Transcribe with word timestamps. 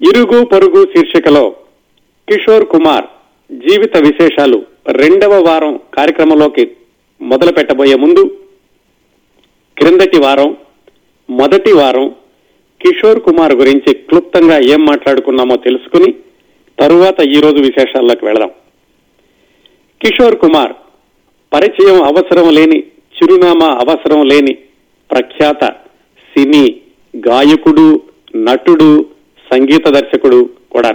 ఇరుగు 0.00 0.44
పొరుగు 0.44 0.84
శీర్షికలో 0.84 1.44
కిషోర్ 2.28 2.64
కుమార్ 2.64 3.06
జీవిత 3.50 3.96
విశేషాలు 3.96 4.58
రెండవ 4.88 5.42
వారం 5.42 5.80
కార్యక్రమంలోకి 5.94 6.64
మొదలు 7.20 7.52
పెట్టబోయే 7.52 7.94
ముందు 7.94 8.22
క్రిందటి 9.76 10.18
వారం 10.18 10.56
మొదటి 11.30 11.72
వారం 11.72 12.06
కిషోర్ 12.80 13.20
కుమార్ 13.20 13.54
గురించి 13.54 13.94
క్లుప్తంగా 13.94 14.58
ఏం 14.58 14.84
మాట్లాడుకున్నామో 14.84 15.56
తెలుసుకుని 15.56 16.14
తరువాత 16.78 17.20
ఈ 17.26 17.40
రోజు 17.40 17.60
విశేషాల్లోకి 17.60 18.24
వెళదాం. 18.24 18.50
కిషోర్ 20.00 20.38
కుమార్ 20.38 20.72
పరిచయం 21.52 22.02
అవసరం 22.02 22.54
లేని 22.54 22.78
చిరునామా 23.16 23.66
అవసరం 23.80 24.26
లేని 24.26 24.54
ప్రఖ్యాత 25.10 25.64
సినీ 26.30 26.64
గాయకుడు 27.16 27.86
నటుడు 28.36 28.90
సంగీత 29.52 29.88
దర్శకుడు 29.88 30.50
కూడా. 30.70 30.90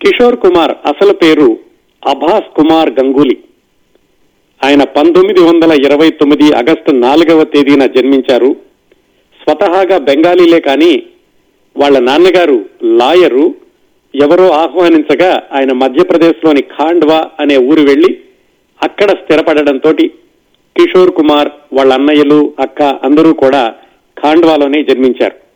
కిషోర్ 0.00 0.36
కుమార్ 0.36 0.74
అసలు 0.86 1.12
పేరు 1.12 1.58
అభాస్ 2.08 2.54
కుమార్ 2.56 2.90
గంగూలీ. 2.90 3.36
ఆయన 4.64 4.84
పంతొమ్మిది 4.84 5.40
వందల 5.40 5.72
ఇరవై 5.72 6.10
తొమ్మిది 6.10 6.52
ఆగస్టు 6.52 6.90
నాలుగవ 6.90 7.44
తేదీన 7.44 7.86
జన్మించారు. 7.86 8.56
స్వతహాగా 9.42 9.98
బెంగాలీలే 9.98 10.60
కానీ 10.60 11.02
వాళ్ళ 11.76 11.98
నాన్నగారు 11.98 12.64
లాయరు 12.82 13.54
ఎవరో 14.14 14.50
ఆహ్వానించగా 14.50 15.42
ఆయన 15.52 15.72
మధ్యప్రదేశ్లోని 15.72 16.62
ఖాండ్వా 16.62 17.30
అనే 17.40 17.56
ఊరు 17.56 17.82
వెళ్ళి 17.82 18.18
అక్కడ 18.82 19.10
స్థిరపడడంతో 19.10 19.92
కిషోర్ 20.76 21.10
కుమార్ 21.10 21.48
వాళ్ళ 21.72 21.92
అన్నయ్యలు 21.92 22.52
అక్క 22.60 22.82
అందరూ 22.82 23.32
కూడా 23.32 23.74
ఖాండ్వాలోనే 24.22 24.82
జన్మించారు. 24.82 25.49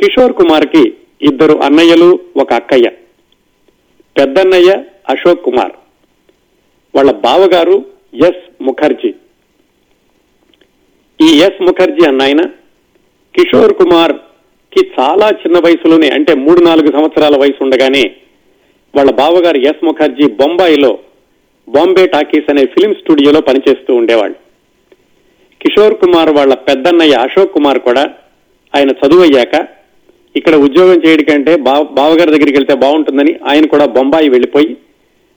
కిషోర్ 0.00 0.32
కుమార్కి 0.32 0.94
ఇద్దరు 1.22 1.58
అన్నయ్యలు 1.58 2.18
ఒక 2.36 2.52
అక్కయ్య. 2.52 2.90
పెద్దన్నయ్య 4.18 4.82
అశోక్ 5.08 5.44
కుమార్. 5.44 5.72
వాళ్ళ 6.94 7.12
బావగారు 7.12 7.84
ఎస్ 8.14 8.62
ముఖర్జీ. 8.62 9.14
ఈ 11.20 11.38
ఎస్ 11.38 11.62
ముఖర్జీ 11.62 12.08
అన్నాయన 12.08 12.42
కిషోర్ 13.34 13.74
కుమార్కి 13.74 14.90
చాలా 15.00 15.28
చిన్న 15.28 15.58
వయసులోనే 15.58 16.08
అంటే 16.08 16.34
మూడు 16.34 16.64
నాలుగు 16.64 16.92
సంవత్సరాల 16.92 17.36
వయసు 17.36 17.64
ఉండగానే 17.64 18.10
వాళ్ళ 18.94 19.10
బావగారు 19.10 19.56
ఎస్ 19.56 19.84
ముఖర్జీ 19.84 20.28
బొంబాయిలో 20.28 20.98
బాంబే 21.68 22.06
టాకీస్ 22.06 22.50
అనే 22.50 22.64
ఫిలిం 22.64 22.94
స్టూడియోలో 22.94 23.40
పనిచేస్తూ 23.40 23.94
ఉండేవాళ్ళు. 23.94 24.36
కిషోర్ 25.60 25.94
కుమార్ 25.94 26.30
వాళ్ళ 26.30 26.54
పెద్దన్నయ్య 26.54 27.12
అశోక్ 27.12 27.54
కుమార్ 27.54 27.78
కూడా 27.78 28.14
ఆయన 28.74 28.90
చదువు 28.90 29.20
అయ్యాక 29.20 29.79
ఇక్కడ 30.34 30.54
ఉద్యోగం 30.66 30.98
చేయడం 31.04 31.24
కంటే 31.24 31.52
బావగారి 31.98 32.30
దగ్గరికి 32.30 32.56
వెళ్తే 32.58 32.74
బాగుంటుందని 32.74 33.32
ఆయన 33.50 33.64
కూడా 33.66 33.86
బొంబాయి 33.96 34.28
వెళ్ళిపోయి 34.28 34.70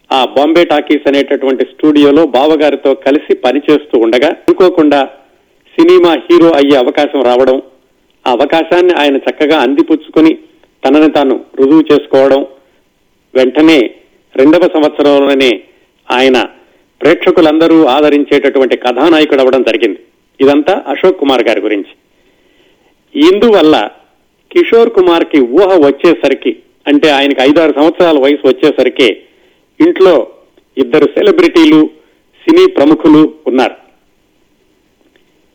ఆ 0.09 0.19
బాంబే 0.25 0.63
టాకీస్ 0.63 1.07
అనేటటువంటి 1.07 1.63
స్టూడియోలో 1.71 2.23
బావగారితో 2.27 2.91
కలిసి 3.05 3.33
పనిచేస్తూ 3.45 3.97
ఉండగా 3.97 4.29
అనుకోకుండా 4.43 4.99
సినిమా 5.77 6.11
హీరో 6.25 6.49
అయ్యే 6.51 6.75
అవకాశం 6.77 7.21
రావడం 7.21 7.57
ఆ 8.25 8.31
అవకాశాన్ని 8.31 8.93
ఆయన 8.93 9.17
చక్కగా 9.17 9.57
అందిపుచ్చుకొని 9.59 10.33
తనని 10.83 11.09
తాను 11.11 11.35
రుజువు 11.59 11.83
చేసుకోవడం 11.91 12.41
వెంటనే 13.33 13.79
రెండవ 14.35 14.67
సంవత్సరంలోనే 14.75 15.51
ఆయన 16.07 16.37
ప్రేక్షకులందరూ 17.01 17.77
ఆదరించేటటువంటి 17.85 18.75
కథానాయకుడు 18.75 19.39
అవ్వడం 19.39 19.61
జరిగింది. 19.61 19.99
ఇదంతా 20.39 20.73
అశోక్ 20.87 21.19
కుమార్ 21.19 21.43
గారి 21.47 21.61
గురించి. 21.61 21.93
ఇందువల్ల 23.15 23.75
కిషోర్ 24.53 24.89
కుమార్కి 24.89 25.39
ఊహ 25.41 25.77
వచ్చేసరికి 25.85 26.55
అంటే 26.87 27.09
ఆయనకి 27.09 27.41
ఐదారు 27.41 27.73
సంవత్సరాల 27.73 28.19
వయసు 28.19 28.47
వచ్చేసరికి 28.47 29.07
ఇంట్లో 29.87 30.27
ఇద్దరు 30.77 31.05
సెలబ్రిటీలు 31.05 31.89
సినీ 32.43 32.67
ప్రముఖులు 32.67 33.33
ఉన్నారు. 33.47 33.75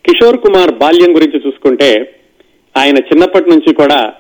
కిషోర్ 0.07 0.39
కుమార్ 0.39 0.75
బాల్యం 0.75 1.17
గురించి 1.17 1.43
చూసుకుంటే 1.47 2.15
ఆయన 2.77 2.99
చిన్నప్పటి 2.99 3.51
నుంచి 3.51 3.75
కూడా 3.75 4.13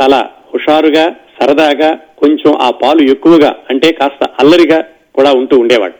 చాలా 0.00 0.30
హుషారుగా 0.54 1.16
సరదాగా 1.40 1.98
కొంచెం 2.18 2.54
ఆ 2.54 2.70
పాలు 2.70 3.10
ఎక్కువగా 3.10 3.56
అంటే 3.70 3.92
కాస్త 3.92 4.30
అల్లరిగా 4.38 4.84
కూడా 5.14 5.32
ఉంటూ 5.32 5.58
ఉండేవాడు. 5.58 5.94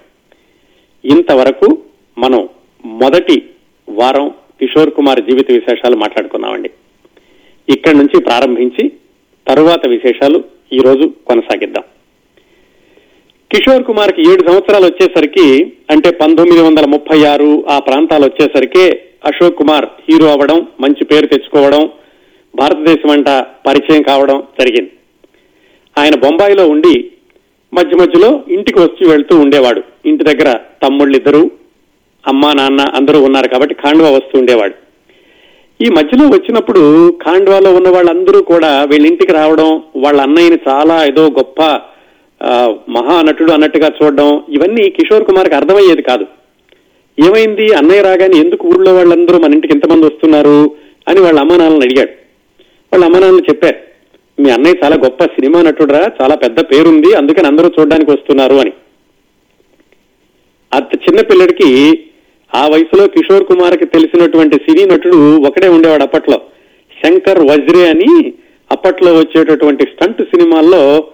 ఇంతవరకు 1.05 1.79
మనం 2.19 2.49
మొదటి 2.85 3.43
వారం 3.89 4.29
కిషోర్ 4.29 4.91
కుమార్ 4.91 5.21
జీవిత 5.21 5.51
విశేషాలు 5.51 5.97
మాట్లాడుకున్నామండి. 5.97 6.71
ఇక్కడి 7.71 7.97
నుంచి 7.97 8.21
ప్రారంభించి 8.21 8.93
తరువాత 9.49 9.87
విశేషాలు 9.87 10.45
ఈ 10.73 10.79
రోజు 10.79 11.13
కొనసాగిద్దాం. 11.27 11.85
కిషోర్ 13.51 13.85
కుమార్కి 13.85 14.23
ఏడు 14.33 14.43
సంవత్సరాలు 14.49 14.85
వచ్చేసరికి 14.85 15.73
అంటే 15.91 16.11
పంతొమ్మిది 16.11 16.63
వందల 16.63 16.85
ముప్పై 16.85 17.25
ఆరు 17.25 17.67
ఆ 17.69 17.79
ప్రాంతాలు 17.79 18.25
వచ్చేసరికి 18.25 18.85
అశోక్ 19.25 19.57
కుమార్ 19.57 19.85
హీరో 19.85 20.27
అవ్వడం 20.27 20.67
మంచి 20.81 21.05
పేరు 21.05 21.27
తెచ్చుకోవడం 21.27 21.91
భారతదేశం 22.57 23.11
అంట 23.11 23.29
పరిచయం 23.67 24.03
కావడం 24.03 24.43
జరిగింది. 24.61 24.91
ఆయన 25.99 26.15
బొంబాయిలో 26.15 26.69
ఉండి 26.69 27.11
మధ్య 27.75 27.97
మధ్యలో 27.97 28.43
ఇంటికి 28.49 28.79
వచ్చి 28.79 29.11
వెళ్తూ 29.11 29.39
ఉండేవాడు. 29.39 29.83
ఇంటి 30.07 30.25
దగ్గర 30.25 30.59
తమ్ముళ్ళిద్దరూ 30.83 31.51
అమ్మా 32.27 32.53
నాన్న 32.53 32.81
అందరూ 32.81 33.23
ఉన్నారు 33.23 33.49
కాబట్టి 33.49 33.75
ఖాండ్వా 33.75 34.11
వస్తూ 34.11 34.39
ఉండేవాడు. 34.39 34.90
ఈ 35.83 35.89
మధ్యలో 35.89 36.25
వచ్చినప్పుడు 36.29 36.81
ఖాండ్వాలో 37.11 37.75
ఉన్న 37.75 37.89
వాళ్ళందరూ 37.89 38.43
కూడా 38.43 38.85
వీళ్ళ 38.85 39.07
ఇంటికి 39.07 39.33
రావడం 39.33 39.83
వాళ్ళ 39.97 40.21
అన్నయ్యని 40.21 40.59
చాలా 40.69 40.97
ఏదో 41.07 41.23
గొప్ప 41.31 41.61
మహానటుడు 42.91 43.53
అన్నట్టుగా 43.53 43.89
చూడడం 43.99 44.43
ఇవన్నీ 44.49 44.91
కిషోర్ 44.91 45.25
కుమార్కి 45.25 45.55
అర్థమయ్యేది 45.55 46.03
కాదు. 46.03 46.27
ఏమైంది? 47.19 47.67
అన్నయ్య 47.73 48.03
రాగానే 48.03 48.37
ఎందుకు 48.39 48.69
ఊళ్ళో 48.69 48.95
వాళ్ళందరూ 48.95 49.39
మన 49.39 49.55
ఇంటికి 49.55 49.75
ఎంతమంది 49.75 50.07
వస్తున్నారు 50.07 50.59
అని 51.09 51.21
వాళ్ళ 51.21 51.39
అమ్మానాన్నని 51.41 51.85
అడిగాడు. 51.85 52.13
వాళ్ళ 52.93 53.05
అమ్మ 53.05 53.19
నాన్నలు 53.19 53.45
చెప్పారు 53.51 53.79
మీ 54.43 54.51
అన్నయ్య 54.51 54.81
చాలా 54.85 54.97
గొప్ప 54.97 55.25
సినిమా 55.25 55.63
నటుడురా 55.63 56.05
చాలా 56.23 56.35
పెద్ద 56.35 56.61
పేరుంది 56.61 57.15
అందుకని 57.15 57.47
అందరూ 57.47 57.71
చూడడానికి 57.79 58.11
వస్తున్నారు 58.11 58.55
అని. 58.55 58.73
అంత 60.73 60.91
చిన్న 61.09 61.21
పిల్లడికి 61.21 61.71
ఆ 62.55 62.69
వయసులో 62.69 63.07
కిషోర్ 63.07 63.45
కుమార్కి 63.45 63.85
తెలిసినటువంటి 63.85 64.57
సినీ 64.57 64.85
నటుడు 64.85 65.41
ఒకడే 65.47 65.69
ఉండేవాడు 65.69 66.03
అప్పట్లో. 66.03 66.41
శంకర్ 67.05 67.39
వజ్రే 67.39 67.89
అని 67.89 68.33
అప్పట్లో 68.71 69.15
వచ్చేటటువంటి 69.15 69.85
స్టంట్ 69.85 70.23
సినిమాల్లో 70.23 71.05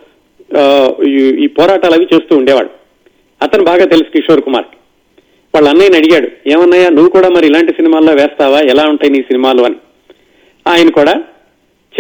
ఈ- 1.09 1.47
పోరాటాలు 1.47 1.95
అవి 1.95 2.07
చేస్తూ 2.15 2.37
ఉండేవాడు. 2.37 2.71
అతను 3.43 3.65
బాగా 3.65 3.85
తెలుసు 3.85 4.13
కిషోర్ 4.13 4.41
కుమార్ 4.41 4.65
వాళ్ళ 5.55 5.69
అన్నయ్యని 5.69 5.97
అడిగాడు 5.97 6.29
ఏమన్నాయా 6.47 6.89
నువ్వు 6.89 7.09
కూడా 7.09 7.29
మరి 7.29 7.47
ఇలాంటి 7.47 7.73
సినిమాల్లో 7.73 8.13
వేస్తావా? 8.13 8.61
ఎలా 8.61 8.87
ఉంటాయి 8.89 9.13
నీ 9.13 9.23
సినిమాలు? 9.23 9.63
అని. 9.63 9.75
ఆయన 10.69 10.89
కూడా 10.89 11.15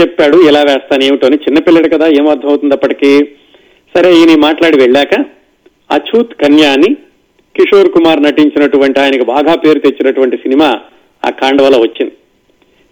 చెప్పాడు 0.00 0.48
ఎలా 0.48 0.62
వేస్తాను 0.62 1.04
ఏమిటో 1.04 1.26
అని. 1.26 1.36
చిన్నపిల్లడు 1.36 1.88
కదా 1.88 2.06
ఏం 2.06 2.28
అర్థం 2.28 2.48
అవుతుంది 2.48 2.74
అప్పటికి? 2.74 3.28
సరే 3.96 4.14
ఈయన 4.14 4.38
మాట్లాడి 4.38 4.78
వెళ్ళాక 4.78 5.14
అచూత్ 5.90 6.34
కన్యా 6.34 6.72
అని 6.72 6.96
కిషోర్ 7.56 7.92
కుమార్ 7.92 8.22
నటించినటువంటి 8.22 9.00
ఆయనకు 9.00 9.24
బాగా 9.24 9.54
పేరు 9.54 9.78
తెచ్చినటువంటి 9.78 10.36
సినిమా 10.36 10.68
ఆ 11.26 11.30
కాండవల 11.30 11.76
వచ్చింది. 11.76 12.12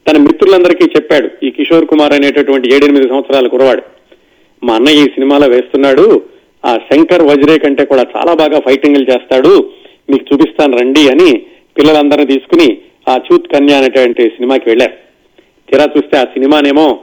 తన 0.09 0.17
మిత్రులందరికీ 0.17 0.85
చెప్పాడు 0.85 1.47
ఈ 1.47 1.51
కిషోర్ 1.51 1.87
కుమార్ 1.87 2.13
అనేటటువంటి 2.13 2.75
ఏడెనిమిది 2.75 3.09
సంవత్సరాల 3.09 3.47
కురవాడు 3.47 3.83
మా 4.65 4.75
అన్నయ్య 4.75 5.01
ఈ 5.01 5.05
సినిమాలో 5.05 5.47
వేస్తున్నాడు 5.47 6.23
ఆ 6.67 6.77
శంకర్ 6.77 7.23
వజ్రే 7.23 7.59
కంటే 7.59 7.85
కూడా 7.85 8.07
చాలా 8.17 8.35
బాగా 8.35 8.61
ఫైటింగ్లు 8.61 9.11
చేస్తాడు 9.11 9.71
మీకు 10.11 10.25
చూపిస్తాను 10.33 10.79
రండి 10.79 11.09
అని 11.09 11.39
పిల్లలందరినీ 11.79 12.27
తీసుకుని 12.27 12.79
ఆ 13.09 13.17
చూత్ 13.17 13.49
కన్యా 13.49 13.79
అనేటువంటి 13.79 14.29
సినిమాకి 14.29 14.69
వెళ్ళారు. 14.69 14.93
తీరా 15.71 15.85
చూస్తే 15.97 16.19
ఆ 16.19 16.25
సినిమానేమో 16.25 16.99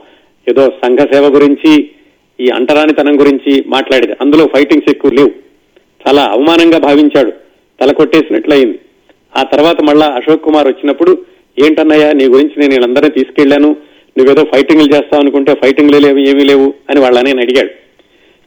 ఏదో 0.48 0.68
సంఘ 0.68 0.98
సేవ 0.98 1.26
గురించి 1.26 1.90
ఈ 2.40 2.48
అంటరానితనం 2.48 3.20
గురించి 3.20 3.64
మాట్లాడేది. 3.66 4.12
అందులో 4.20 4.46
ఫైటింగ్స్ 4.46 4.90
ఎక్కువ 4.90 5.10
లేవు. 5.10 5.30
చాలా 6.06 6.22
అవమానంగా 6.24 6.78
భావించాడు. 6.78 7.41
తల 7.82 7.92
కొట్టేసినట్లయింది 7.92 8.78
ఆ 9.36 9.42
తర్వాత 9.42 9.80
మళ్ళా 9.82 10.06
అశోక్ 10.06 10.42
కుమార్ 10.42 10.68
వచ్చినప్పుడు 10.68 11.12
ఏంటన్నయ్యా 11.58 12.12
నీ 12.12 12.24
గురించి 12.24 12.56
నేను 12.58 12.70
వీళ్ళందరినీ 12.70 13.10
తీసుకెళ్ళాను 13.10 13.76
నువ్వేదో 14.18 14.42
ఫైటింగ్లు 14.44 14.94
చేస్తావు 14.94 15.22
అనుకుంటే 15.22 15.54
ఫైటింగ్లు 15.54 15.98
లేవు 15.98 16.18
ఏమీ 16.18 16.44
లేవు 16.44 16.74
అని 16.90 17.00
వాళ్ళ 17.00 17.18
అడిగాడు. 17.18 17.70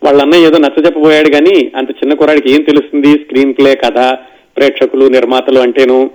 వాళ్ళ 0.04 0.22
అన్నయ్య 0.22 0.48
ఏదో 0.48 0.58
నచ్చ 0.58 0.86
చెప్పబోయాడు 0.86 1.30
కానీ 1.30 1.72
అంత 1.76 1.90
చిన్న 1.90 2.14
కురాడికి 2.14 2.52
ఏం 2.52 2.62
తెలుస్తుంది? 2.62 3.12
స్క్రీన్ 3.18 3.54
ప్లే 3.54 3.76
కథ 3.76 4.00
ప్రేక్షకులు 4.58 5.06
నిర్మాతలు 5.06 5.60
అంటేను. 5.60 6.12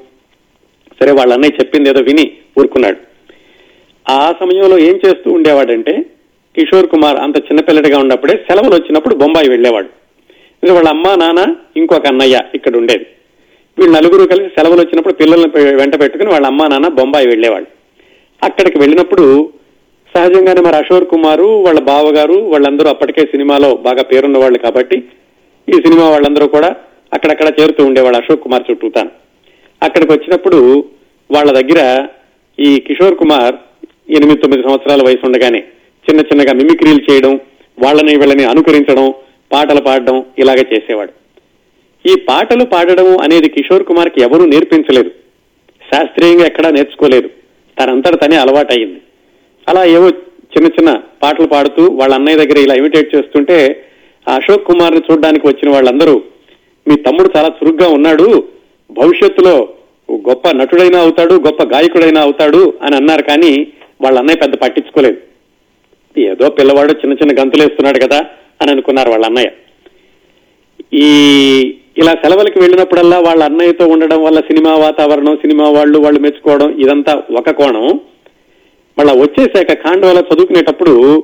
సరే 1.00 1.12
వాళ్ళ 1.12 1.32
అన్నయ్య 1.32 1.58
చెప్పింది 1.60 1.90
ఏదో 1.90 2.00
విని 2.00 2.32
ఊరుకున్నాడు. 2.58 2.96
ఆ 4.10 4.34
సమయంలో 4.40 4.78
ఏం 4.78 4.96
చేస్తూ 5.06 5.32
ఉండేవాడంటే 5.32 6.06
కిషోర్ 6.56 6.86
కుమార్ 6.86 7.16
అంత 7.16 7.38
చిన్నపిల్లడిగా 7.38 7.98
ఉన్నప్పుడే 7.98 8.36
సెలవులు 8.36 8.74
వచ్చినప్పుడు 8.74 9.14
బొంబాయి 9.14 9.48
వెళ్ళేవాడు. 9.48 9.99
వాళ్ళ 10.62 10.88
అమ్మ 10.94 11.08
నాన్న 11.22 11.40
ఇంకొక 11.80 12.06
అన్నయ్య 12.12 12.36
ఇక్కడ 12.56 12.74
ఉండేది. 12.80 13.06
వీళ్ళు 13.78 13.92
నలుగురు 13.98 14.24
కలిసి 14.32 14.48
సెలవులు 14.56 14.80
వచ్చినప్పుడు 14.82 15.14
పిల్లల్ని 15.20 15.48
వెంట 15.80 15.94
పెట్టుకుని 16.02 16.30
వాళ్ళ 16.34 16.46
అమ్మా 16.52 16.64
నాన్న 16.72 16.88
బొంబాయి 16.98 17.30
వెళ్ళేవాళ్ళు. 17.32 17.68
అక్కడికి 18.42 18.78
వెళ్ళినప్పుడు 18.82 19.24
సహజంగానే 20.14 20.60
మరి 20.66 20.76
అశోక్ 20.76 21.10
కుమారు 21.10 21.48
వాళ్ళ 21.66 21.80
బావగారు 21.90 22.36
వాళ్ళందరూ 22.52 22.88
అప్పటికే 22.92 23.22
సినిమాలో 23.32 23.70
బాగా 23.86 24.02
పేరున్న 24.10 24.38
వాళ్ళు 24.42 24.58
కాబట్టి 24.58 24.96
ఈ 25.68 25.76
సినిమా 25.84 26.06
వాళ్ళందరూ 26.14 26.46
కూడా 26.54 26.70
అక్కడక్కడ 27.12 27.48
చేరుతూ 27.58 27.82
ఉండేవాళ్ళు 27.88 28.18
అశోక్ 28.20 28.44
కుమార్ 28.44 28.64
చుట్టూతాను 28.68 29.10
అక్కడికి 29.82 30.10
వచ్చినప్పుడు 30.12 30.58
వాళ్ళ 31.30 31.50
దగ్గర 31.58 31.80
ఈ 32.58 32.70
కిషోర్ 32.86 33.16
కుమార్ 33.22 33.54
ఎనిమిది 34.16 34.40
తొమ్మిది 34.42 34.64
సంవత్సరాల 34.66 35.02
వయసు 35.08 35.24
ఉండగానే 35.28 35.60
చిన్న 36.06 36.20
చిన్నగా 36.30 36.52
మిమిక్రీలు 36.60 37.02
చేయడం 37.08 37.32
వాళ్ళని 37.78 38.14
వీళ్ళని 38.20 38.44
అనుకరించడం 38.44 39.06
పాటలు 39.52 39.80
పాడడం 39.80 40.16
ఇలాగే 40.38 40.64
చేసేవాడు. 40.72 41.12
ఈ 42.04 42.12
పాటలు 42.28 42.64
పాడడం 42.64 43.08
అనేది 43.24 43.48
కిషోర్ 43.48 43.84
కుమార్కి 43.88 44.20
ఎవరూ 44.26 44.44
నేర్పించలేదు. 44.46 45.10
శాస్త్రీయంగా 45.82 46.44
ఎక్కడా 46.46 46.68
నేర్చుకోలేదు. 46.70 47.28
తనంతట 47.78 48.16
తనే 48.24 48.36
అలవాటయింది 48.36 49.00
అలా 49.66 49.82
ఏవో 49.96 50.08
చిన్న 50.54 50.66
చిన్న 50.66 50.90
పాటలు 51.22 51.46
పాడుతూ 51.46 51.82
వాళ్ళ 52.00 52.12
అన్నయ్య 52.14 52.38
దగ్గర 52.38 52.58
ఇలా 52.58 52.74
ఇమిటేట్ 52.74 53.14
చేస్తుంటే 53.16 53.58
అశోక్ 54.26 54.66
కుమార్ని 54.66 55.02
చూడడానికి 55.08 55.44
వచ్చిన 55.46 55.68
వాళ్ళందరూ 55.74 56.14
మీ 56.86 56.96
తమ్ముడు 56.96 57.28
చాలా 57.36 57.50
చురుగ్గా 57.58 57.88
ఉన్నాడు 57.88 58.26
భవిష్యత్తులో 58.90 59.54
గొప్ప 60.28 60.48
నటుడైనా 60.50 60.98
అవుతాడు 61.00 61.34
గొప్ప 61.46 61.62
గాయకుడైనా 61.74 62.20
అవుతాడు 62.20 62.62
అని 62.82 62.96
అన్నారు 62.96 63.22
కానీ 63.22 63.52
వాళ్ళ 64.02 64.18
అన్నయ్య 64.18 64.40
పెద్ద 64.40 64.54
పట్టించుకోలేదు. 64.62 65.18
ఏదో 66.16 66.46
పిల్లవాడు 66.50 66.92
చిన్న 66.92 67.14
చిన్న 67.14 67.32
గంతులేస్తున్నాడు 67.40 67.98
కదా 68.06 68.20
అని 68.62 68.70
అనుకున్నారు 68.70 69.10
వాళ్ళ 69.10 69.26
అన్నయ్య. 69.26 69.50
ఈ 70.94 71.10
ఇలా 71.98 72.12
సెలవులకి 72.12 72.58
వెళ్ళినప్పుడల్లా 72.58 73.18
వాళ్ళ 73.18 73.44
అన్నయ్యతో 73.44 73.86
ఉండడం 73.86 74.22
వల్ల 74.22 74.40
సినిమా 74.40 74.74
వాతావరణం 74.74 75.36
సినిమా 75.36 75.70
వాళ్ళు 75.70 75.98
వాళ్ళు 75.98 76.20
మెచ్చుకోవడం 76.20 76.70
ఇదంతా 76.70 77.22
ఒక 77.38 77.50
కోణం. 77.50 78.00
మళ్ళా 78.98 79.12
వచ్చేసాక 79.12 79.72
కాండవాల 79.72 80.18
చదువుకునేటప్పుడు 80.18 81.22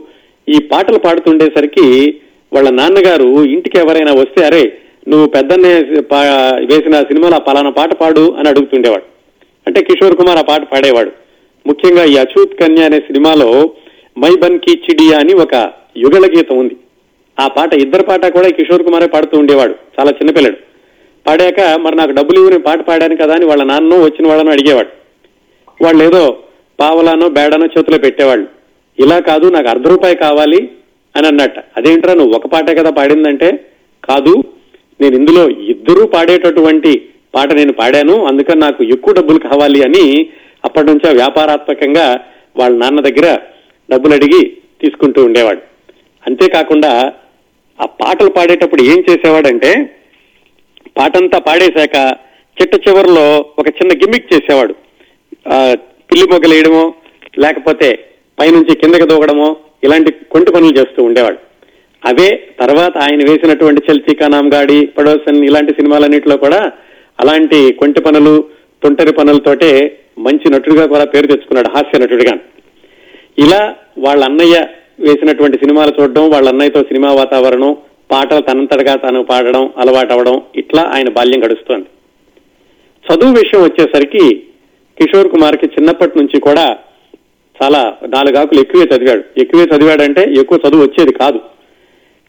ఈ 0.49 0.59
పాటలు 0.73 0.99
పాడుతుండేసరికి 0.99 2.17
వాళ్ళ 2.53 2.71
నాన్నగారు 2.71 3.45
ఇంటికి 3.45 3.79
ఎవరైనా 3.79 4.13
వస్తే 4.13 4.45
అరే 4.45 4.79
నువ్వు 5.09 5.27
పెద్దన్నే 5.27 6.01
పా- 6.01 6.67
వేసిన 6.67 7.03
సినిమాలో 7.03 7.39
పలానా 7.39 7.71
పాట 7.71 7.95
పాడు 7.95 8.35
అని 8.39 8.49
అడుగుతుండేవాడు. 8.49 9.03
అంటే 9.67 9.83
కిషోర్ 9.83 10.17
కుమార్ 10.17 10.39
ఆ 10.39 10.43
పాట 10.43 10.73
పాడేవాడు. 10.73 11.13
ముఖ్యంగా 11.67 12.05
ఈ 12.05 12.17
అచూత్ 12.17 12.55
కన్య 12.55 12.83
అనే 12.83 13.01
సినిమాలో 13.01 13.71
మై 14.19 14.37
బన్కి 14.37 14.71
చిడియా 14.71 15.19
అని 15.19 15.33
ఒక 15.35 15.73
యుగళ 15.97 16.27
గీతం 16.39 16.59
ఉంది. 16.59 16.77
ఆ 17.41 17.47
పాట 17.49 17.75
ఇద్దరు 17.75 18.03
పాట 18.03 18.27
కూడా 18.27 18.49
కిషోర్ 18.49 18.83
కుమారే 18.83 19.07
పాడుతూ 19.07 19.39
ఉండేవాడు. 19.39 19.75
చాలా 19.97 20.11
చిన్నపిల్లడు 20.11 20.59
పాడాక 21.27 21.61
మరి 21.85 21.97
నాకు 21.97 22.11
డబ్బులు 22.11 22.39
ఇవ్వని 22.41 22.59
పాట 22.59 22.81
పాడాను 22.81 23.17
కదా 23.17 23.35
అని 23.35 23.45
వాళ్ళ 23.45 23.63
నాన్నో 23.63 23.97
వచ్చిన 24.05 24.29
వాళ్ళను 24.29 24.51
అడిగేవాడు. 24.51 24.91
వాళ్ళు 25.83 26.05
ఏదో 26.05 26.39
పావలానో 26.81 27.29
బేడానో 27.29 27.67
చేతిలో 27.67 27.99
పెట్టేవాళ్ళు. 27.99 28.47
ఇలా 28.99 29.19
కాదు 29.21 29.47
నాకు 29.49 29.69
అర్ధ 29.69 29.87
రూపాయి 29.89 30.17
కావాలి 30.17 30.71
అని 31.17 31.27
అన్నట్ట. 31.27 31.59
అదేంట్రా 31.77 32.15
నువ్వు 32.15 32.37
ఒక 32.37 32.47
పాటే 32.47 32.75
కదా 32.75 32.91
పాడిందంటే? 32.91 33.49
కాదు 34.09 34.45
నేను 35.01 35.15
ఇందులో 35.17 35.49
ఇద్దరూ 35.49 36.07
పాడేటటువంటి 36.07 37.09
పాట 37.35 37.53
నేను 37.53 37.73
పాడాను 37.73 38.27
అందుకని 38.27 38.61
నాకు 38.61 38.85
ఎక్కువ 38.85 39.15
డబ్బులు 39.15 39.39
కావాలి 39.39 39.83
అని 39.85 40.05
అప్పటి 40.65 40.87
నుంచే 40.87 41.15
వ్యాపారాత్మకంగా 41.15 42.21
వాళ్ళ 42.57 42.77
నాన్న 42.77 43.01
దగ్గర 43.01 43.39
డబ్బులు 43.91 44.15
అడిగి 44.15 44.43
తీసుకుంటూ 44.81 45.25
ఉండేవాడు. 45.25 45.61
అంతేకాకుండా 46.27 47.13
ఆ 47.79 47.87
పాటలు 47.87 48.31
పాడేటప్పుడు 48.31 48.83
ఏం 48.83 49.05
చేసేవాడంటే 49.11 49.71
పాటంతా 50.99 51.39
పాడేశాక 51.39 51.97
చిట్ట 52.57 52.89
చివరిలో 52.89 53.25
ఒక 53.59 53.69
చిన్న 53.69 53.93
గిమ్మిక్ 53.93 54.33
చేసేవాడు. 54.35 54.75
ఆ, 55.49 55.75
పిల్లి 56.11 56.27
మొగ్గలేయడమో 56.31 56.95
లేకపోతే 57.39 57.89
పైనుంచి 58.39 58.75
కిందకి 58.77 59.07
దూకడమో 59.07 59.57
ఇలాంటి 59.85 60.13
కొంటి 60.31 60.53
పనులు 60.53 60.79
చేస్తూ 60.79 61.05
ఉండేవాడు. 61.05 61.39
అవే 62.03 62.55
తర్వాత 62.61 62.99
ఆయన 62.99 63.31
వేసినటువంటి 63.31 63.93
చల్తీ 63.93 64.15
కానాంగాడి 64.15 64.87
పడోసన్ 64.87 65.45
ఇలాంటి 65.45 65.73
సినిమాలన్నింటిలో 65.73 66.37
కూడా 66.37 66.73
అలాంటి 67.19 67.73
కొంటి 67.73 68.01
పనులు 68.01 68.45
తొంటరి 68.83 69.13
పనులతోటే 69.13 69.71
మంచి 70.19 70.53
నటుడిగా 70.53 70.87
కూడా 70.87 71.05
పేరు 71.05 71.27
తెచ్చుకున్నాడు 71.27 71.69
హాస్య 71.69 71.99
నటుడిగా. 71.99 72.35
ఇలా 73.39 73.75
వాళ్ళ 73.99 74.25
అన్నయ్య 74.25 74.57
వేసినటువంటి 75.01 75.59
సినిమాలు 75.59 76.03
చూడడం 76.03 76.31
వాళ్ళ 76.31 76.49
అన్నయ్యతో 76.49 76.83
సినిమా 76.83 77.13
వాతావరణం 77.13 77.77
పాటలు 78.11 78.41
తనంతటగా 78.41 78.97
తను 78.97 79.23
పాడడం 79.23 79.71
అలవాటు 79.77 80.13
అవడం 80.13 80.43
ఇట్లా 80.57 80.83
ఆయన 80.83 81.09
బాల్యం 81.09 81.45
గడుస్తోంది. 81.45 81.87
చదువు 83.07 83.33
విషయం 83.33 83.63
వచ్చేసరికి 83.63 84.43
కిషోర్ 85.01 85.29
కుమార్కి 85.29 85.67
చిన్నప్పటి 85.67 86.19
నుంచి 86.19 86.41
కూడా 86.41 86.77
చాలా 87.63 87.97
నాలుగాకులు 88.07 88.61
ఎక్కువే 88.61 88.85
చదివాడు. 88.85 89.41
ఎక్కువే 89.41 89.65
చదివాడంటే 89.65 90.33
ఎక్కువ 90.39 90.61
చదువు 90.69 90.83
వచ్చేది 90.83 91.13
కాదు. 91.13 91.41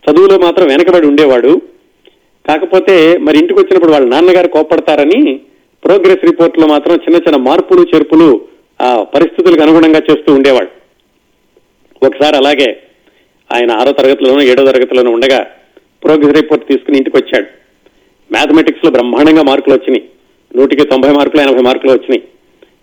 చదువులో 0.10 0.40
మాత్రం 0.40 0.68
వెనకబడి 0.68 1.08
ఉండేవాడు. 1.08 1.62
కాకపోతే 2.50 3.18
మరి 3.18 3.40
ఇంటికి 3.40 3.60
వచ్చినప్పుడు 3.60 3.92
వాళ్ళ 3.92 4.08
నాన్నగారు 4.08 4.48
కోప్పడతారని 4.48 5.40
ప్రోగ్రెస్ 5.86 6.25
రిపోర్ట్లో 6.25 6.68
మాత్రం 6.68 6.96
చిన్న 6.96 7.16
చిన్న 7.16 7.38
మార్పులు 7.38 7.81
చేర్పులు 7.96 8.42
ఆ 8.81 9.04
పరిస్థితులకు 9.16 9.62
అనుగుణంగా 9.62 10.02
చేస్తూ 10.12 10.34
ఉండేవాడు. 10.34 10.87
ఒకసారి 12.04 12.38
అలాగే 12.38 12.78
ఆయన 13.54 13.72
ఆరో 13.72 13.92
తరగతిలోనూ 13.92 14.42
ఏడో 14.42 14.66
తరగతిలోనూ 14.66 15.12
ఉండగా 15.12 15.48
ప్రోగ్రెస్ 16.04 16.42
రిపోర్ట్ 16.42 16.68
తీసుకుని 16.68 16.98
ఇంటికి 16.98 17.18
వచ్చాడు. 17.18 17.48
మ్యాథమెటిక్స్లో 18.32 18.92
బ్రహ్మాండంగా 18.92 19.44
మార్కులు 19.44 19.76
వచ్చినాయి. 19.76 20.04
నూటికి 20.56 20.84
తొంభై 20.84 21.12
మార్కులు 21.12 21.42
ఎనభై 21.42 21.62
మార్కులు 21.62 21.92
వచ్చినాయి. 21.92 22.24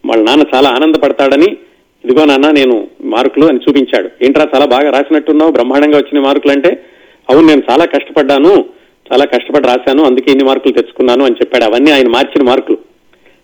వాళ్ళ 0.07 0.23
నాన్న 0.23 0.45
చాలా 0.55 0.69
ఆనందపడతాడని 0.69 1.57
ఇదిగో 2.05 2.25
నాన్న 2.25 2.51
నేను 2.51 2.89
మార్కులు 3.03 3.47
అని 3.47 3.59
చూపించాడు. 3.59 4.25
ఏంట్రా 4.25 4.49
చాలా 4.55 4.67
బాగా 4.67 4.91
రాసినట్టున్నావు 4.91 5.53
బ్రహ్మాండంగా 5.53 5.99
వచ్చిన 5.99 6.25
మార్కులు 6.25 6.53
అంటే 6.53 6.85
అవును 7.31 7.47
నేను 7.47 7.63
చాలా 7.71 7.85
కష్టపడ్డాను 7.85 8.65
చాలా 9.13 9.25
కష్టపడి 9.25 9.67
రాశాను 9.67 10.05
అందుకే 10.05 10.31
ఇన్ని 10.31 10.45
మార్కులు 10.45 10.73
తెచ్చుకున్నాను 10.73 11.25
అని 11.25 11.35
చెప్పాడు. 11.35 11.65
అవన్నీ 11.65 11.91
ఆయన 11.91 12.09
మార్చిన 12.09 12.43
మార్కులు. 12.43 12.79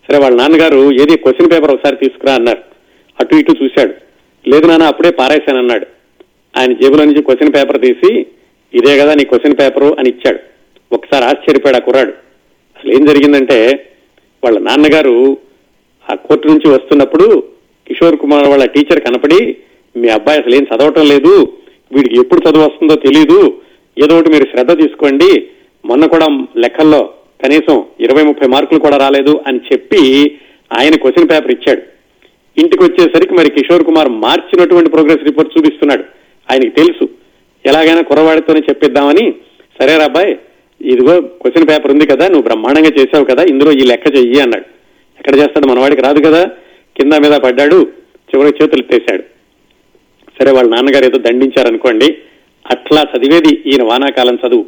సరే 0.09 0.17
వాళ్ళ 0.19 0.37
నాన్నగారు 0.37 0.91
ఏది 0.91 1.17
క్వశ్చన్ 1.17 1.51
పేపర్ 1.51 1.71
ఒకసారి 1.71 1.95
తీసుకురా 1.95 2.33
అన్నారు. 2.33 2.61
అటు 3.19 3.35
ఇటు 3.35 3.55
చూశాడు. 3.63 4.10
లేదు 4.45 4.65
నాన్న 4.69 4.91
అప్పుడే 4.91 5.11
పారేశానన్నాడు 5.19 5.85
ఆయన 6.53 6.71
జేబులో 6.79 7.03
నుంచి 7.07 7.23
క్వశ్చన్ 7.27 7.53
పేపర్ 7.55 7.79
తీసి 7.85 8.11
ఇదే 8.73 8.93
కదా 9.01 9.11
నీ 9.19 9.23
క్వశ్చన్ 9.29 9.57
పేపరు 9.59 9.89
అని 9.99 10.09
ఇచ్చాడు. 10.09 10.39
ఒకసారి 10.91 11.23
ఆశ్చర్యపోయాడు 11.29 11.79
ఆ 11.79 11.85
కుర్రాడు. 11.87 12.13
అసలు 12.77 12.91
ఏం 12.97 13.03
జరిగిందంటే 13.09 13.57
వాళ్ళ 14.43 14.57
నాన్నగారు 14.67 15.15
ఆ 16.07 16.15
కోర్టు 16.27 16.45
నుంచి 16.51 16.67
వస్తున్నప్పుడు 16.73 17.27
కిషోర్ 17.87 18.21
కుమార్ 18.23 18.47
వాళ్ళ 18.51 18.65
టీచర్ 18.75 19.01
కనపడి 19.07 19.39
మీ 19.95 20.07
అబ్బాయి 20.17 20.41
అసలు 20.41 20.55
ఏం 20.59 20.65
చదవటం 20.71 21.05
లేదు 21.13 21.33
వీడికి 21.95 22.15
ఎప్పుడు 22.23 22.41
చదువు 22.45 22.65
వస్తుందో 22.67 22.95
తెలియదు 23.07 23.39
ఏదో 23.97 24.13
ఒకటి 24.17 24.33
మీరు 24.33 24.45
శ్రద్ధ 24.51 24.71
తీసుకోండి 24.81 25.29
మొన్న 25.85 26.05
కూడా 26.13 26.27
లెక్కల్లో 26.63 27.01
కనీసం 27.43 27.77
ఇరవై 28.05 28.23
ముప్పై 28.29 28.47
మార్కులు 28.47 28.79
కూడా 28.85 28.97
రాలేదు 29.03 29.33
అని 29.47 29.59
చెప్పి 29.69 30.01
ఆయన 30.71 30.95
క్వశ్చన్ 31.03 31.29
పేపర్ 31.31 31.53
ఇచ్చాడు. 31.55 31.81
ఇంటికి 32.57 32.83
వచ్చేసరికి 32.83 33.33
మరి 33.33 33.49
కిషోర్ 33.49 33.83
కుమార్ 33.83 34.09
మార్చినటువంటి 34.09 34.89
ప్రోగ్రెస్ 34.89 35.23
రిపోర్ట్ 35.23 35.57
చూపిస్తున్నాడు. 35.57 36.03
ఆయనకి 36.51 36.69
తెలుసు. 36.69 37.09
ఎలాగైనా 37.65 38.01
కురవాడితోనే 38.01 38.59
చెప్పిద్దామని 38.59 39.33
సరే 39.81 40.03
అబ్బాయి 40.03 40.39
ఇదిగో 40.81 41.21
క్వశ్చన్ 41.21 41.67
పేపర్ 41.67 41.91
ఉంది 41.91 42.07
కదా 42.07 42.27
నువ్వు 42.27 42.41
బ్రహ్మాండంగా 42.41 42.89
చేసావు 42.99 43.25
కదా 43.25 43.43
ఇందులో 43.43 43.71
ఈ 43.71 43.79
లెక్క 43.79 44.15
చెయ్యి 44.15 44.41
అన్నాడు. 44.41 44.65
ఎక్కడ 45.19 45.35
చేస్తాడు 45.35 45.67
మనవాడికి 45.67 46.01
రాదు 46.01 46.21
కదా 46.27 46.45
కింద 46.97 47.13
మీద 47.13 47.31
పడ్డాడు 47.31 47.87
చివరికి 48.29 48.63
చేతులు 48.63 48.81
ఎత్తేశాడు. 48.81 49.23
సరే 50.39 50.51
వాళ్ళ 50.51 50.69
నాన్నగారు 50.69 51.05
ఏదో 51.05 51.17
దండించారనుకోండి 51.17 52.17
అట్లా 52.71 53.01
చదివేది 53.01 53.63
ఈయన 53.65 53.83
వానాకాలం 53.83 54.37
చదువు. 54.47 54.65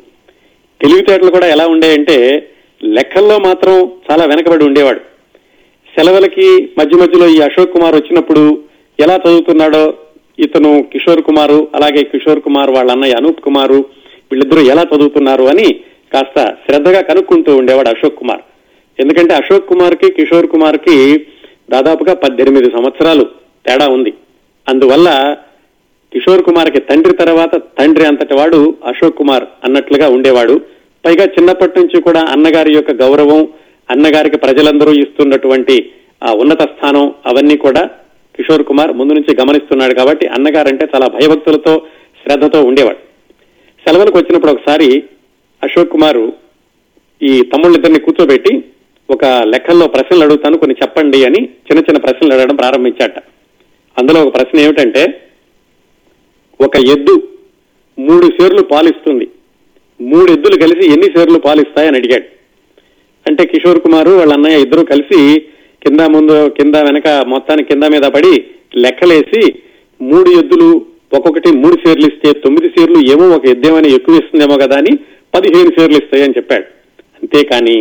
తెలివితేటలు 0.81 1.31
కూడా 1.31 1.47
ఎలా 1.47 1.67
ఉండేయంటే 1.67 2.47
లెక్కల్లో 2.83 3.39
మాత్రం 3.39 3.91
చాలా 4.11 4.25
వెనకబడి 4.25 4.65
ఉండేవాడు. 4.65 5.12
సెలవులకి 5.95 6.47
మధ్య 6.79 6.97
మధ్యలో 7.01 7.25
ఈ 7.35 7.37
అశోక్ 7.47 7.73
కుమార్ 7.73 7.95
వచ్చినప్పుడు 7.95 8.43
ఎలా 8.99 9.15
చదువుతున్నాడో 9.23 9.83
ఇతను 10.39 10.71
కిషోర్ 10.91 11.21
కుమారు 11.27 11.57
అలాగే 11.75 12.01
కిషోర్ 12.03 12.41
కుమార్ 12.45 12.71
వాళ్ళ 12.71 12.89
అన్నయ్య 12.91 13.19
అనూప్ 13.21 13.41
కుమారు 13.47 13.79
వీళ్ళిద్దరూ 14.31 14.61
ఎలా 14.73 14.83
చదువుతున్నారు 14.91 15.43
అని 15.43 15.67
కాస్త 16.13 16.39
శ్రద్ధగా 16.65 17.01
కనుక్కుంటూ 17.01 17.51
ఉండేవాడు 17.55 17.89
అశోక్ 17.89 18.19
కుమార్. 18.19 18.43
ఎందుకంటే 18.99 19.33
అశోక్ 19.33 19.69
కుమార్కి 19.69 20.07
కిషోర్ 20.11 20.47
కుమార్కి 20.47 20.95
దాదాపుగా 21.71 22.13
పద్దెనిమిది 22.23 22.69
సంవత్సరాలు 22.75 23.25
తేడా 23.67 23.87
ఉంది. 23.87 24.13
అందువల్ల 24.67 25.09
కిషోర్ 26.13 26.43
కుమార్కి 26.47 26.79
తండ్రి 26.79 27.13
తర్వాత 27.21 27.55
తండ్రి 27.79 28.05
అంతటి 28.05 28.35
వాడు 28.39 28.59
అశోక్ 28.91 29.17
కుమార్ 29.17 29.45
అన్నట్లుగా 29.65 30.07
ఉండేవాడు. 30.15 30.55
పైగా 31.05 31.25
చిన్నప్పటి 31.35 31.73
నుంచి 31.79 31.97
కూడా 32.01 32.21
అన్నగారి 32.33 32.71
యొక్క 32.75 32.91
గౌరవం 33.03 33.41
అన్నగారికి 33.89 34.37
ప్రజలందరూ 34.37 34.91
ఇస్తున్నటువంటి 34.91 35.91
ఆ 36.23 36.33
ఉన్నత 36.33 36.61
స్థానం 36.61 37.13
అవన్నీ 37.25 37.57
కూడా 37.57 37.89
కిషోర్ 38.35 38.63
కుమార్ 38.63 38.91
ముందు 38.91 39.13
నుంచి 39.13 39.37
గమనిస్తున్నాడు 39.41 39.93
కాబట్టి 39.93 40.27
అన్నగారంటే 40.27 40.87
చాలా 40.95 41.07
భయభక్తులతో 41.07 41.85
శ్రద్ధతో 42.23 42.63
ఉండేవాడు. 42.63 42.97
సెలవులకు 43.87 44.17
వచ్చినప్పుడు 44.17 44.51
ఒకసారి 44.51 45.03
అశోక్ 45.63 45.91
కుమారు 45.91 46.33
ఈ 47.21 47.41
తమ్ముళ్ళిద్దరిని 47.41 47.99
కూర్చోబెట్టి 47.99 48.63
ఒక 49.09 49.25
లెక్కల్లో 49.25 49.87
ప్రశ్నలు 49.87 50.23
అడుగుతాను 50.23 50.57
కొన్ని 50.57 50.75
చెప్పండి 50.81 51.25
అని 51.25 51.41
చిన్న 51.43 51.79
చిన్న 51.79 51.97
ప్రశ్నలు 51.97 52.33
అడగడం 52.33 52.55
ప్రారంభించాట. 52.55 53.19
అందులో 53.97 54.23
ఒక 54.23 54.33
ప్రశ్న 54.33 54.59
ఏమిటంటే 54.59 55.23
ఒక 56.61 56.75
ఎద్దు 56.77 57.27
మూడు 57.99 58.25
సేర్లు 58.25 58.61
పాలిస్తుంది. 58.61 59.27
మూడు 60.01 60.31
ఎద్దులు 60.31 60.55
కలిసి 60.55 60.91
ఎన్ని 60.91 61.09
సేర్లు 61.17 61.39
పాలిస్తాయని 61.39 61.97
అడిగాడు. 61.97 62.23
అంటే 63.25 63.43
కిషోర్ 63.51 63.79
కుమార్ 63.83 64.11
వాళ్ళ 64.19 64.31
అన్నయ్య 64.33 64.63
ఇద్దరు 64.65 64.81
కలిసి 64.93 65.19
కింద 65.85 66.01
ముందు 66.15 66.35
కింద 66.57 66.75
వెనక 66.87 67.07
మొత్తానికి 67.33 67.69
కింద 67.71 67.85
మీద 67.93 68.05
పడి 68.15 68.33
లెక్కలేసి 68.83 69.41
మూడు 69.99 70.29
ఎద్దులు 70.41 70.69
ఒక్కొక్కటి 71.17 71.49
మూడు 71.63 71.75
షేర్లు 71.81 72.07
ఇస్తే 72.11 72.29
తొమ్మిది 72.43 72.67
షేర్లు 72.75 72.99
ఏమో 73.13 73.25
ఒక 73.35 73.45
ఎద్దేమని 73.45 73.89
ఎక్కువ 73.97 74.21
ఇస్తుందేమో 74.21 74.55
కదా 74.63 74.77
అని 74.77 74.93
పదిహేను 75.35 75.71
షేర్లు 75.75 75.97
ఇస్తాయని 76.01 76.37
చెప్పాడు. 76.37 76.65
అంతేకాని 77.19 77.77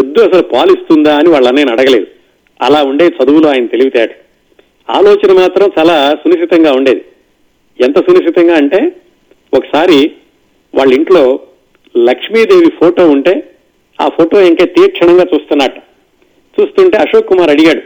ఎద్దు 0.00 0.20
అసలు 0.20 0.44
పాలిస్తుందా 0.54 1.12
అని 1.16 1.28
వాళ్ళ 1.28 1.46
అన్నయ్యని 1.48 1.72
అడగలేదు. 1.72 2.06
అలా 2.60 2.80
ఉండే 2.82 3.06
చదువులు 3.18 3.46
ఆయన 3.48 3.66
తెలివితేట 3.66 4.10
ఆలోచన 4.88 5.32
మాత్రం 5.32 5.66
చాలా 5.78 5.96
సునిశ్చితంగా 6.22 6.72
ఉండేది. 6.72 7.02
ఎంత 7.78 7.98
సునిశ్చితంగా 8.06 8.54
అంటే 8.54 8.80
ఒకసారి 9.52 9.98
వాళ్ళ 10.74 10.90
ఇంట్లో 10.98 11.24
లక్ష్మీదేవి 11.94 12.70
ఫోటో 12.80 13.04
ఉంటే 13.08 13.34
ఆ 14.02 14.08
ఫోటో 14.08 14.40
ఇంకే 14.40 14.66
తీక్షణంగా 14.66 15.24
చూస్తున్నట్ట. 15.34 15.78
చూస్తుంటే 16.56 16.98
అశోక్ 16.98 17.28
కుమార్ 17.28 17.50
అడిగాడు 17.50 17.82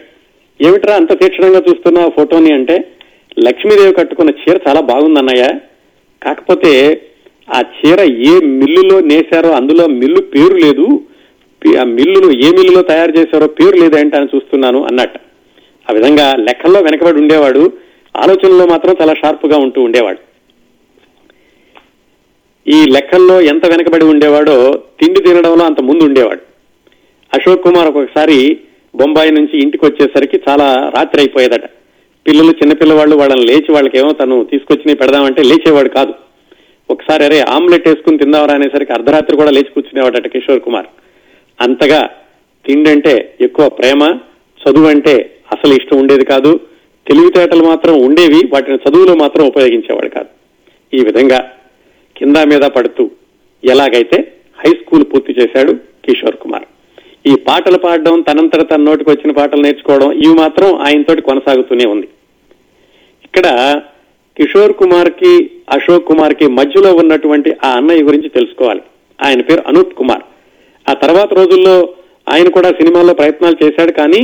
ఏమిట్రా 0.60 0.94
అంత 0.96 1.20
తీక్షణంగా 1.20 1.62
చూస్తున్నా 1.68 2.02
ఆ 2.04 2.08
ఫోటోని 2.08 2.52
అంటే 2.52 2.76
లక్ష్మీదేవి 3.38 3.94
కట్టుకున్న 3.94 4.30
చీర 4.30 4.60
చాలా 4.68 4.80
బాగుందన్నయ్య. 4.80 5.48
కాకపోతే 6.22 6.72
ఆ 7.54 7.62
చీర 7.76 8.00
ఏ 8.02 8.40
మిల్లులో 8.40 9.00
నేశారో 9.00 9.50
అందులో 9.50 9.86
మిల్లు 9.86 10.20
పేరు 10.20 10.54
లేదు. 10.54 10.86
ఆ 11.80 11.84
మిల్లును 11.84 12.30
ఏ 12.30 12.50
మిల్లులో 12.50 12.82
తయారు 12.82 13.12
చేశారో 13.18 13.46
పేరు 13.46 13.76
లేదేంటి 13.76 14.16
అని 14.16 14.28
చూస్తున్నాను 14.34 14.84
అన్నట్టు. 14.84 15.18
ఆ 15.86 15.92
విధంగా 15.92 16.36
లెక్కల్లో 16.38 16.80
వెనకబడి 16.80 17.20
ఉండేవాడు 17.20 17.72
ఆలోచనలో 18.14 18.66
మాత్రం 18.66 18.96
చాలా 19.00 19.14
షార్ప్గా 19.14 19.56
ఉంటూ 19.56 19.82
ఉండేవాడు. 19.82 20.25
ఈ 22.68 22.84
లెక్కల్లో 22.92 23.40
ఎంత 23.40 23.66
వెనకబడి 23.66 24.04
ఉండేవాడో 24.04 24.82
తిండి 25.00 25.20
తినడంలో 25.20 25.64
అంత 25.64 25.80
ముందు 25.80 26.04
ఉండేవాడు. 26.04 26.40
అశోక్ 27.34 27.64
కుమార్ 27.64 27.86
ఒక్కొక్కసారి 27.86 28.58
బొంబాయి 28.96 29.30
నుంచి 29.30 29.62
ఇంటికి 29.62 29.84
వచ్చేసరికి 29.84 30.40
చాలా 30.48 30.92
రాత్రి 30.96 31.20
అయిపోయేదట. 31.20 31.64
పిల్లలు 32.26 32.50
చిన్నపిల్లవాళ్ళు 32.50 33.16
వాళ్ళని 33.16 33.46
లేచి 33.46 33.72
వాళ్ళకేమో 33.72 34.12
తను 34.12 34.44
తీసుకొచ్చి 34.44 34.94
పెడదామంటే 34.94 35.42
లేచేవాడు 35.42 35.88
కాదు. 35.88 36.14
ఒకసారి 36.90 37.24
అరే 37.24 37.40
ఆమ్లెట్ 37.40 37.88
వేసుకుని 37.88 38.18
తిందావరా 38.18 38.54
అనేసరికి 38.54 38.92
అర్ధరాత్రి 38.92 39.36
కూడా 39.36 39.50
లేచి 39.50 39.72
కూర్చునేవాడట 39.74 40.26
కిషోర్ 40.26 40.60
కుమార్. 40.60 40.86
అంతగా 41.60 42.10
తిండి 42.66 42.90
అంటే 42.90 43.34
ఎక్కువ 43.40 43.68
ప్రేమ 43.68 44.18
చదువు 44.62 44.86
అంటే 44.86 45.36
అసలు 45.52 45.74
ఇష్టం 45.74 45.98
ఉండేది 45.98 46.24
కాదు. 46.24 46.60
తెలివితేటలు 47.06 47.64
మాత్రం 47.64 48.00
ఉండేవి 48.00 48.40
వాటిని 48.52 48.78
చదువులో 48.88 49.14
మాత్రం 49.14 49.46
ఉపయోగించేవాడు 49.46 50.08
కాదు. 50.08 50.26
ఈ 50.96 51.04
విధంగా 51.04 51.52
కింద 52.16 52.36
మీద 52.52 52.64
పడుతూ 52.76 53.04
ఎలాగైతే 53.62 54.18
హై 54.60 54.70
స్కూల్ 54.70 55.04
పూర్తి 55.12 55.32
చేశాడు 55.40 55.72
కిషోర్ 56.04 56.36
కుమార్. 56.36 56.66
ఈ 57.30 57.34
పాటలు 57.48 57.78
పాడడం 57.78 58.20
తనంతట 58.20 58.62
తన 58.70 58.80
నోటికి 58.80 59.10
వచ్చిన 59.10 59.30
పాటలు 59.30 59.62
నేర్చుకోవడం 59.62 60.12
ఇవి 60.12 60.34
మాత్రం 60.34 60.68
ఆయనతోటి 60.86 61.22
కొనసాగుతూనే 61.22 61.86
ఉంది. 61.94 62.08
ఇక్కడ 63.24 63.46
కిషోర్ 64.36 64.72
కుమార్కి 64.72 65.32
అశోక్ 65.70 66.08
కుమార్కి 66.08 66.46
మధ్యలో 66.46 66.90
ఉన్నటువంటి 66.94 67.50
ఆ 67.64 67.70
అన్నయ్య 67.70 68.02
గురించి 68.02 68.28
తెలుసుకోవాలి. 68.28 68.82
ఆయన 69.24 69.40
పేరు 69.40 69.62
అనూప్ 69.68 69.94
కుమార్. 69.94 70.24
ఆ 70.86 70.92
తర్వాత 70.92 71.30
రోజుల్లో 71.34 71.76
ఆయన 72.32 72.48
కూడా 72.48 72.68
సినిమాల్లో 72.68 73.14
ప్రయత్నాలు 73.14 73.56
చేశాడు 73.64 73.92
కానీ 73.92 74.22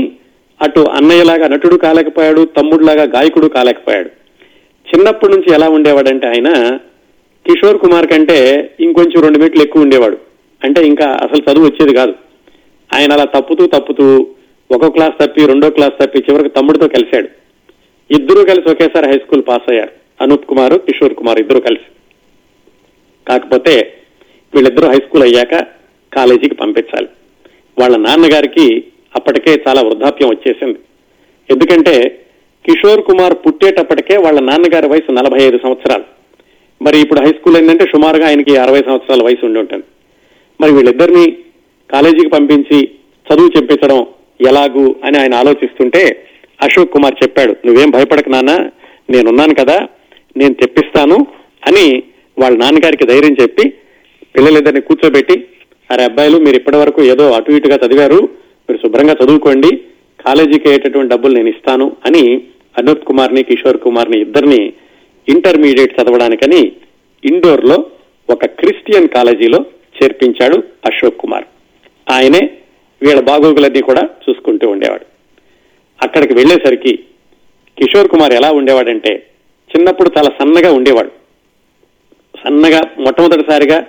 అటు 0.63 0.81
అన్నయ్యలాగా 0.81 1.47
నటుడు 1.49 1.77
కాలేకపోయాడు 1.77 2.43
తమ్ముడులాగా 2.57 3.05
గాయకుడు 3.17 3.47
కాలేకపోయాడు. 3.47 4.11
చిన్నప్పటి 4.87 5.33
నుంచి 5.33 5.51
ఎలా 5.55 5.69
ఉండేవాడంటే 5.69 6.27
ఆయన 6.27 6.51
కిషోర్ 7.47 7.79
కుమార్ 7.79 8.07
కంటే 8.07 8.71
ఇంకొంచెం 8.81 9.23
రెండు 9.23 9.39
మెట్లు 9.39 9.63
ఎక్కువ 9.63 9.83
ఉండేవాడు. 9.83 10.19
అంటే 10.65 10.83
ఇంకా 10.87 11.05
అసలు 11.05 11.53
చదువు 11.53 11.65
వచ్చేది 11.67 11.97
కాదు. 11.97 12.15
ఆయన 12.95 13.13
అలా 13.13 13.25
తప్పుతూ 13.25 13.67
తప్పుతూ 13.67 14.27
ఒక 14.71 14.87
క్లాస్ 14.87 15.27
తప్పి 15.27 15.47
రెండో 15.47 15.71
క్లాస్ 15.71 16.05
తప్పి 16.05 16.19
చివరికి 16.19 16.49
తమ్ముడితో 16.49 16.89
కలిశాడు. 16.89 17.29
ఇద్దరూ 18.11 18.45
కలిసి 18.45 18.71
ఒకేసారి 18.71 19.07
హై 19.07 19.19
స్కూల్ 19.19 19.43
పాస్ 19.49 19.71
అయ్యారు. 19.71 19.91
అనూప్ 20.23 20.47
కుమార్ 20.47 20.79
కిషోర్ 20.79 21.15
కుమార్ 21.15 21.41
ఇద్దరు 21.41 21.61
కలిసి. 21.61 21.91
కాకపోతే 23.29 23.95
వీళ్ళిద్దరూ 24.55 24.89
హై 24.89 24.97
స్కూల్ 24.97 25.23
అయ్యాక 25.23 25.67
కాలేజీకి 26.13 26.55
పంపించాలి. 26.55 27.09
వాళ్ళ 27.79 27.97
నాన్నగారికి 27.97 28.85
అప్పటికే 29.17 29.65
చాలా 29.69 29.83
వృద్ధాప్యం 29.83 30.29
వచ్చేసింది. 30.29 30.79
ఎందుకంటే 31.51 32.25
కిషోర్ 32.67 33.05
కుమార్ 33.05 33.35
పుట్టేటప్పటికే 33.35 34.17
వాళ్ళ 34.17 34.41
నాన్నగారి 34.41 34.89
వయసు 34.89 35.13
నలభై 35.13 35.43
ఐదు 35.43 35.59
సంవత్సరాలు. 35.63 36.22
మరి 36.83 36.97
ఇప్పుడు 37.01 37.21
హై 37.21 37.31
స్కూల్ 37.31 37.57
ఏంటంటే 37.57 37.85
సుమారుగా 37.85 38.27
ఆయనకి 38.27 38.53
అరవై 38.57 38.81
సంవత్సరాల 38.81 39.23
వయసు 39.27 39.45
ఉండి 39.49 39.59
ఉంటుంది. 39.59 39.85
మరి 40.61 40.73
వీళ్ళిద్దరిని 40.73 41.25
కాలేజీకి 41.91 42.31
పంపించి 42.35 42.79
చదువు 43.27 43.51
చెప్పించడం 43.57 44.01
ఎలాగు 44.41 44.87
అని 45.05 45.17
ఆయన 45.19 45.35
ఆలోచిస్తుంటే 45.35 46.03
అశోక్ 46.61 46.93
కుమార్ 46.93 47.17
చెప్పాడు 47.23 47.53
నువ్వేం 47.67 47.91
భయపడకు 47.91 48.31
నాన్న 48.31 48.53
నేనున్నాను 49.09 49.55
కదా 49.55 49.77
నేను 50.37 50.55
తెప్పిస్తాను 50.55 51.19
అని 51.63 51.87
వాళ్ళ 52.37 52.55
నాన్నగారికి 52.57 53.07
ధైర్యం 53.07 53.35
చెప్పి 53.41 53.65
పిల్లలిద్దరిని 54.35 54.83
కూర్చోబెట్టి 54.83 55.37
అరే 55.91 56.03
అబ్బాయిలు 56.05 56.37
మీరు 56.39 56.57
ఇప్పటి 56.57 56.79
వరకు 56.83 57.01
ఏదో 57.13 57.25
అటు 57.35 57.57
ఇటుగా 57.57 57.77
చదివారు 57.83 58.21
మీరు 58.69 58.79
శుభ్రంగా 58.85 59.15
చదువుకోండి 59.21 59.71
కాలేజీకి 60.21 60.67
అయ్యేటటువంటి 60.69 61.13
డబ్బులు 61.15 61.33
నేను 61.35 61.51
ఇస్తాను 61.55 61.87
అని 62.07 62.23
అనూప్ 62.77 63.03
కుమార్ని 63.05 63.43
కిషోర్ 63.43 63.79
కుమార్ని 63.79 64.19
ఇద్దరిని 64.21 64.61
ఇంటర్మీడియట్ 65.29 66.01
చదవడానికని 66.01 66.73
ఇండోర్లో 67.25 67.87
ఒక 68.31 68.47
క్రిస్టియన్ 68.47 69.09
కాలేజీలో 69.09 69.65
చేర్పించాడు 70.03 70.63
అశోక్ 70.87 71.19
కుమార్. 71.19 71.45
ఆయనే 72.11 72.51
వీళ్ళ 73.03 73.21
బాగోగులన్నీ 73.21 73.81
కూడా 73.81 74.03
చూసుకుంటూ 74.03 74.69
ఉండేవాడు. 74.69 75.07
అక్కడికి 76.03 76.35
వెళ్ళేసరికి 76.35 76.99
కిషోర్ 77.79 78.09
కుమార్ 78.09 78.33
ఎలా 78.33 78.51
ఉండేవాడంటే 78.51 79.27
చిన్నప్పుడు 79.77 80.11
చాలా 80.19 80.31
సన్నగా 80.41 80.73
ఉండేవాడు. 80.73 81.11
సన్నగా 82.45 82.83
మొట్టమొదటిసారిగా 82.99 83.87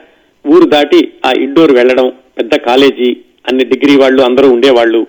ఊరు 0.48 0.64
దాటి 0.64 1.14
ఆ 1.26 1.34
ఇండోర్ 1.40 1.72
వెళ్ళడం 1.72 2.14
పెద్ద 2.38 2.56
కాలేజీ 2.56 3.18
అన్ని 3.48 3.66
డిగ్రీ 3.66 3.98
వాళ్ళు 3.98 4.22
అందరూ 4.22 4.52
ఉండేవాళ్ళు. 4.52 5.08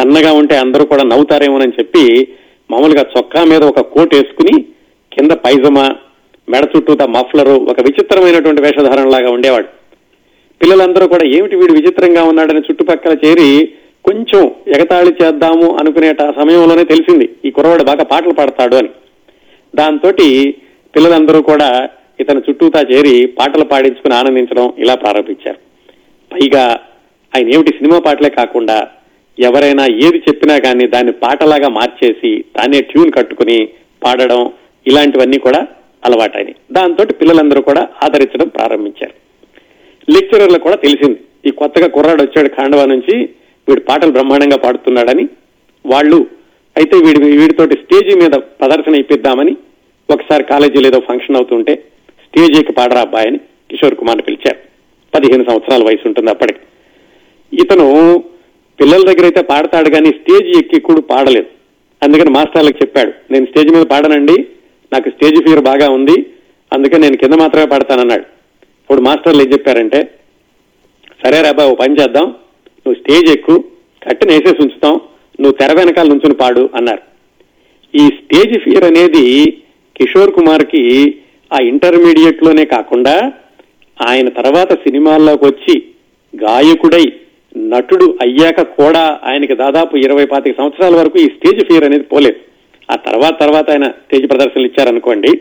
సన్నగా 0.00 0.32
ఉంటే 0.32 0.56
అందరూ 0.56 0.84
కూడా 0.84 1.02
నవ్వుతారేమోనని 1.02 1.72
చెప్పి 1.78 2.28
మామూలుగా 2.70 3.04
చొక్కా 3.18 3.44
మీద 3.44 3.62
ఒక 3.62 3.80
కోట్ 3.80 4.14
వేసుకుని 4.14 4.64
కింద 5.12 5.30
పైజమా 5.30 5.96
మెడ 6.48 6.68
చుట్టూతా 6.76 7.06
మఫ్లరు 7.06 7.50
ఒక 7.50 7.80
విచిత్రమైనటువంటి 7.80 8.62
వేషధారణలాగా 8.62 9.30
ఉండేవాడు. 9.30 9.68
పిల్లలందరూ 10.62 11.08
కూడా 11.08 11.26
ఏమిటి 11.26 11.56
వీడు 11.56 11.72
విచిత్రంగా 11.72 12.22
ఉన్నాడని 12.22 12.58
చుట్టుపక్కల 12.58 13.16
చేరి 13.24 13.68
కొంచెం 14.04 14.50
ఎగతాళి 14.68 15.12
చేద్దాము 15.22 15.76
అనుకునేట 15.76 16.22
సమయంలోనే 16.22 16.84
తెలిసింది 16.84 17.30
ఈ 17.44 17.50
కుర్రవాడు 17.50 17.84
బాగా 17.84 18.04
పాటలు 18.04 18.34
పాడతాడు 18.34 18.76
అని. 18.76 18.88
దాంతో 19.76 20.12
పిల్లలందరూ 20.94 21.42
కూడా 21.42 21.88
ఇతను 22.20 22.42
చుట్టూతా 22.50 22.80
చేరి 22.80 23.26
పాటలు 23.26 23.64
పాడించుకుని 23.64 24.14
ఆనందించడం 24.14 24.72
ఇలా 24.78 24.94
ప్రారంభించారు. 24.94 25.58
పైగా 26.32 26.80
ఆయన 27.36 27.48
ఏమిటి 27.48 27.72
సినిమా 27.72 27.98
పాటలే 27.98 28.30
కాకుండా 28.30 28.88
ఎవరైనా 29.38 29.86
ఏది 29.86 30.18
చెప్పినా 30.18 30.58
కానీ 30.58 30.86
దాన్ని 30.86 31.12
పాటలాగా 31.12 31.68
మార్చేసి 31.68 32.44
తానే 32.56 32.80
ట్యూన్ 32.80 33.12
కట్టుకుని 33.12 33.68
పాడడం 34.04 34.52
ఇలాంటివన్నీ 34.90 35.38
కూడా 35.46 35.60
అలవాటైనవి 36.08 36.54
దాంతో 36.76 37.04
పిల్లలందరూ 37.20 37.60
కూడా 37.68 37.82
ఆదరించడం 38.04 38.48
ప్రారంభించారు. 38.56 39.14
లెక్చరర్లకు 40.14 40.64
కూడా 40.66 40.78
తెలిసింది 40.84 41.18
ఈ 41.48 41.50
కొత్తగా 41.60 41.88
కుర్రాడు 41.96 42.22
వచ్చాడు 42.24 42.48
ఖాండవా 42.56 42.84
నుంచి 42.92 43.14
వీడు 43.68 43.82
పాటలు 43.88 44.12
బ్రహ్మాండంగా 44.16 44.58
పాడుతున్నాడని. 44.64 45.24
వాళ్ళు 45.84 46.18
అయితే 46.76 46.96
వీడి 47.04 47.20
వీడితోటి 47.40 47.74
స్టేజీ 47.82 48.14
మీద 48.22 48.34
ప్రదర్శన 48.60 49.00
ఇప్పిద్దామని 49.02 49.54
ఒకసారి 50.08 50.44
కాలేజీలో 50.52 50.86
ఏదో 50.90 51.00
ఫంక్షన్ 51.08 51.38
అవుతుంటే 51.38 51.74
స్టేజ్ 52.26 52.56
ఎక్కి 52.60 52.72
పాడరా 52.78 53.00
అబ్బాయని 53.06 53.38
కిషోర్ 53.70 53.96
కుమార్ 54.00 54.22
పిలిచారు. 54.28 54.60
పదిహేను 55.12 55.44
సంవత్సరాల 55.48 55.82
వయసు 55.88 56.04
ఉంటుంది 56.08 56.30
అప్పటికి. 56.34 56.60
ఇతను 57.52 57.86
పిల్లల 58.78 59.02
దగ్గర 59.08 59.24
అయితే 59.28 59.42
పాడతాడు 59.52 59.88
కానీ 59.94 60.10
స్టేజ్ 60.20 60.48
ఎక్కి 60.58 60.78
కూడా 60.88 61.02
పాడలేదు. 61.12 61.48
అందుకని 62.02 62.30
మాస్టర్లకు 62.36 62.78
చెప్పాడు 62.82 63.12
నేను 63.32 63.46
స్టేజ్ 63.50 63.70
మీద 63.74 63.84
పాడనండి 63.92 64.36
నాకు 64.92 65.08
స్టేజ్ 65.14 65.38
ఫీవర్ 65.46 65.64
బాగా 65.70 65.86
ఉంది 65.96 66.16
అందుకని 66.72 67.04
నేను 67.04 67.18
కింద 67.22 67.34
మాత్రమే 67.42 67.66
పాడతానన్నాడు. 67.72 68.24
ఇప్పుడు 68.82 69.02
మాస్టర్లు 69.06 69.42
ఏం 69.44 69.50
చెప్పారంటే 69.54 70.00
సరే 71.22 71.38
రాబా 71.46 71.64
ఓ 71.70 71.74
పని 71.82 71.98
చేద్దాం 72.00 72.26
నువ్వు 72.82 72.96
స్టేజ్ 73.00 73.28
ఎక్కు 73.36 73.54
కట్టిన 74.06 74.28
వేసేసి 74.34 74.60
ఉంచుతాం 74.64 74.94
నువ్వు 75.40 75.54
తెర 75.60 75.72
వెనకాల 75.78 76.08
నుంచుని 76.12 76.36
పాడు 76.42 76.62
అన్నారు. 76.78 77.02
ఈ 77.94 78.04
స్టేజ్ 78.18 78.54
ఫియర్ 78.64 78.86
అనేది 78.90 79.24
కిషోర్ 79.98 80.34
కుమార్కి 80.36 80.82
ఆ 81.50 81.58
ఇంటర్మీడియట్లోనే 81.72 82.64
కాకుండా 82.74 83.14
ఆయన 83.98 84.28
తర్వాత 84.38 84.72
సినిమాల్లోకి 84.84 85.44
వచ్చి 85.50 85.74
గాయకుడై 86.34 87.04
నటుడు 87.72 88.06
అయ్యాక 88.24 88.60
కూడా 88.78 89.02
ఆయనకి 89.30 89.54
దాదాపు 89.62 89.94
ఇరవై 90.06 90.26
పాతిక 90.32 90.54
సంవత్సరాల 90.60 90.94
వరకు 91.00 91.16
ఈ 91.24 91.26
స్టేజ్ 91.36 91.60
ఫియర్ 91.68 91.86
అనేది 91.88 92.06
పోలేదు. 92.12 92.40
ఆ 92.90 92.96
తర్వాత 92.96 93.40
తర్వాత 93.40 93.70
ఆయన 93.70 93.86
స్టేజ్ 93.88 94.30
ప్రదర్శనలు 94.30 94.66
ఇచ్చారనుకోండి 94.66 95.32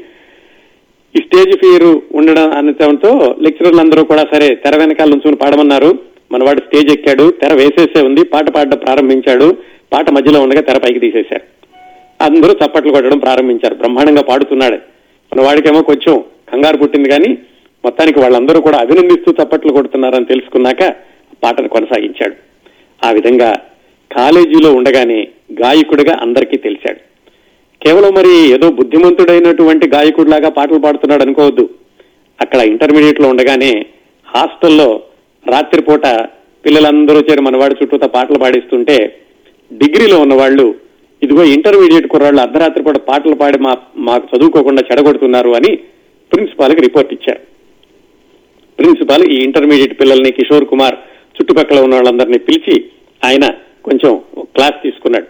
ఈ 1.15 1.19
స్టేజ్ 1.19 1.57
ఫియర్ 1.57 2.01
ఉండడం 2.15 2.51
అనడంతో 2.51 3.35
లెక్చరర్లు 3.41 3.79
అందరూ 3.79 4.03
కూడా 4.03 4.23
సరే 4.33 4.55
తెర 4.55 4.77
వెనకాల 4.77 5.09
నుంచుని 5.09 5.35
పాడమన్నారు. 5.35 5.99
మనవాడు 6.31 6.59
స్టేజ్ 6.59 6.93
ఎక్కాడు 6.93 7.31
తెర 7.31 7.53
వేసేసే 7.53 8.01
ఉంది 8.05 8.23
పాట 8.23 8.49
పాడడం 8.49 8.77
ప్రారంభించాడు 8.77 9.57
పాట 9.93 10.09
మధ్యలో 10.09 10.41
ఉండగా 10.41 10.61
తెర 10.61 10.77
పైకి 10.77 10.99
తీసేశారు. 10.99 11.45
అందరూ 12.23 12.53
చప్పట్లు 12.53 12.91
కొట్టడం 12.91 13.19
ప్రారంభించారు 13.19 13.75
బ్రహ్మాండంగా 13.75 14.21
పాడుతున్నాడు. 14.21 14.75
మన 15.31 15.41
వాడికేమో 15.41 15.81
కొంచెం 15.81 16.23
కంగారు 16.51 16.77
పుట్టింది 16.77 17.09
కానీ 17.09 17.37
మొత్తానికి 17.85 18.19
వాళ్ళందరూ 18.19 18.61
కూడా 18.61 18.77
అభినందిస్తూ 18.77 19.31
చప్పట్లు 19.31 19.73
కొడుతున్నారని 19.73 20.25
తెలుసుకున్నాక 20.25 20.83
పాటను 21.43 21.69
కొనసాగించాడు. 21.69 22.35
ఆ 23.05 23.11
విధంగా 23.11 23.51
కాలేజీలో 24.11 24.73
ఉండగానే 24.73 25.27
గాయకుడిగా 25.51 26.19
అందరికీ 26.21 26.57
తెలిసాడు 26.57 27.08
కేవలం 27.85 28.13
మరి 28.13 28.33
ఏదో 28.53 28.71
బుద్ధిమంతుడైనటువంటి 28.71 29.87
గాయకుడిలాగా 29.89 30.49
పాటలు 30.49 30.79
పాడుతున్నాడు 30.79 31.23
అనుకోవద్దు. 31.23 31.69
అక్కడ 32.41 32.59
ఇంటర్మీడియట్లో 32.59 33.29
ఉండగానే 33.29 33.85
హాస్టల్లో 34.27 35.03
రాత్రిపూట 35.47 36.05
పిల్లలందరూ 36.65 37.19
చేరి 37.19 37.41
మనవాడి 37.41 37.75
చుట్టూతో 37.83 38.07
పాటలు 38.07 38.39
పాడిస్తుంటే 38.39 39.19
డిగ్రీలో 39.73 40.19
ఉన్నవాళ్ళు 40.19 40.75
ఇదిగో 41.23 41.43
ఇంటర్మీడియట్ 41.43 42.07
కుర్రాళ్ళు 42.07 42.41
అర్ధరాత్రి 42.41 42.83
పూట 42.83 42.97
పాటలు 42.97 43.35
పాడి 43.35 43.57
మా 43.57 43.77
మాకు 43.97 44.37
చదువుకోకుండా 44.37 44.83
చెడగొడుతున్నారు 44.91 45.49
అని 45.49 45.75
ప్రిన్సిపాల్కి 46.31 46.81
రిపోర్ట్ 46.81 47.13
ఇచ్చారు. 47.13 47.41
ప్రిన్సిపాల్ 48.79 49.23
ఈ 49.23 49.35
ఇంటర్మీడియట్ 49.43 49.99
పిల్లల్ని 49.99 50.31
కిషోర్ 50.31 50.65
కుమార్ 50.65 50.95
చుట్టుపక్కల 51.37 51.79
ఉన్న 51.79 51.95
వాళ్ళందరినీ 51.95 52.37
పిలిచి 52.37 52.85
ఆయన 53.25 53.45
కొంచెం 53.85 54.19
క్లాస్ 54.39 54.83
తీసుకున్నాడు. 54.83 55.27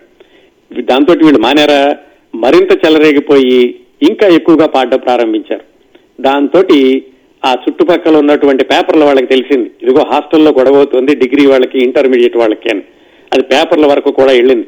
దాంతో 0.81 1.13
వీళ్ళు 1.13 1.39
మానేరా? 1.39 1.95
మరింత 2.35 2.85
చెలరేగిపోయి 2.85 3.75
ఇంకా 4.09 4.27
ఎక్కువగా 4.27 4.65
పాడడం 4.65 4.97
ప్రారంభించారు. 4.97 5.61
దాంతో 6.21 6.63
ఆ 7.45 7.53
చుట్టుపక్కల 7.53 8.17
ఉన్నటువంటి 8.17 8.63
పేపర్ల 8.63 9.03
వాళ్ళకి 9.03 9.25
తెలిసింది. 9.25 9.71
ఇదిగో 9.83 10.05
హాస్టల్లో 10.07 10.51
గొడవ 10.51 10.75
అవుతుంది 10.75 11.15
డిగ్రీ 11.15 11.45
వాళ్ళకి 11.45 11.83
ఇంటర్మీడియట్ 11.83 12.37
వాళ్ళకి 12.37 12.69
అని. 12.69 12.81
అది 13.33 13.43
పేపర్ల 13.43 13.85
వరకు 13.85 14.11
కూడా 14.11 14.31
వెళ్ళింది. 14.31 14.67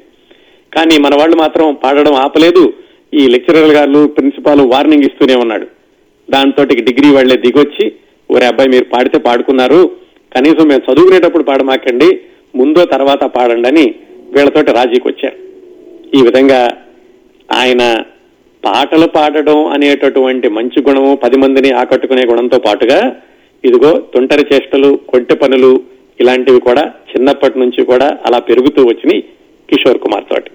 కానీ 0.78 0.98
మన 0.98 1.16
వాళ్ళు 1.16 1.38
మాత్రం 1.38 1.78
పాడడం 1.84 2.14
ఆపలేదు. 2.14 2.74
ఈ 3.14 3.28
లెక్చరర్ 3.28 3.70
గారు 3.70 4.08
ప్రిన్సిపాల్ 4.08 4.62
వార్నింగ్ 4.62 5.04
ఇస్తూనే 5.04 5.36
ఉన్నాడు. 5.36 5.68
దాంతో 6.30 6.64
డిగ్రీ 6.64 7.14
వాళ్ళే 7.14 7.36
దిగొచ్చి 7.36 7.92
ఒరే 8.32 8.46
అబ్బాయి 8.46 8.70
మీరు 8.70 8.84
పాడితే 8.84 9.20
పాడుకున్నారు. 9.20 9.92
కనీసం 10.36 10.68
మేము 10.68 10.94
చదువుకునేటప్పుడు 10.94 11.44
పాడమాకండి. 11.44 12.20
ముందో 12.56 12.86
తర్వాత 12.86 13.24
పాడండి 13.24 13.68
అని 13.68 13.96
వీళ్ళతోటి 14.32 14.72
రాజీకి 14.72 15.08
వచ్చారు 15.08 15.36
ఈ 16.18 16.22
విధంగా 16.22 16.70
ఆయన 17.58 17.84
పాటలు 18.66 19.08
పాడడం 19.16 19.60
అనేటటువంటి 19.66 20.48
మంచి 20.48 20.80
గుణము 20.88 21.12
పది 21.16 21.38
మందిని 21.38 21.70
ఆకట్టుకునే 21.72 22.24
గుణంతో 22.32 22.58
పాటుగా 22.58 23.00
ఇదిగో 23.64 23.92
తుంటరి 24.14 24.44
చేష్టలు 24.52 25.00
కొంటె 25.10 25.36
పనులు 25.36 25.72
ఇలాంటివి 26.20 26.60
కూడా 26.60 26.84
చిన్నప్పటి 27.12 27.60
నుంచి 27.60 27.82
కూడా 27.86 28.08
అలా 28.26 28.40
పెరుగుతూ 28.40 28.82
వచ్చినాయి 28.88 29.22
కిషోర్ 29.70 30.00
కుమార్ 30.00 30.26
తోటి. 30.32 30.52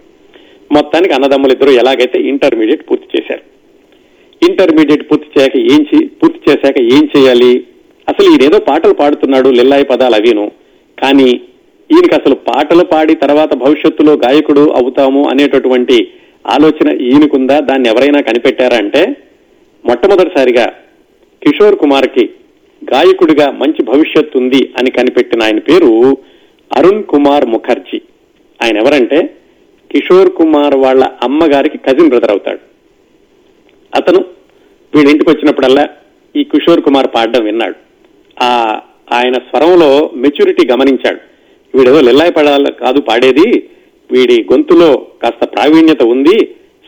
మొత్తానికి 0.73 1.15
అన్నదమ్ములు 1.15 1.53
ఇద్దరు 1.53 1.71
ఎలాగైతే 1.71 2.19
ఇంటర్మీడియట్ 2.33 2.85
పూర్తి 2.91 3.09
చేశారు. 3.15 3.45
ఇంటర్మీడియట్ 4.43 5.05
పూర్తి 5.11 5.29
చేయక 5.35 5.57
ఏం 5.75 5.83
పూర్తి 6.23 6.41
చేశాక 6.51 6.79
ఏం 6.97 7.05
చేయాలి? 7.15 7.53
అసలు 8.09 8.27
ఈయనేదో 8.33 8.59
పాటలు 8.59 8.93
పాడుతున్నాడు 8.93 9.49
లిల్లాయి 9.49 9.85
పదాలు 9.85 10.15
అవిను. 10.15 10.47
కానీ 11.03 11.29
ఈయనకి 11.91 12.15
అసలు 12.15 12.35
పాటలు 12.49 12.85
పాడి 12.85 13.15
తర్వాత 13.15 13.55
భవిష్యత్తులో 13.55 14.13
గాయకుడు 14.13 14.65
అవుతాము 14.81 15.23
అనేటటువంటి 15.29 15.99
ఆలోచన 16.47 16.89
ఈయనకుందా? 17.01 17.61
దాన్ని 17.61 17.89
ఎవరైనా 17.89 18.21
కనిపెట్టారా 18.21 18.77
అంటే 18.77 19.17
మొట్టమొదటిసారిగా 19.85 20.67
కిషోర్ 21.43 21.77
కుమార్కి 21.77 22.31
గాయకుడిగా 22.83 23.51
మంచి 23.51 23.83
భవిష్యత్తు 23.83 24.39
ఉంది 24.39 24.75
అని 24.79 24.91
కనిపెట్టిన 24.91 25.43
ఆయన 25.43 25.59
పేరు 25.59 26.19
అరుణ్ 26.77 27.05
కుమార్ 27.05 27.47
ముఖర్జీ. 27.47 28.01
ఆయన 28.63 28.77
ఎవరంటే 28.77 29.37
కిషోర్ 29.91 30.31
కుమార్ 30.33 30.75
వాళ్ళ 30.75 31.05
అమ్మగారికి 31.23 31.79
కజిన్ 31.79 32.09
బ్రదర్ 32.09 32.31
అవుతాడు. 32.31 32.59
అతను 33.97 34.21
వీడి 34.95 35.11
ఇంటికి 35.11 35.31
వచ్చినప్పుడల్లా 35.31 35.89
ఈ 36.37 36.45
కిషోర్ 36.45 36.81
కుమార్ 36.81 37.07
పాడడం 37.15 37.45
విన్నాడు. 37.45 37.75
ఆ 38.43 38.81
ఆయన 39.13 39.35
స్వరంలో 39.35 40.11
మెచ్యూరిటీ 40.15 40.69
గమనించాడు. 40.73 41.21
వీడేదో 41.75 42.01
లిల్లాయి 42.01 42.33
పడాలి 42.33 42.73
కాదు 42.73 43.01
పాడేది 43.01 43.69
వీడి 44.13 44.47
గొంతులో 44.53 45.07
కాస్త 45.23 45.45
ప్రావీణ్యత 45.45 46.03
ఉంది 46.03 46.37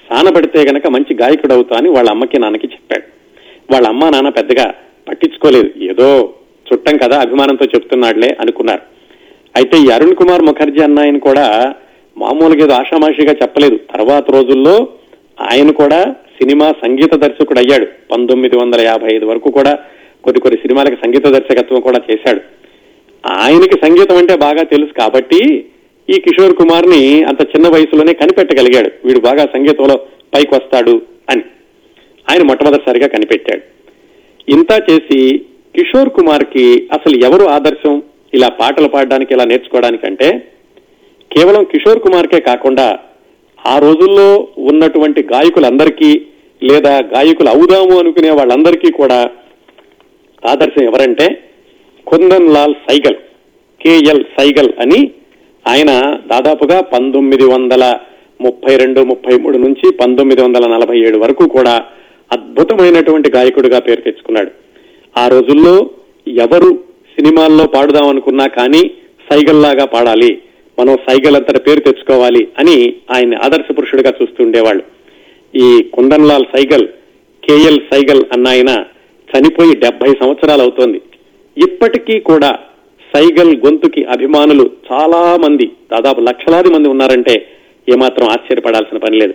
సానబడితే 0.09 0.61
గనక 0.71 0.87
మంచి 0.87 1.15
గాయకుడు 1.15 1.55
అవుతా 1.55 1.77
అని 1.77 1.89
వాళ్ళ 1.89 2.11
అమ్మకి 2.11 2.39
నాన్నకి 2.39 2.67
చెప్పాడు. 2.67 3.05
వాళ్ళ 3.73 3.87
అమ్మ 3.89 4.09
నాన్న 4.09 4.29
పెద్దగా 4.29 4.75
పట్టించుకోలేదు. 5.09 5.71
ఏదో 5.83 6.35
చుట్టం 6.67 6.97
కదా 6.97 7.21
అభిమానంతో 7.21 7.65
చెప్తున్నాడులే 7.65 8.37
అనుకున్నారు. 8.41 8.83
అయితే 9.57 9.77
ఈ 9.79 9.89
అరుణ్ 9.91 10.15
కుమార్ 10.15 10.43
ముఖర్జీ 10.43 10.81
అన్న 10.83 10.99
ఆయన 11.01 11.19
కూడా 11.19 11.75
మామూలుగా 12.19 12.65
ఏదో 12.65 12.75
ఆషామాషిగా 12.75 13.33
చెప్పలేదు. 13.33 13.77
తర్వాత 13.77 14.31
రోజుల్లో 14.31 14.89
ఆయన 15.41 15.71
కూడా 15.71 16.01
సినిమా 16.43 16.73
సంగీత 16.85 17.15
దర్శకుడు 17.15 17.59
అయ్యాడు 17.59 17.87
పంతొమ్మిది 18.11 18.57
వందల 18.57 18.81
యాభై 18.81 19.15
ఐదు 19.15 19.27
వరకు 19.27 19.51
కూడా 19.51 19.79
కొన్ని 20.25 20.41
కొన్ని 20.41 20.59
సినిమాలకు 20.61 20.95
సంగీత 20.95 21.27
దర్శకత్వం 21.27 21.81
కూడా 21.81 22.01
చేశాడు. 22.11 22.41
ఆయనకి 23.31 23.77
సంగీతం 23.87 24.17
అంటే 24.17 24.37
బాగా 24.37 24.63
తెలుసు 24.63 24.93
కాబట్టి 24.93 25.65
ఈ 26.09 26.17
కిషోర్ 26.25 26.55
కుమార్ని 26.57 27.01
అంత 27.23 27.43
చిన్న 27.43 27.67
వయసులోనే 27.69 28.13
కనిపెట్టగలిగాడు. 28.13 28.91
వీడు 29.05 29.21
బాగా 29.21 29.45
సంగీతంలో 29.55 29.97
పైకి 30.35 30.55
వస్తాడు 30.55 30.95
అని. 31.31 31.43
ఆయన 32.31 32.43
మొట్టమొదటిసారిగా 32.43 33.09
కనిపెట్టాడు. 33.09 33.63
ఇంత 34.49 34.73
చేసి 34.91 35.21
కిషోర్ 35.75 36.09
కుమార్కి 36.09 36.89
అసలు 36.93 37.17
ఎవరు 37.27 37.45
ఆదర్శం? 37.45 38.03
ఇలా 38.35 38.49
పాటలు 38.49 38.89
పాడడానికి 38.89 39.35
ఇలా 39.35 39.45
నేర్చుకోవడానికంటే 39.45 40.29
కేవలం 41.31 41.65
కిషోర్ 41.65 42.01
కుమార్కే 42.01 42.41
కాకుండా 42.41 42.99
ఆ 43.67 43.79
రోజుల్లో 43.79 44.49
ఉన్నటువంటి 44.71 45.23
గాయకులందరికీ 45.23 46.11
లేదా 46.63 46.93
గాయకులు 47.15 47.49
అవుదాము 47.49 47.99
అనుకునే 47.99 48.31
వాళ్ళందరికీ 48.31 48.91
కూడా 48.93 49.19
ఆదర్శం 50.43 50.83
ఎవరంటే 50.85 51.27
కుందన్ 52.07 52.55
లాల్ 52.55 52.75
సైగల్ 52.89 53.19
కేఎల్ 53.81 54.25
సైగల్ 54.39 54.71
అని 54.81 55.01
ఆయన 55.69 55.91
దాదాపుగా 56.27 56.81
పంతొమ్మిది 56.81 57.45
వందల 57.45 57.85
ముప్పై 58.41 58.77
రెండు 58.77 59.01
ముప్పై 59.01 59.35
మూడు 59.37 59.59
నుంచి 59.59 59.87
పంతొమ్మిది 59.93 60.43
వందల 60.43 60.67
నలభై 60.67 60.99
ఏడు 60.99 61.19
వరకు 61.19 61.49
కూడా 61.49 61.75
అద్భుతమైనటువంటి 62.33 63.31
గాయకుడిగా 63.31 63.79
పేరు 63.79 64.01
తెచ్చుకున్నాడు. 64.01 64.51
ఆ 65.19 65.29
రోజుల్లో 65.29 65.91
ఎవరు 66.27 66.71
సినిమాల్లో 67.15 67.67
పాడుదాం 67.67 68.09
అనుకున్నా 68.09 68.47
కానీ 68.47 68.83
సైగల్లాగా 69.31 69.85
పాడాలి 69.85 70.31
మనం 70.79 70.97
సైగల్ 71.09 71.37
అంతటి 71.37 71.61
పేరు 71.61 71.81
తెచ్చుకోవాలి 71.81 72.49
అని 72.59 72.77
ఆయన 73.15 73.35
ఆదర్శ 73.43 73.69
పురుషుడిగా 73.79 74.13
చూస్తుండేవాళ్ళు 74.23 74.85
ఈ 75.55 75.83
కుందన్లాల్ 75.95 76.47
సైగల్ 76.57 76.87
కేఎల్ 77.43 77.81
సైగల్ 77.93 78.23
అన్న 78.33 78.49
ఆయన 78.49 78.71
చనిపోయి 79.29 79.75
డెబ్బై 79.77 80.11
సంవత్సరాలు 80.23 80.63
అవుతోంది. 80.63 81.01
ఇప్పటికీ 81.57 82.21
కూడా 82.21 82.59
సైగల్ 83.15 83.57
గొంతుకి 83.57 84.05
అభిమానులు 84.05 84.71
చాలా 84.93 85.37
మంది 85.37 85.67
దాదాపు 85.93 86.21
లక్షలాది 86.21 86.69
మంది 86.69 86.89
ఉన్నారంటే 86.89 87.47
ఏమాత్రం 87.89 88.29
ఆశ్చర్యపడాల్సిన 88.29 88.99
పని 88.99 89.17
లేదు. 89.17 89.35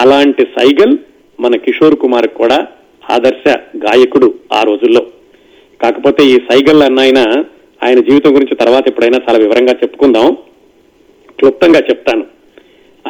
అలాంటి 0.00 0.46
సైగల్ 0.58 0.98
మన 1.40 1.56
కిషోర్ 1.56 1.94
కుమార్ 1.94 2.26
కూడా 2.26 2.66
ఆదర్శ 3.10 3.56
గాయకుడు 3.76 4.34
ఆ 4.52 4.62
రోజుల్లో. 4.62 5.06
కాకపోతే 5.82 6.24
ఈ 6.24 6.38
సైగల్ 6.50 6.82
అన్నాయన 6.82 7.18
ఆయన 7.18 7.44
ఆయన 7.82 7.98
జీవితం 8.00 8.34
గురించి 8.34 8.54
తర్వాత 8.56 8.88
ఎప్పుడైనా 8.88 9.18
చాలా 9.28 9.38
వివరంగా 9.38 9.72
చెప్పుకుందాం. 9.72 10.36
క్లుప్తంగా 11.38 11.78
చెప్తాను. 11.78 12.24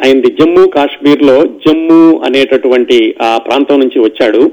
ఆయనది 0.05 0.27
జమ్మూ 0.27 0.67
కాశ్మీర్లో 0.67 1.45
జమ్మూ 1.45 2.19
అనేటటువంటి 2.19 3.15
ఆ 3.21 3.37
ప్రాంతం 3.37 3.79
నుంచి 3.79 3.99
వచ్చాడు. 3.99 4.51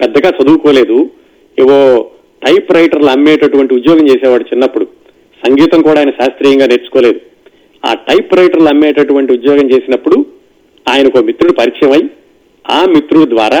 పెద్దగా 0.00 0.32
చదువుకోలేదు. 0.42 1.10
ఏవో 1.58 2.10
టైప్ 2.44 2.72
రైటర్లు 2.72 3.06
అమ్మేటటువంటి 3.06 3.74
ఉద్యోగం 3.74 4.08
చేసేవాడు 4.08 4.44
చిన్నప్పుడు. 4.44 4.86
సంగీతం 5.46 5.82
కూడా 5.82 5.98
ఆయన 5.98 6.10
శాస్త్రీయంగా 6.10 6.66
నేర్చుకోలేదు. 6.66 7.20
ఆ 7.86 7.94
టైప్ 7.94 8.34
రైటర్లు 8.34 8.68
అమ్మేటటువంటి 8.68 9.32
ఉద్యోగం 9.32 9.70
చేసినప్పుడు 9.70 10.26
ఆయనకు 10.88 11.18
మిత్రుడు 11.18 11.52
పరిచయం 11.52 11.92
అయి 11.92 12.10
ఆ 12.70 12.84
మిత్రుడు 12.84 13.24
ద్వారా 13.24 13.60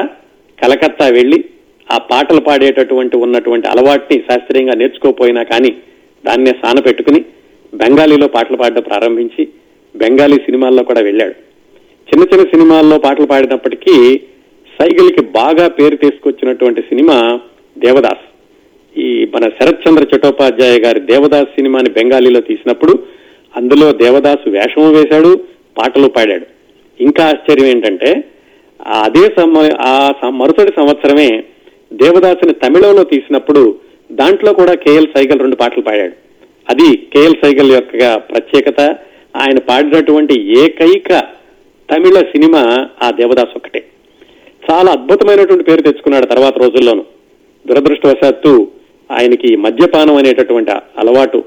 కలకత్తా 0.64 1.08
వెళ్ళి 1.08 1.44
ఆ 1.92 1.98
పాటలు 1.98 2.40
పాడేటటువంటి 2.40 3.16
ఉన్నటువంటి 3.16 3.68
అలవాటుని 3.68 4.22
శాస్త్రీయంగా 4.30 4.74
నేర్చుకోపోయినా 4.74 5.42
కానీ 5.42 5.70
దాన్నే 6.26 6.52
సాన 6.62 6.80
పెట్టుకుని 6.80 7.24
బెంగాలీలో 7.74 8.28
పాటలు 8.28 8.56
పాడడం 8.56 8.82
ప్రారంభించి 8.82 9.48
బెంగాలీ 9.96 10.36
సినిమాల్లో 10.36 10.84
కూడా 10.84 11.00
వెళ్ళాడు. 11.00 11.34
చిన్న 12.10 12.24
చిన్న 12.24 12.44
సినిమాల్లో 12.44 12.98
పాటలు 12.98 13.26
పాడినప్పటికీ 13.26 14.20
సైకిల్కి 14.80 15.20
బాగా 15.20 15.68
పేరు 15.68 15.96
తీసుకొచ్చినటువంటి 15.96 16.80
సినిమా 16.80 17.40
దేవదాస్. 17.78 18.25
ఈ 18.98 19.28
మన 19.34 19.48
శరత్ 19.48 19.88
చంద్ర 19.88 20.02
చట్టోపాధ్యాయ 20.02 20.78
గారి 20.78 21.00
దేవదాస్ 21.00 21.48
సినిమాని 21.48 21.90
బెంగాలీలో 21.90 22.40
తీసినప్పుడు 22.40 22.98
అందులో 23.56 23.92
దేవదాసు 23.92 24.50
వేషము 24.50 24.92
వేశాడు 24.92 25.40
పాటలు 25.78 26.08
పాడాడు. 26.08 26.46
ఇంకా 27.00 27.24
ఆశ్చర్యం 27.24 27.66
ఏంటంటే 27.66 28.24
అదే 28.86 29.24
సమ 29.38 29.70
ఆ 29.80 30.10
మరుసటి 30.28 30.72
సంవత్సరమే 30.76 31.44
దేవదాసుని 31.92 32.54
తమిళంలో 32.54 33.04
తీసినప్పుడు 33.04 33.78
దాంట్లో 34.12 34.52
కూడా 34.52 34.74
కేఎల్ 34.74 35.08
సైగల్ 35.16 35.40
రెండు 35.40 35.56
పాటలు 35.56 35.82
పాడాడు. 35.82 36.12
అది 36.70 36.96
కేఎల్ 36.96 37.36
సైగల్ 37.44 37.72
యొక్క 37.72 38.14
ప్రత్యేకత 38.16 38.80
ఆయన 39.36 39.58
పాడినటువంటి 39.58 40.34
ఏకైక 40.58 41.12
తమిళ 41.90 42.18
సినిమా 42.20 42.88
ఆ 43.02 43.10
దేవదాస్ 43.10 43.56
ఒక్కటే. 43.56 43.84
చాలా 44.70 44.92
అద్భుతమైనటువంటి 44.92 45.64
పేరు 45.64 45.80
తెచ్చుకున్నాడు 45.80 46.26
తర్వాత 46.26 46.58
రోజుల్లోనూ. 46.58 47.04
దురదృష్టవశాత్తు 47.66 48.68
ఆయనకి 49.10 49.56
మద్యపానం 49.56 50.16
అనేటటువంటి 50.16 50.70
అలవాటు 50.98 51.44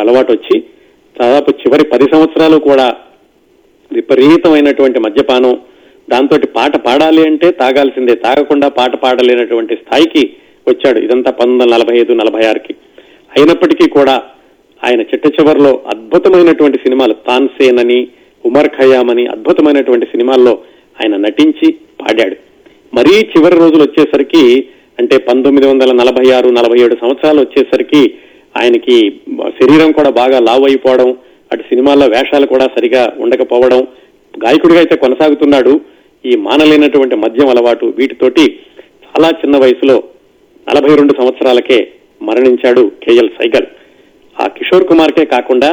అలవాటు 0.00 0.32
వచ్చి 0.32 0.62
దాదాపు 1.20 1.50
చివరి 1.50 1.84
పది 1.84 2.04
సంవత్సరాలు 2.14 2.56
కూడా 2.56 2.96
విపరీతమైనటువంటి 3.92 4.98
మద్యపానం 4.98 5.58
దాంతో 6.10 6.36
పాట 6.56 6.76
పాడాలి 6.76 7.26
అంటే 7.26 7.50
తాగాల్సిందే 7.50 8.14
తాగకుండా 8.14 8.68
పాట 8.68 8.96
పాడలేనటువంటి 8.96 9.76
స్థాయికి 9.76 10.32
వచ్చాడు 10.68 10.98
ఇదంతా 10.98 11.30
పంతొమ్మిది 11.30 11.64
వందల 11.64 11.76
నలభై 11.76 11.98
ఐదు 11.98 12.12
నలభై 12.12 12.46
ఆరుకి. 12.46 12.74
అయినప్పటికీ 13.36 13.88
కూడా 13.88 14.22
ఆయన 14.84 15.00
చిట్ట 15.00 15.26
చివరిలో 15.26 15.80
అద్భుతమైనటువంటి 15.86 16.78
సినిమాలు 16.78 17.12
తాన్సేన్ 17.12 17.78
అని 17.78 18.08
ఉమర్ 18.46 18.68
ఖయామ్ 18.68 19.10
అని 19.10 19.26
అద్భుతమైనటువంటి 19.26 20.06
సినిమాల్లో 20.06 20.58
ఆయన 21.02 21.16
నటించి 21.16 21.72
పాడాడు. 21.72 22.36
మరీ 22.94 23.20
చివరి 23.20 23.56
రోజులు 23.56 23.82
వచ్చేసరికి 23.82 24.68
అంటే 25.00 25.16
పంతొమ్మిది 25.18 25.66
వందల 25.66 25.92
నలభై 25.92 26.24
ఆరు 26.36 26.48
నలభై 26.48 26.78
ఏడు 26.84 26.94
సంవత్సరాలు 27.00 27.40
వచ్చేసరికి 27.40 28.02
ఆయనకి 28.60 28.96
శరీరం 29.58 29.92
కూడా 29.92 30.10
బాగా 30.10 30.38
లావు 30.38 30.64
అయిపోవడం 30.64 31.10
అటు 31.52 31.62
సినిమాల్లో 31.62 32.06
వేషాలు 32.06 32.46
కూడా 32.46 32.66
సరిగా 32.76 33.12
ఉండకపోవడం 33.18 33.80
గాయకుడిగా 34.44 34.78
అయితే 34.78 34.96
కొనసాగుతున్నాడు. 34.96 35.80
ఈ 36.24 36.36
మానలేనటువంటి 36.36 37.16
మద్యం 37.16 37.48
అలవాటు 37.48 37.86
వీటితోటి 37.98 38.44
చాలా 39.04 39.28
చిన్న 39.30 39.56
వయసులో 39.56 40.02
నలభై 40.66 40.94
రెండు 40.94 41.14
సంవత్సరాలకే 41.18 41.78
మరణించాడు 42.22 42.92
కేఎల్ 43.04 43.30
సైగల్. 43.40 43.66
ఆ 44.40 44.46
కిషోర్ 44.46 44.88
కుమార్కే 44.88 45.24
కాకుండా 45.24 45.70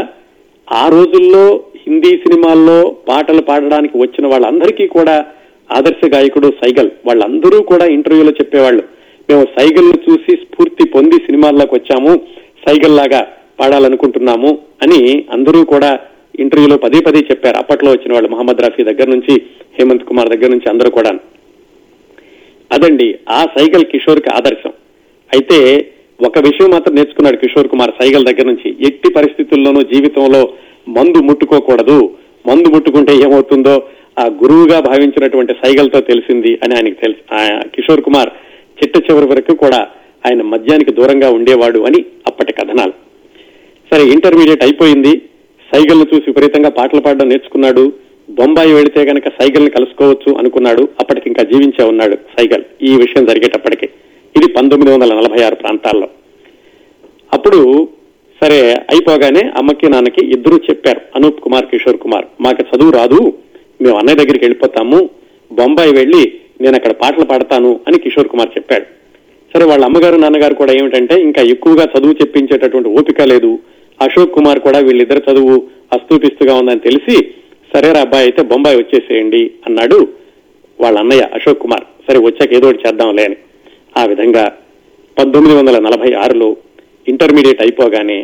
ఆ 0.74 0.90
రోజుల్లో 0.90 1.64
హిందీ 1.84 2.12
సినిమాల్లో 2.18 2.96
పాటలు 3.10 3.42
పాడడానికి 3.42 3.98
వచ్చిన 3.98 4.28
వాళ్ళందరికీ 4.28 4.88
కూడా 4.88 5.26
ఆదర్శ 5.72 6.10
గాయకుడు 6.14 6.48
సైగల్. 6.64 6.92
వాళ్ళందరూ 7.06 7.62
కూడా 7.62 7.86
ఇంటర్వ్యూలో 7.86 8.32
చెప్పేవాళ్ళు. 8.32 8.84
మేము 9.30 9.46
సైగల్ను 9.56 9.98
చూసి 10.06 10.34
స్ఫూర్తి 10.36 10.90
పొంది 10.90 11.16
సినిమాల్లోకి 11.16 11.76
వచ్చాము. 11.76 12.14
సైగల్ 12.68 12.96
లాగా 12.98 13.28
పాడాలనుకుంటున్నాము 13.60 14.60
అని 14.84 15.26
అందరూ 15.32 15.66
కూడా 15.66 16.00
ఇంటర్వ్యూలో 16.40 16.78
పదే 16.78 17.00
పదే 17.00 17.20
చెప్పారు. 17.20 17.58
అప్పట్లో 17.58 17.92
వచ్చిన 17.92 18.14
వాళ్ళు 18.14 18.30
మహమ్మద్ 18.30 18.62
రఫీ 18.62 18.84
దగ్గర 18.84 19.08
నుంచి 19.10 19.34
హేమంత్ 19.80 20.04
కుమార్ 20.04 20.30
దగ్గర 20.30 20.50
నుంచి 20.50 20.70
అందరూ 20.70 20.90
కూడా. 20.90 21.12
అదండి 22.72 23.20
ఆ 23.30 23.42
సైగల్ 23.58 23.86
కిషోర్కి 23.86 24.30
ఆదర్శం. 24.30 24.74
అయితే 25.34 25.60
ఒక 26.26 26.40
విషయం 26.40 26.70
మాత్రం 26.72 26.96
నేర్చుకున్నాడు 26.96 27.38
కిషోర్ 27.38 27.68
కుమార్ 27.68 27.92
సైగల్ 28.02 28.26
దగ్గర 28.26 28.46
నుంచి. 28.46 28.70
ఎట్టి 28.88 29.14
పరిస్థితుల్లోనూ 29.14 29.82
జీవితంలో 29.82 30.42
మందు 30.90 31.20
ముట్టుకోకూడదు. 31.20 32.00
మందు 32.48 32.68
ముట్టుకుంటే 32.70 33.14
ఏమవుతుందో 33.16 33.76
ఆ 34.20 34.26
గురువుగా 34.44 34.80
భావించినటువంటి 34.80 35.54
సైగల్తో 35.54 36.00
తెలిసింది 36.02 36.60
అని 36.64 36.76
ఆయనకు 36.76 37.02
తెలుసు 37.02 37.24
ఆ 37.34 37.42
కిషోర్ 37.76 38.02
కుమార్ 38.02 38.30
చిట్ట 38.84 39.12
చివరి 39.12 39.28
వరకు 39.28 39.56
కూడా 39.56 39.88
ఆయన 40.26 40.42
మద్యానికి 40.42 40.92
దూరంగా 40.92 41.30
ఉండేవాడు 41.30 41.80
అని 41.80 42.06
అప్పటి 42.28 42.54
కథనాలు. 42.54 42.94
సరే 43.94 44.06
ఇంటర్మీడియట్ 44.06 44.64
అయిపోయింది. 44.64 45.22
సైగల్ను 45.74 46.04
చూసి 46.04 46.24
విపరీతంగా 46.28 46.70
పాటలు 46.70 47.02
పాడడం 47.02 47.30
నేర్చుకున్నాడు. 47.30 47.94
బొంబాయి 48.30 48.74
వెళితే 48.74 49.02
గనక 49.02 49.28
సైగల్ని 49.28 49.70
కలుసుకోవచ్చు 49.70 50.34
అనుకున్నాడు. 50.34 50.88
అప్పటికి 51.00 51.30
ఇంకా 51.30 51.44
జీవించే 51.44 51.86
ఉన్నాడు 51.86 52.16
సైగల్. 52.16 52.64
ఈ 52.82 52.96
విషయం 52.96 53.26
జరిగేటప్పటికి. 53.26 53.90
ఇది 54.38 54.54
పంతొమ్మిది 54.54 54.94
వందల 54.94 55.14
నలభై 55.14 55.44
ఆరు 55.44 55.56
ప్రాంతాల్లో. 55.56 56.10
అప్పుడు 57.34 57.88
సరే 58.44 58.74
అయిపోగానే 58.74 59.42
అమ్మకి 59.58 59.90
నాన్నకి 59.90 60.26
ఇద్దరు 60.26 60.56
చెప్పారు. 60.56 61.02
అనూప్ 61.16 61.40
కుమార్ 61.40 61.66
కిషోర్ 61.66 61.98
కుమార్ 61.98 62.26
మాకు 62.42 62.76
చదువు 62.76 62.92
రాదు. 62.92 63.34
మేము 63.82 63.98
అన్నయ్య 63.98 64.18
దగ్గరికి 64.18 64.46
వెళ్ళిపోతాము. 64.46 65.10
బొంబాయి 65.52 65.92
వెళ్ళి 65.92 66.34
నేను 66.64 66.76
అక్కడ 66.80 66.94
పాటలు 67.02 67.26
పాడతాను 67.32 67.72
అని 67.88 67.98
కిషోర్ 68.04 68.30
కుమార్ 68.34 68.52
చెప్పాడు. 68.58 68.86
సరే 69.54 69.66
వాళ్ళ 69.70 69.84
అమ్మగారు 69.90 70.18
నాన్నగారు 70.24 70.56
కూడా 70.62 70.74
ఏమిటంటే 70.80 71.16
ఇంకా 71.28 71.42
ఎక్కువగా 71.54 71.86
చదువు 71.94 72.14
చెప్పించేటటువంటి 72.22 72.90
ఓపిక 73.00 73.28
లేదు. 73.34 73.52
అశోక్ 74.06 74.36
కుమార్ 74.38 74.60
కూడా 74.68 74.80
వీళ్ళిద్దరు 74.88 75.22
చదువు 75.28 75.56
అస్తూపిస్తుగా 75.96 76.54
ఉందని 76.62 76.86
తెలిసి 76.88 77.16
సరేరా 77.72 78.02
అబ్బాయి 78.06 78.26
అయితే 78.28 78.42
బొంబాయి 78.52 78.80
వచ్చేసేయండి 78.82 79.44
అన్నాడు 79.68 80.00
వాళ్ళ 80.80 80.96
అన్నయ్య 81.04 81.24
అశోక్ 81.38 81.62
కుమార్. 81.64 81.86
సరే 82.08 82.20
వచ్చాక 82.26 82.52
ఏదో 82.58 82.68
ఒకటి 82.70 82.84
చేద్దాంలే 82.86 83.24
అని. 83.30 83.38
ఆ 84.00 84.04
విధంగా 84.12 84.44
పంతొమ్మిది 85.18 85.56
వందల 85.60 85.78
నలభై 85.88 86.12
ఆరులో 86.24 86.50
ఇంటర్మీడియట్ 87.08 87.62
అయిపోగానే 87.66 88.20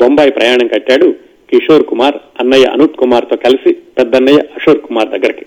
బొంబాయి 0.00 0.32
ప్రయాణం 0.36 0.68
కట్టాడు 0.74 1.08
కిషోర్ 1.50 1.84
కుమార్ 1.90 2.16
అన్నయ్య 2.40 2.66
అనూప్ 2.74 2.96
కుమార్తో 3.02 3.36
కలిసి 3.44 3.70
పెద్దన్నయ్య 3.98 4.42
అశోక్ 4.56 4.86
కుమార్ 4.86 5.08
దగ్గరికి. 5.14 5.44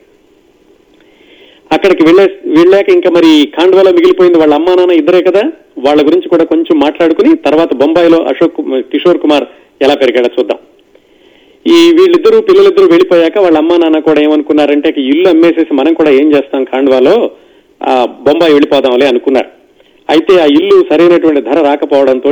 అక్కడికి 1.74 2.04
వెళ్ళే 2.08 2.26
వెళ్ళాక 2.58 2.90
ఇంకా 2.90 3.10
మరి 3.10 3.30
ఖాండ్వాలో 3.56 3.92
మిగిలిపోయింది 3.98 4.40
వాళ్ళ 4.42 4.54
అమ్మా 4.60 4.74
నాన్న 4.74 4.94
ఇద్దరే 5.00 5.22
కదా? 5.28 5.44
వాళ్ళ 5.86 6.00
గురించి 6.08 6.28
కూడా 6.34 6.44
కొంచెం 6.52 6.76
మాట్లాడుకుని 6.80 7.32
తర్వాత 7.46 7.72
బొంబాయిలో 7.74 8.20
అశోక్ 8.32 8.58
కిషోర్ 8.92 9.22
కుమార్ 9.24 9.46
ఎలా 9.82 9.96
పెరిగాడో 10.02 10.30
చూద్దాం. 10.36 10.60
ఈ 11.66 11.80
వీళ్ళిద్దరూ 11.98 12.38
పిల్లలిద్దరూ 12.42 12.88
వెళ్ళిపోయాక 12.92 13.38
వాళ్ళ 13.38 13.58
అమ్మా 13.58 13.76
నాన్న 13.78 14.00
కూడా 14.08 14.20
ఏమనుకున్నారంటే 14.22 14.90
ఇల్లు 15.04 15.28
అమ్మేసేసి 15.30 15.74
మనం 15.74 15.94
కూడా 16.00 16.12
ఏం 16.20 16.28
చేస్తాం 16.34 16.64
ఖాండ్వాలో 16.72 17.16
ఆ 17.82 17.94
బొంబాయి 18.26 18.56
వెళ్ళిపోదాంలే 18.56 19.08
అనుకున్నారు. 19.12 19.50
అయితే 20.10 20.34
ఆ 20.42 20.48
ఇల్లు 20.58 20.78
సరైనటువంటి 20.90 21.42
ధర 21.42 21.58
రాకపోవడంతో 21.68 22.32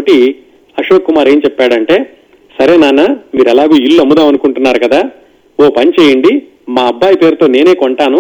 అశోక్ 0.78 1.08
కుమార్ 1.08 1.28
ఏం 1.28 1.40
చెప్పాడంటే 1.46 1.96
సరే 2.56 2.76
నాన్న 2.78 3.02
మీరు 3.36 3.50
ఎలాగో 3.50 3.76
ఇల్లు 3.86 4.02
అమ్ముదాం 4.04 4.28
అనుకుంటున్నారు 4.32 4.80
కదా? 4.86 5.00
ఓ 5.60 5.70
పని 5.78 5.92
చేయండి 5.98 6.32
మా 6.76 6.84
అబ్బాయి 6.92 7.16
పేరుతో 7.22 7.46
నేనే 7.48 7.74
కొంటాను 7.82 8.20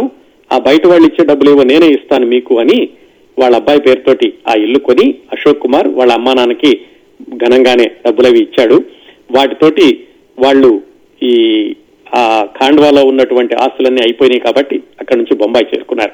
ఆ 0.52 0.58
బయట 0.68 0.84
వాళ్ళు 0.92 1.06
ఇచ్చే 1.10 1.24
డబ్బులేవో 1.32 1.64
నేనే 1.72 1.90
ఇస్తాను 1.98 2.26
మీకు 2.34 2.54
అని 2.64 2.80
వాళ్ళ 3.38 3.54
అబ్బాయి 3.62 3.82
పేరుతోటి 3.86 4.28
ఆ 4.52 4.54
ఇల్లు 4.64 4.80
కొని 4.88 5.06
అశోక్ 5.36 5.62
కుమార్ 5.66 5.88
వాళ్ళ 6.00 6.12
అమ్మా 6.20 6.34
నాన్నకి 6.40 6.72
ఘనంగానే 7.44 7.86
డబ్బులవి 8.06 8.40
ఇచ్చాడు. 8.46 8.78
వాటితోటి 9.36 9.86
వాళ్ళు 10.38 10.72
ఈ 11.22 11.34
ఆ 12.08 12.22
ఖాండ్వాలో 12.58 13.02
ఉన్నటువంటి 13.12 13.54
ఆస్తులన్నీ 13.64 14.02
అయిపోయినాయి 14.06 14.42
కాబట్టి 14.48 14.78
అక్కడి 15.02 15.20
నుంచి 15.20 15.38
బొంబాయి 15.42 15.72
చేసుకున్నారు 15.74 16.14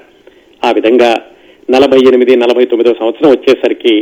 ఆ 0.62 0.72
విధంగా 0.78 1.10
నలభై 1.70 2.00
ఎనిమిది 2.10 2.34
నలభై 2.44 2.66
తొమ్మిదో 2.72 2.94
సంవత్సరం 3.00 3.30
వచ్చేసరికి 3.34 3.94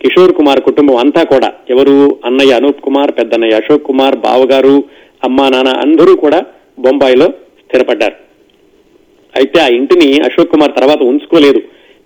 కిషోర్ 0.00 0.32
కుమార్ 0.38 0.60
కుటుంబం 0.68 0.96
అంతా 1.02 1.22
కూడా 1.32 1.48
ఎవరు? 1.72 1.96
అన్నయ్య 2.28 2.56
అనూప్ 2.60 2.80
కుమార్ 2.86 3.10
పెద్దన్నయ్య 3.18 3.60
అశోక్ 3.60 3.88
కుమార్ 3.90 4.16
బావగారు 4.26 4.76
అమ్మా 5.26 5.46
నాన్న 5.54 5.72
అందరూ 5.84 6.12
కూడా 6.24 6.40
బొంబాయిలో 6.84 7.28
స్థిరపడ్డారు. 7.62 8.16
అయితే 9.34 9.58
ఆ 9.64 9.68
ఇంటిని 9.78 10.08
అశోక్ 10.28 10.52
కుమార్ 10.54 10.72
తర్వాత 10.78 11.02
ఉంచుకోలేదు. 11.10 11.60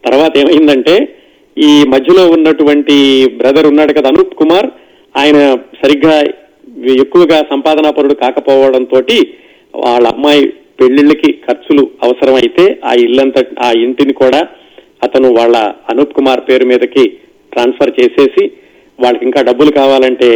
తర్వాత 0.04 0.32
ఏమైందంటే 0.42 0.94
ఈ 1.56 1.70
మధ్యలో 1.94 2.22
ఉన్నటువంటి 2.36 2.96
బ్రదర్ 3.40 3.66
ఉన్నాడు 3.70 3.92
కదా 3.98 4.08
అనూప్ 4.12 4.34
కుమార్ 4.40 4.68
ఆయన 5.14 5.38
సరిగ్గా 5.82 6.14
ఎక్కువగా 7.04 7.38
సంపాదనా 7.52 7.90
పరుడు 7.96 8.14
కాకపోవడంతో 8.22 9.00
వాళ్ళ 9.74 10.06
అమ్మాయి 10.14 10.42
పెళ్ళిళ్ళకి 10.80 11.30
ఖర్చులు 11.46 11.84
అవసరమైతే 12.06 12.64
ఆ 12.88 12.92
ఇల్లంతా 13.04 13.42
ఆ 13.66 13.68
ఇంటిని 13.84 14.14
కూడా 14.22 14.40
అతను 15.06 15.28
వాళ్ళ 15.38 15.56
అనూప్ 15.92 16.16
కుమార్ 16.18 16.42
పేరు 16.48 16.64
మీదకి 16.70 17.04
ట్రాన్స్ఫర్ 17.52 17.96
చేసేసి 18.00 18.44
వాళ్ళకి 18.98 19.24
ఇంకా 19.28 19.40
డబ్బులు 19.48 19.70
కావాలంటే 19.80 20.30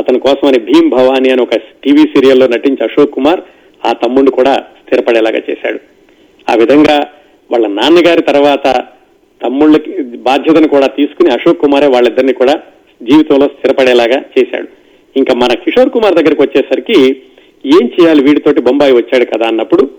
అతని 0.00 0.18
కోసమని 0.26 0.60
భీమ్ 0.68 0.90
భవానీ 0.96 1.28
అని 1.32 1.42
ఒక 1.46 1.56
టీవీ 1.84 2.04
సీరియల్లో 2.12 2.46
నటించి 2.54 2.84
అశోక్ 2.86 3.16
కుమార్ 3.16 3.40
ఆ 3.82 3.92
తమ్ముడు 4.02 4.30
కూడా 4.38 4.54
స్థిరపడేలాగా 4.80 5.40
చేశాడు. 5.48 5.80
ఆ 6.50 6.54
విధంగా 6.54 6.96
వాళ్ళ 7.50 7.66
నాన్నగారి 7.66 8.22
తర్వాత 8.22 8.84
తమ్ముళ్ళకి 9.42 9.90
బాధ్యతను 10.02 10.68
కూడా 10.68 10.86
తీసుకుని 10.86 11.32
అశోక్ 11.32 11.60
కుమారే 11.60 11.86
వాళ్ళిద్దరిని 11.86 12.32
కూడా 12.32 12.54
జీవితంలో 13.02 13.46
స్థిరపడేలాగా 13.46 14.22
చేశాడు. 14.38 14.68
ఇంకా 15.16 15.34
మన 15.34 15.52
కిషోర్ 15.54 15.90
కుమార్ 15.90 16.14
దగ్గరికి 16.14 16.42
వచ్చేసరికి 16.42 17.22
ఏం 17.66 17.84
చేయాలి? 17.86 18.22
వీడితోటి 18.22 18.60
బొంబాయి 18.60 18.92
వచ్చాడు 18.92 19.24
కదా 19.24 19.46
అన్నప్పుడు 19.46 19.90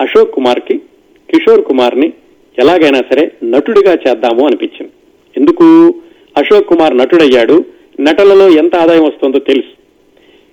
అశోక్ 0.00 0.34
కుమార్కి 0.34 0.78
కిషోర్ 1.30 1.64
కుమార్ని 1.64 2.12
ఎలాగైనా 2.58 2.98
సరే 2.98 3.32
నటుడిగా 3.44 3.92
చేద్దాము 3.92 4.46
అనిపించింది. 4.46 4.92
ఎందుకు? 5.36 5.94
అశోక్ 6.38 6.68
కుమార్ 6.68 6.96
నటుడయ్యాడు. 6.96 7.64
నటలలో 8.00 8.48
ఎంత 8.48 8.76
ఆదాయం 8.76 9.04
వస్తుందో 9.04 9.38
తెలుసు. 9.38 9.72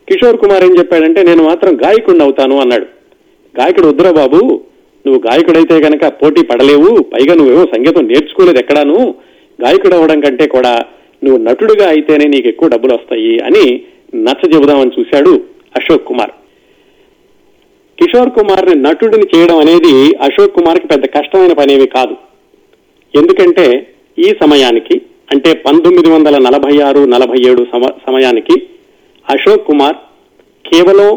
కిషోర్ 0.09 0.37
కుమార్ 0.37 0.63
ఏం 0.63 0.77
చెప్పాడంటే 0.79 1.23
నేను 1.23 1.43
మాత్రం 1.43 1.75
గాయకుడిని 1.75 2.23
అవుతాను 2.23 2.61
అన్నాడు. 2.61 2.85
గాయకుడు 3.59 3.87
వద్దురా 3.87 4.11
బాబు 4.11 4.61
నువ్వు 5.05 5.19
గాయకుడైతే 5.27 5.75
గనక 5.85 6.05
పోటీ 6.21 6.41
పడలేవు 6.41 6.89
పైగా 7.13 7.33
నువ్వేమో 7.33 7.65
సంగీతం 7.73 8.07
నేర్చుకోలేదు 8.07 8.59
ఎక్కడాను 8.59 8.97
గాయకుడు 9.61 9.95
అవ్వడం 9.95 10.19
కంటే 10.21 10.47
కూడా 10.47 10.73
నువ్వు 11.23 11.37
నటుడుగా 11.43 11.89
అయితేనే 11.89 12.25
నీకు 12.27 12.47
ఎక్కువ 12.47 12.69
డబ్బులు 12.69 12.93
వస్తాయి 12.93 13.33
అని 13.47 13.65
నచ్చ 14.15 14.41
చెబుదామని 14.53 14.95
చూశాడు 14.99 15.33
అశోక్ 15.77 16.07
కుమార్. 16.07 16.33
కిషోర్ 17.99 18.29
కుమార్ని 18.29 18.75
నటుడిని 18.75 19.27
చేయడం 19.33 19.57
అనేది 19.57 19.93
అశోక్ 20.15 20.55
కుమార్కి 20.55 20.87
పెద్ద 20.87 21.05
కష్టమైన 21.05 21.53
పనేమి 21.53 21.87
కాదు. 21.87 22.15
ఎందుకంటే 23.13 23.87
ఈ 24.19 24.29
సమయానికి 24.41 25.01
అంటే 25.33 25.53
పంతొమ్మిది 25.53 26.09
వందల 26.09 26.37
నలభై 26.37 26.73
ఆరు 26.79 26.99
నలభై 27.05 27.39
ఏడు 27.49 27.61
సమయానికి 28.07 28.55
అశోక్ 29.29 29.67
కుమార్ 29.67 29.95
కేవలం 30.65 31.09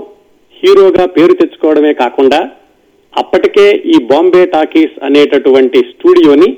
హీరోగా 0.60 1.06
పేరు 1.06 1.32
తెచ్చుకోవడమే 1.32 1.92
కాకుండా 1.92 2.50
అప్పటికే 3.20 3.66
ఈ 3.94 3.96
బాంబే 4.10 4.42
టాకీస్ 4.46 4.96
అనేటటువంటి 5.04 5.78
స్టూడియోని 5.92 6.48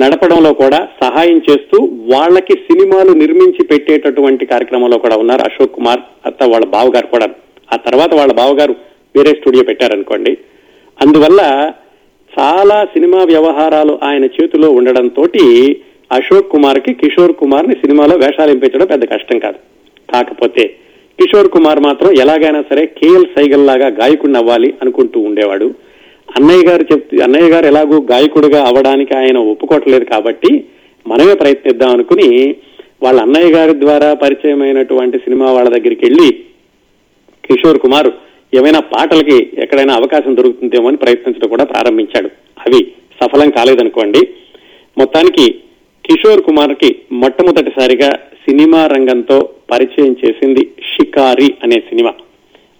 నడపడంలో 0.00 0.50
కూడా 0.52 0.78
సహాయం 1.02 1.38
చేస్తూ 1.48 1.78
వాళ్ళకి 2.12 2.54
సినిమాలు 2.68 3.12
నిర్మించి 3.12 3.62
పెట్టేటటువంటి 3.70 4.44
కార్యక్రమంలో 4.46 4.98
కూడా 5.04 5.16
ఉన్నారు 5.16 5.42
అశోక్ 5.48 5.74
కుమార్ 5.74 6.00
అత్త 6.26 6.42
వాళ్ళ 6.52 6.66
బావగారు 6.76 7.06
కూడా. 7.06 7.28
ఆ 7.72 7.76
తర్వాత 7.76 8.14
వాళ్ళ 8.14 8.32
బావగారు 8.32 8.74
వేరే 9.16 9.32
స్టూడియో 9.38 9.64
పెట్టారనుకోండి. 9.64 10.32
అందువల్ల 10.98 11.40
చాలా 12.32 12.78
సినిమా 12.84 13.20
వ్యవహారాలు 13.32 13.98
ఆయన 14.02 14.24
చేతిలో 14.36 14.70
ఉండడంతో 14.70 15.24
అశోక్ 16.10 16.52
కుమార్కి 16.52 16.94
కిషోర్ 16.94 17.34
కుమార్ని 17.42 17.74
సినిమాలో 17.74 18.16
వేషాలు 18.16 18.58
పెంచడం 18.64 18.86
పెద్ద 18.86 19.04
కష్టం 19.12 19.38
కాదు. 19.38 19.58
కాకపోతే 20.12 20.64
కిషోర్ 21.20 21.50
కుమార్ 21.50 21.80
మాత్రం 21.80 22.12
ఎలాగైనా 22.20 22.64
సరే 22.70 22.86
కేఎల్ 22.86 23.26
సైగల్ 23.36 23.66
లాగా 23.66 23.86
గాయకుడిని 23.86 24.38
అవ్వాలి 24.38 24.74
అనుకుంటూ 24.82 25.20
ఉండేవాడు. 25.20 25.74
అన్నయ్య 26.36 26.66
గారు 26.66 26.82
చెప్తే 26.92 27.22
అన్నయ్య 27.22 27.50
గారు 27.50 27.66
ఎలాగో 27.66 28.06
గాయకుడిగా 28.10 28.64
అవ్వడానికి 28.64 29.16
ఆయన 29.16 29.38
ఒప్పుకోవట్లేదు 29.38 30.04
కాబట్టి 30.04 30.64
మనమే 31.06 31.34
ప్రయత్నిద్దాం 31.34 31.90
అనుకుని 31.90 32.56
వాళ్ళ 33.02 33.20
అన్నయ్య 33.20 33.52
గారి 33.52 33.80
ద్వారా 33.80 34.14
పరిచయమైనటువంటి 34.14 35.18
సినిమా 35.18 35.52
వాళ్ళ 35.52 35.68
దగ్గరికి 35.68 36.06
వెళ్ళి 36.06 36.32
కిషోర్ 37.44 37.78
కుమార్ 37.78 38.10
ఏమైనా 38.54 38.80
పాటలకి 38.80 39.50
ఎక్కడైనా 39.58 39.94
అవకాశం 39.94 40.36
దొరుకుతుందేమో 40.36 40.88
అని 40.88 40.96
ప్రయత్నించడం 40.96 41.48
కూడా 41.48 41.64
ప్రారంభించాడు. 41.64 42.26
అవి 42.66 42.92
సఫలం 43.22 43.50
కాలేదనుకోండి. 43.50 44.28
మొత్తానికి 44.98 45.54
కిషోర్ 46.04 46.42
కుమార్కి 46.42 46.96
మొట్టమొదటిసారిగా 47.12 48.10
సినిమా 48.48 48.86
రంగంతో 48.86 49.48
పరిచయం 49.70 50.16
చేసింది 50.24 50.70
షికారి 50.94 51.54
అనే 51.62 51.80
సినిమా. 51.80 52.14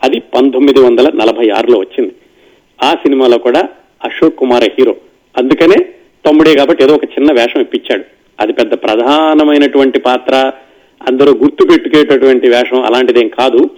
అది 0.03 0.21
పంతొమ్మిది 0.21 0.81
వందల 0.81 1.11
నలభై 1.15 1.51
ఆరులో 1.51 1.79
వచ్చింది. 1.79 2.15
ఆ 2.83 2.95
సినిమాలో 2.95 3.39
కూడా 3.39 3.69
అశోక్ 4.05 4.37
కుమార్ 4.37 4.65
హీరో. 4.65 4.97
అందుకనే 5.39 5.87
తమ్ముడే 6.27 6.57
కాబట్టి 6.57 6.85
ఏదో 6.85 6.95
ఒక 6.95 7.05
చిన్న 7.05 7.33
వేషం 7.33 7.61
ఇప్పించాడు. 7.61 8.05
అది 8.41 8.53
పెద్ద 8.53 8.75
ప్రధానమైనటువంటి 8.75 10.01
పాత్ర 10.01 10.53
అందరూ 11.09 11.33
గుర్తు 11.33 11.65
పెట్టుకునేటటువంటి 11.65 12.49
వేషం 12.49 12.83
అలాంటిదేం 12.83 13.29
కాదు. 13.29 13.71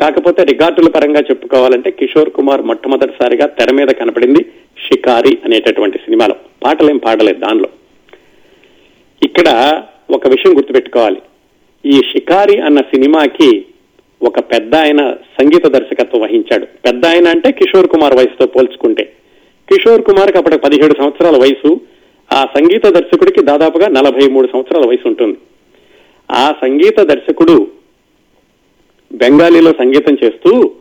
కాకపోతే 0.00 0.44
రికార్డుల 0.44 0.88
పరంగా 0.88 1.20
చెప్పుకోవాలంటే 1.20 1.90
కిషోర్ 1.90 2.30
కుమార్ 2.30 2.62
మొట్టమొదటిసారిగా 2.62 3.46
తెర 3.46 3.74
మీద 3.74 3.88
కనపడింది 3.88 4.46
షికారి 4.86 5.38
అనేటటువంటి 5.44 5.98
సినిమాలో. 5.98 6.34
పాటలేం 6.64 6.96
పాడలేదు 6.96 7.38
దానిలో. 7.38 7.68
ఇక్కడ 9.22 9.82
ఒక 10.10 10.28
విషయం 10.28 10.56
గుర్తుపెట్టుకోవాలి. 10.56 11.16
ఈ 11.86 11.92
షికారి 11.92 12.60
అన్న 12.60 12.80
సినిమాకి 12.80 13.64
ఒక 14.22 14.38
పెద్ద 14.38 14.74
ఆయన 14.74 15.10
సంగీత 15.10 15.66
దర్శకత్వం 15.66 16.20
వహించాడు. 16.20 16.66
పెద్ద 16.66 17.06
ఆయన 17.06 17.28
అంటే 17.28 17.52
కిషోర్ 17.52 17.86
కుమార్ 17.86 18.14
వయసుతో 18.16 18.46
పోల్చుకుంటే. 18.46 19.12
కిషోర్ 19.68 20.02
కుమార్కి 20.02 20.38
అప్పటి 20.38 20.58
పదిహేడు 20.58 20.94
సంవత్సరాల 20.98 21.36
వయసు. 21.36 21.80
ఆ 22.32 22.44
సంగీత 22.58 22.86
దర్శకుడికి 22.86 23.42
దాదాపుగా 23.42 23.88
నలభై 23.88 24.28
మూడు 24.28 24.48
సంవత్సరాల 24.52 24.86
వయసు 24.86 25.08
ఉంటుంది. 25.08 25.36
ఆ 26.32 26.54
సంగీత 26.62 27.00
దర్శకుడు 27.00 27.68
బెంగాలీలో 29.12 29.72
సంగీతం 29.72 30.16
చేస్తూ 30.24 30.72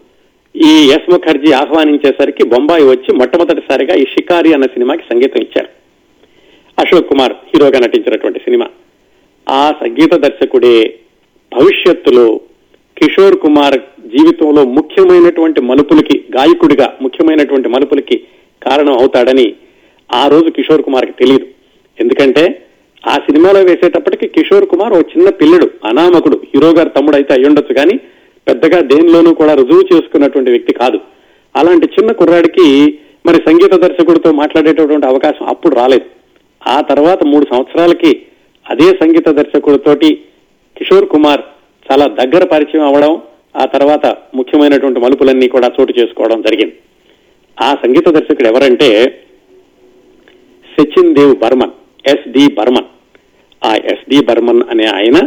ఈ 0.56 0.88
ఎస్ 0.90 1.12
ముఖర్జీ 1.12 1.52
ఆహ్వానించేసరికి 1.52 2.44
బొంబాయి 2.44 2.84
వచ్చి 2.84 3.16
మొట్టమొదటిసారిగా 3.16 3.96
ఈ 3.96 4.04
షికారి 4.04 4.54
అన్న 4.54 4.66
సినిమాకి 4.66 5.04
సంగీతం 5.12 5.42
ఇచ్చారు. 5.42 5.68
అశోక్ 6.80 7.10
కుమార్ 7.10 7.34
హీరోగా 7.34 7.80
నటించినటువంటి 7.80 8.40
సినిమా. 8.40 8.68
ఆ 9.48 9.64
సంగీత 9.82 10.14
దర్శకుడే 10.26 10.76
భవిష్యత్తులో 11.52 12.28
కిషోర్ 12.98 13.38
కుమార్ 13.40 13.78
జీవితంలో 14.06 14.66
ముఖ్యమైనటువంటి 14.78 15.62
మలుపులకి 15.62 16.16
గాయకుడిగా 16.32 16.88
ముఖ్యమైనటువంటి 17.02 17.70
మలుపులకి 17.70 18.18
కారణం 18.62 18.94
అవుతాడని 18.94 19.48
ఆ 20.10 20.28
రోజు 20.28 20.50
కిషోర్ 20.50 20.84
కుమార్కి 20.84 21.14
తెలియదు 21.14 21.48
ఎందుకంటే 21.98 22.44
ఆ 23.04 23.14
సినిమాలో 23.18 23.60
వేసేటప్పటికి 23.60 24.26
కిషోర్ 24.28 24.66
కుమార్ 24.66 24.94
ఓ 24.94 25.00
చిన్న 25.14 25.30
పిల్లడు 25.30 25.68
అనామకుడు 25.86 26.38
హీరో 26.50 26.70
గారు 26.70 26.90
తమ్ముడు 26.90 27.16
అయితే 27.16 27.32
అయ్యుండొచ్చు 27.34 27.74
కానీ 27.74 27.96
పెద్దగా 28.48 28.80
దేనిలోనూ 28.82 29.34
కూడా 29.34 29.54
రుజువు 29.54 29.84
చేసుకున్నటువంటి 29.94 30.52
వ్యక్తి 30.52 30.74
కాదు. 30.74 31.00
అలాంటి 31.56 31.86
చిన్న 31.86 32.12
కుర్రాడికి 32.12 32.66
మరి 33.26 33.40
సంగీత 33.48 33.74
దర్శకుడితో 33.76 34.32
మాట్లాడేటటువంటి 34.32 35.08
అవకాశం 35.08 35.46
అప్పుడు 35.46 35.76
రాలేదు. 35.76 36.06
ఆ 36.62 36.82
తర్వాత 36.82 37.24
మూడు 37.24 37.46
సంవత్సరాలకి 37.52 38.12
అదే 38.70 38.88
సంగీత 38.90 39.30
దర్శకుడితోటి 39.30 40.10
కిషోర్ 40.78 41.10
కుమార్ 41.10 41.42
చాలా 41.92 42.06
దగ్గర 42.06 42.44
పరిచయం 42.46 42.86
అవడం 42.86 43.22
ఆ 43.62 43.66
తర్వాత 43.66 44.18
ముఖ్యమైనటువంటి 44.36 45.00
మలుపులన్నీ 45.00 45.48
కూడా 45.48 45.72
చోటు 45.80 45.94
చేసుకోవడం 46.00 46.42
జరిగింది. 46.42 46.76
ఆ 47.62 47.70
సంగీత 47.74 48.10
దర్శకుడు 48.10 48.48
ఎవరంటే 48.48 48.90
సచిన్ 50.66 51.16
దేవ్ 51.16 51.36
బర్మన్ 51.38 51.72
ఎస్డి 52.08 52.54
బర్మన్. 52.54 52.90
ఆ 53.66 53.76
ఎస్డి 53.76 54.26
బర్మన్ 54.26 54.64
అనే 54.70 54.86
ఆయన 54.86 55.18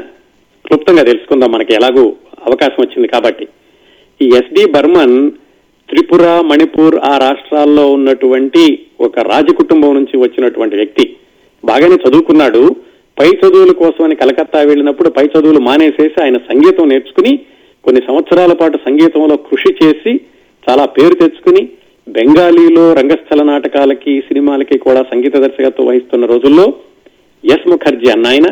క్లుప్తంగా 0.66 1.02
తెలుసుకుందాం 1.02 1.52
మనకి 1.52 1.74
ఎలాగూ 1.74 2.16
అవకాశం 2.46 2.78
వచ్చింది 2.80 3.08
కాబట్టి. 3.08 3.48
ఈ 4.22 4.26
ఎస్డి 4.26 4.70
బర్మన్ 4.70 5.30
త్రిపుర 5.88 6.40
మణిపూర్ 6.40 6.96
ఆ 6.96 7.18
రాష్ట్రాల్లో 7.18 7.92
ఉన్నటువంటి 7.92 8.86
ఒక 9.00 9.18
రాజకుటుంబం 9.18 9.94
నుంచి 9.94 10.16
వచ్చినటువంటి 10.16 10.76
వ్యక్తి. 10.76 11.16
బాగానే 11.64 11.96
చదువుకున్నాడు. 12.08 12.76
పై 13.18 13.28
చదువుల 13.30 13.72
కోసమని 13.72 14.14
కలకత్తా 14.16 14.60
వెళ్ళినప్పుడు 14.60 15.08
పై 15.08 15.24
చదువులు 15.24 15.60
మానేసేసి 15.60 16.22
ఆయన 16.22 16.36
సంగీతం 16.36 16.88
నేర్చుకుని 16.88 17.32
కొన్ని 17.84 18.00
సంవత్సరాల 18.06 18.52
పాటు 18.52 18.76
సంగీతంలో 18.76 19.36
కృషి 19.36 19.74
చేసి 19.82 20.20
చాలా 20.64 20.84
పేరు 20.84 21.14
తెచ్చుకుని 21.14 21.68
బెంగాలీలో 22.08 22.92
రంగస్థల 22.92 23.42
నాటకాలకి 23.42 24.20
సినిమాలకి 24.20 24.78
కూడా 24.78 25.02
సంగీత 25.02 25.36
దర్శకత్వం 25.36 25.86
వహిస్తున్న 25.86 26.26
రోజుల్లో 26.26 26.66
ఎస్ 27.44 27.68
ముఖర్జీ 27.68 28.10
అన్నాయన 28.10 28.48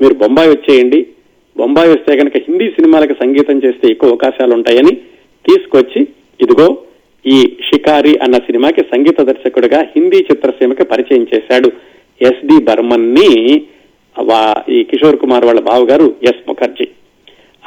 మీరు 0.00 0.14
బొంబాయి 0.14 0.50
వచ్చేయండి. 0.50 1.06
బొంబాయి 1.56 1.90
వస్తే 1.90 2.16
కనుక 2.16 2.36
హిందీ 2.36 2.66
సినిమాలకు 2.68 3.12
సంగీతం 3.12 3.56
చేస్తే 3.64 3.90
ఎక్కువ 3.90 4.10
అవకాశాలు 4.10 4.54
ఉంటాయని 4.54 4.94
తీసుకొచ్చి 5.48 6.00
ఇదిగో 6.40 6.78
ఈ 7.26 7.38
షికారి 7.40 8.18
అన్న 8.18 8.36
సినిమాకి 8.36 8.80
సంగీత 8.80 9.20
దర్శకుడిగా 9.20 9.80
హిందీ 9.96 10.16
చిత్రసీమకి 10.16 10.84
పరిచయం 10.84 11.26
చేశాడు. 11.34 11.70
ఎస్డి 12.22 12.64
బర్మన్ని 12.64 13.30
ఈ 14.70 14.84
కిషోర్ 14.84 15.16
కుమార్ 15.16 15.44
వాళ్ళ 15.44 15.60
బావగారు 15.60 16.14
ఎస్ 16.22 16.48
ముఖర్జీ. 16.48 16.88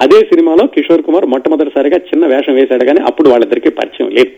అదే 0.01 0.19
సినిమాలో 0.19 0.67
కిషోర్ 0.67 1.01
కుమార్ 1.01 1.25
మొట్టమొదటిసారిగా 1.25 1.97
చిన్న 1.97 2.25
వేషం 2.25 2.53
వేశాడు 2.53 2.85
కానీ 2.85 2.99
అప్పుడు 2.99 3.29
వాళ్ళిద్దరికీ 3.29 3.69
పరిచయం 3.69 4.09
లేదు. 4.09 4.31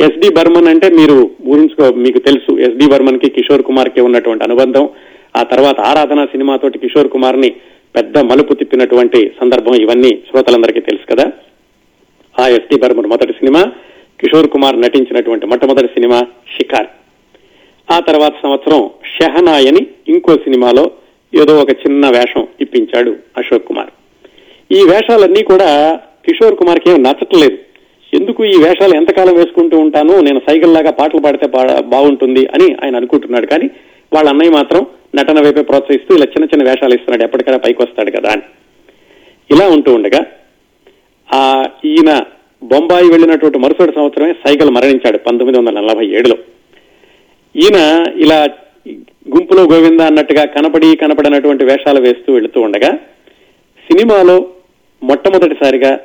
ఎస్డి 0.00 0.34
బర్మన్ 0.34 0.68
అంటే 0.68 0.88
మీరు 0.90 1.30
ఊహించుకో 1.46 1.94
మీకు 1.94 2.18
తెలుసు. 2.18 2.58
ఎస్డి 2.58 2.86
బర్మన్కి 2.86 3.30
కిషోర్ 3.30 3.62
కుమార్కి 3.62 4.00
ఉన్నటువంటి 4.00 4.44
అనుబంధం. 4.44 4.88
ఆ 5.36 5.42
తర్వాత 5.42 5.80
ఆరాధన 5.80 6.24
సినిమాతోటి 6.24 6.78
కిషోర్ 6.78 7.08
కుమార్ని 7.08 7.50
పెద్ద 7.96 8.18
మలుపు 8.18 8.54
తిప్పినటువంటి 8.54 9.32
సందర్భం 9.40 9.74
ఇవన్నీ 9.74 10.18
శ్రోతలందరికీ 10.30 10.80
తెలుసు 10.80 11.14
కదా. 11.14 11.32
ఆ 12.40 12.48
ఎస్డి 12.48 12.78
బర్మన్ 12.78 13.06
మొదటి 13.06 13.32
సినిమా 13.32 13.72
కిషోర్ 14.20 14.50
కుమార్ 14.50 14.80
నటించినటువంటి 14.80 15.46
మొట్టమొదటి 15.46 15.86
సినిమా 15.86 16.22
షికార్. 16.56 16.86
ఆ 17.92 18.00
తర్వాత 18.00 18.32
సంవత్సరం 18.42 18.90
షెహనాయని 19.04 19.86
ఇంకో 20.08 20.34
సినిమాలో 20.34 20.90
ఏదో 21.34 21.60
ఒక 21.60 21.70
చిన్న 21.70 22.10
వేషం 22.10 22.46
ఇప్పించాడు 22.60 23.16
అశోక్ 23.38 23.64
కుమార్. 23.64 23.90
ఈ 24.72 24.84
వేషాలన్నీ 24.90 25.42
కూడా 25.42 26.00
కిషోర్ 26.24 26.54
కుమార్కి 26.54 26.90
ఏం 26.90 27.02
నచ్చట్లేదు. 27.02 27.58
ఎందుకు 28.14 28.44
ఈ 28.44 28.56
వేషాలు 28.58 28.94
ఎంతకాలం 28.94 29.34
వేసుకుంటూ 29.34 29.78
ఉంటాను? 29.78 30.20
నేను 30.20 30.40
సైకిల్ 30.48 30.74
లాగా 30.74 30.90
పాటలు 30.90 31.20
పాడితే 31.20 31.46
బాగుంటుంది 31.80 32.46
అని 32.46 32.76
ఆయన 32.84 32.96
అనుకుంటున్నాడు. 32.96 33.46
కానీ 33.46 33.70
వాళ్ళ 34.12 34.28
అన్నయ్య 34.28 34.50
మాత్రం 34.50 34.86
నటన 35.14 35.40
వైపే 35.44 35.62
ప్రోత్సహిస్తూ 35.62 36.16
ఇలా 36.16 36.24
చిన్న 36.24 36.44
చిన్న 36.44 36.64
వేషాలు 36.64 36.94
ఇస్తున్నాడు. 36.94 37.22
ఎప్పటికైనా 37.22 37.58
పైకి 37.58 37.82
వస్తాడు 37.82 38.10
కదా 38.10 38.30
అని. 38.30 38.42
ఇలా 39.50 39.68
ఉంటూ 39.68 39.94
ఉండగా 39.94 40.26
ఆ 41.34 41.64
ఈయన 41.84 42.22
బొంబాయి 42.62 43.08
వెళ్ళినటువంటి 43.10 43.58
మరుసటి 43.58 43.92
సంవత్సరమే 43.94 44.32
సైకిల్ 44.32 44.70
మరణించాడు 44.70 45.18
పంతొమ్మిది 45.18 45.58
వందల 45.58 45.80
నలభై 45.80 46.06
ఏడులో. 46.06 46.36
ఈయన 47.56 48.04
ఇలా 48.16 48.48
గుంపులో 49.30 49.62
గోవింద 49.62 50.00
అన్నట్టుగా 50.00 50.44
కనపడి 50.44 50.96
కనపడినటువంటి 50.96 51.64
వేషాలు 51.64 52.00
వేస్తూ 52.00 52.32
వెళుతూ 52.32 52.60
ఉండగా 52.60 52.90
సినిమాలో 53.88 54.46
మొట్టమొదటిసారిగా 55.02 56.00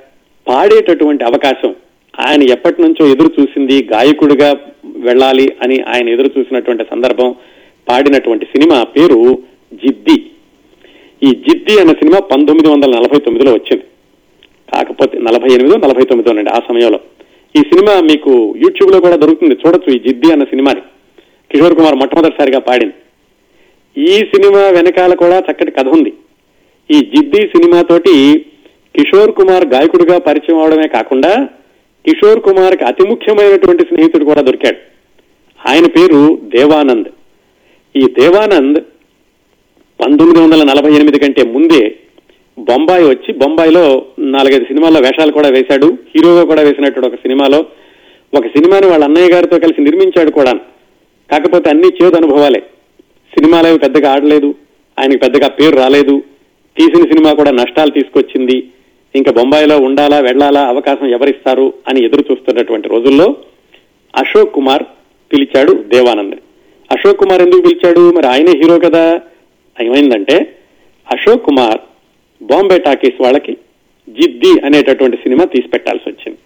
పాడేటటువంటి 0.47 1.23
అవకాశం 1.23 1.75
ఆయన 2.19 2.43
ఎప్పటి 2.43 2.81
నుంచో 2.81 3.07
ఎదురు 3.07 3.31
చూసింది 3.39 3.83
గాయకుడిగా 3.93 4.55
వెళ్ళాలి 4.97 5.55
అని 5.63 5.81
ఆయన 5.81 6.09
ఎదురు 6.09 6.29
చూసినటువంటి 6.39 6.83
సందర్భం 6.83 7.35
పాడినటువంటి 7.89 8.45
సినిమా 8.45 8.83
పేరు 8.83 9.39
జిద్ది. 9.73 10.31
ఈ 11.23 11.29
జిద్ది 11.29 11.79
అన్న 11.79 11.91
సినిమా 11.91 12.19
పంతొమ్మిది 12.19 12.69
వందల 12.69 12.89
నలభై 12.89 13.19
తొమ్మిదిలో 13.19 13.53
వచ్చింది. 13.53 13.83
కాకపోతే 14.73 15.19
నలభై 15.19 15.53
ఎనిమిదో 15.53 15.77
నలభై 15.77 16.03
తొమ్మిదో 16.03 16.31
అండి 16.31 16.49
ఆ 16.49 16.59
సమయంలో. 16.69 16.99
ఈ 17.55 17.59
సినిమా 17.59 18.01
మీకు 18.01 18.55
యూట్యూబ్లో 18.57 18.99
కూడా 18.99 19.15
దొరుకుతుంది. 19.15 19.55
చూడొచ్చు 19.55 19.93
ఈ 19.93 19.99
జిద్ది 19.99 20.31
అన్న 20.31 20.43
సినిమాని. 20.43 20.81
కిషోర్ 21.51 21.75
కుమార్ 21.75 21.95
మొట్టమొదటిసారిగా 21.95 22.59
పాడింది. 22.59 22.93
ఈ 23.97 24.17
సినిమా 24.17 24.61
వెనకాల 24.69 25.13
కూడా 25.13 25.39
చక్కటి 25.39 25.71
కథ 25.71 25.87
ఉంది. 25.87 26.13
ఈ 26.91 26.99
జిద్ది 27.15 27.41
సినిమాతోటి 27.47 28.45
కిషోర్ 28.95 29.31
కుమార్ 29.31 29.65
గాయకుడిగా 29.65 30.17
పరిచయం 30.17 30.59
అవడమే 30.59 30.87
కాకుండా 30.87 31.49
కిషోర్ 32.05 32.39
కుమార్కి 32.39 32.83
అతి 32.83 33.03
ముఖ్యమైనటువంటి 33.07 33.83
స్నేహితుడు 33.83 34.25
కూడా 34.25 34.41
దొరికాడు. 34.41 34.77
ఆయన 35.69 35.87
పేరు 35.87 36.39
దేవానంద్. 36.43 37.09
ఈ 37.95 38.01
దేవానంద్ 38.19 38.79
పంతొమ్మిది 40.01 40.39
వందల 40.41 40.63
నలభై 40.63 40.91
ఎనిమిది 40.93 41.19
కంటే 41.19 41.43
ముందే 41.43 41.95
బొంబాయి 42.59 43.03
వచ్చి 43.03 43.33
బొంబాయిలో 43.33 44.05
నాలుగైదు 44.19 44.65
సినిమాల్లో 44.65 44.99
వేషాలు 44.99 45.31
కూడా 45.31 45.49
వేశాడు. 45.49 45.97
హీరోగా 46.15 46.43
కూడా 46.43 46.61
వేసినట్టు 46.61 46.99
ఒక 46.99 47.15
సినిమాలో 47.15 47.65
ఒక 48.33 48.45
సినిమాని 48.47 48.87
వాళ్ళ 48.87 49.03
అన్నయ్య 49.03 49.33
గారితో 49.33 49.59
కలిసి 49.59 49.81
నిర్మించాడు 49.81 50.31
కూడా 50.31 50.53
కాకపోతే 51.31 51.69
అన్ని 51.69 51.87
చేదు 51.87 52.15
అనుభవాలే. 52.15 52.59
సినిమాలు 53.33 53.67
అవి 53.67 53.79
పెద్దగా 53.79 54.11
ఆడలేదు 54.11 54.53
ఆయనకి 54.99 55.17
పెద్దగా 55.17 55.47
పేరు 55.47 55.77
రాలేదు. 55.77 56.23
తీసిన 56.77 57.03
సినిమా 57.03 57.33
కూడా 57.33 57.51
నష్టాలు 57.51 57.91
తీసుకొచ్చింది. 57.91 58.67
ఇంకా 59.15 59.31
బొంబాయిలో 59.31 59.77
ఉండాలా 59.79 60.19
వెళ్ళాలా 60.19 60.67
అవకాశం 60.67 61.07
ఎవరిస్తారు 61.07 61.73
అని 61.87 62.05
ఎదురు 62.05 62.25
చూస్తున్నటువంటి 62.31 62.89
రోజుల్లో 62.89 63.35
అశోక్ 64.15 64.53
కుమార్ 64.53 64.83
పిలిచాడు 65.33 65.71
దేవానంద్. 65.73 66.35
అశోక్ 66.91 67.19
కుమార్ 67.19 67.41
ఎందుకు 67.41 67.61
పిలిచాడు? 67.61 68.11
మరి 68.11 68.27
ఆయనే 68.27 68.51
హీరో 68.51 68.79
కదా. 68.79 69.21
ఏమైందంటే 69.81 70.55
అశోక్ 71.11 71.45
కుమార్ 71.45 71.77
బాంబే 72.43 72.77
టాకీస్ 72.77 73.21
వాళ్ళకి 73.21 73.57
జిద్ది 74.09 74.65
అనేటటువంటి 74.65 75.17
సినిమా 75.17 75.43
తీసి 75.43 75.67
పెట్టాల్సి 75.67 76.09
వచ్చింది. 76.09 76.37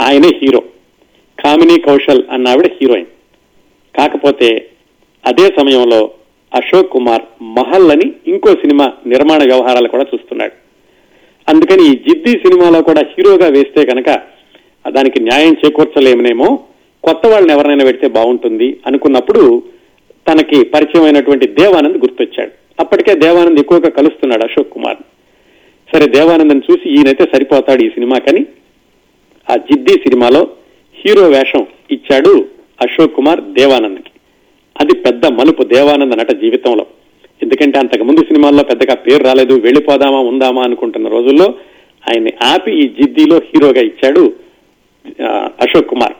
ఆయనే 0.00 0.28
హీరో. 0.42 0.62
కామినీ 1.44 1.80
కౌశల్ 1.80 2.22
అన్న 2.30 2.48
ఆవిడ 2.48 2.66
హీరోయిన్. 2.66 3.06
కాకపోతే 3.98 4.70
అదే 5.26 5.46
సమయంలో 5.46 6.10
అశోక్ 6.52 6.92
కుమార్ 6.92 7.22
మహల్ 7.42 7.90
అని 7.90 8.12
ఇంకో 8.26 8.50
సినిమా 8.52 8.92
నిర్మాణ 9.06 9.42
వ్యవహారాలు 9.42 9.88
కూడా 9.88 10.06
చూస్తున్నాడు. 10.14 10.52
అందుకని 11.48 11.82
ఈ 11.86 11.94
జిద్ది 12.06 12.30
సినిమాలో 12.30 12.82
కూడా 12.82 13.02
హీరోగా 13.12 13.46
వేస్తే 13.46 13.84
కనుక 13.84 14.10
దానికి 14.90 15.22
న్యాయం 15.22 15.52
చేకూర్చలేమనేమో 15.52 16.58
కొత్త 17.04 17.26
వాళ్ళని 17.26 17.52
ఎవరైనా 17.52 17.84
పెడితే 17.84 18.08
బాగుంటుంది 18.08 18.80
అనుకున్నప్పుడు 18.86 19.62
తనకి 20.28 20.64
పరిచయం 20.64 21.04
అయినటువంటి 21.04 21.46
దేవానంద్ 21.46 21.98
గుర్తొచ్చాడు. 21.98 22.50
అప్పటికే 22.80 23.14
దేవానంద్ 23.14 23.60
ఎక్కువగా 23.60 23.88
కలుస్తున్నాడు 23.88 24.44
అశోక్ 24.44 24.72
కుమార్ 24.72 24.96
సరే 25.94 26.06
దేవానంద్ 26.06 26.70
చూసి 26.70 26.88
ఈయనైతే 26.88 27.24
సరిపోతాడు 27.24 27.82
ఈ 27.82 27.88
సినిమాకని 27.88 28.46
ఆ 29.50 29.56
జిద్ది 29.56 29.92
సినిమాలో 29.92 30.48
హీరో 30.96 31.28
వేషం 31.28 31.66
ఇచ్చాడు 31.90 32.32
అశోక్ 32.84 33.14
కుమార్ 33.16 33.40
దేవానంద్కి. 33.58 34.12
అది 34.80 34.94
పెద్ద 35.04 35.26
మలుపు 35.38 35.62
దేవానంద 35.62 36.14
నట 36.20 36.32
జీవితంలో. 36.42 36.86
ఎందుకంటే 37.42 37.76
అంతకు 37.78 38.04
ముందు 38.04 38.20
సినిమాల్లో 38.20 38.62
పెద్దగా 38.64 38.94
పేరు 38.94 39.22
రాలేదు 39.24 39.54
వెళ్ళిపోదామా 39.60 40.20
ఉందామా 40.20 40.62
అనుకుంటున్న 40.62 41.08
రోజుల్లో 41.08 41.48
ఆయన్ని 42.08 42.32
ఆపి 42.42 42.72
ఈ 42.82 42.84
జిద్దిలో 42.98 43.36
హీరోగా 43.48 43.82
ఇచ్చాడు 43.90 44.24
అశోక్ 45.64 45.88
కుమార్. 45.88 46.14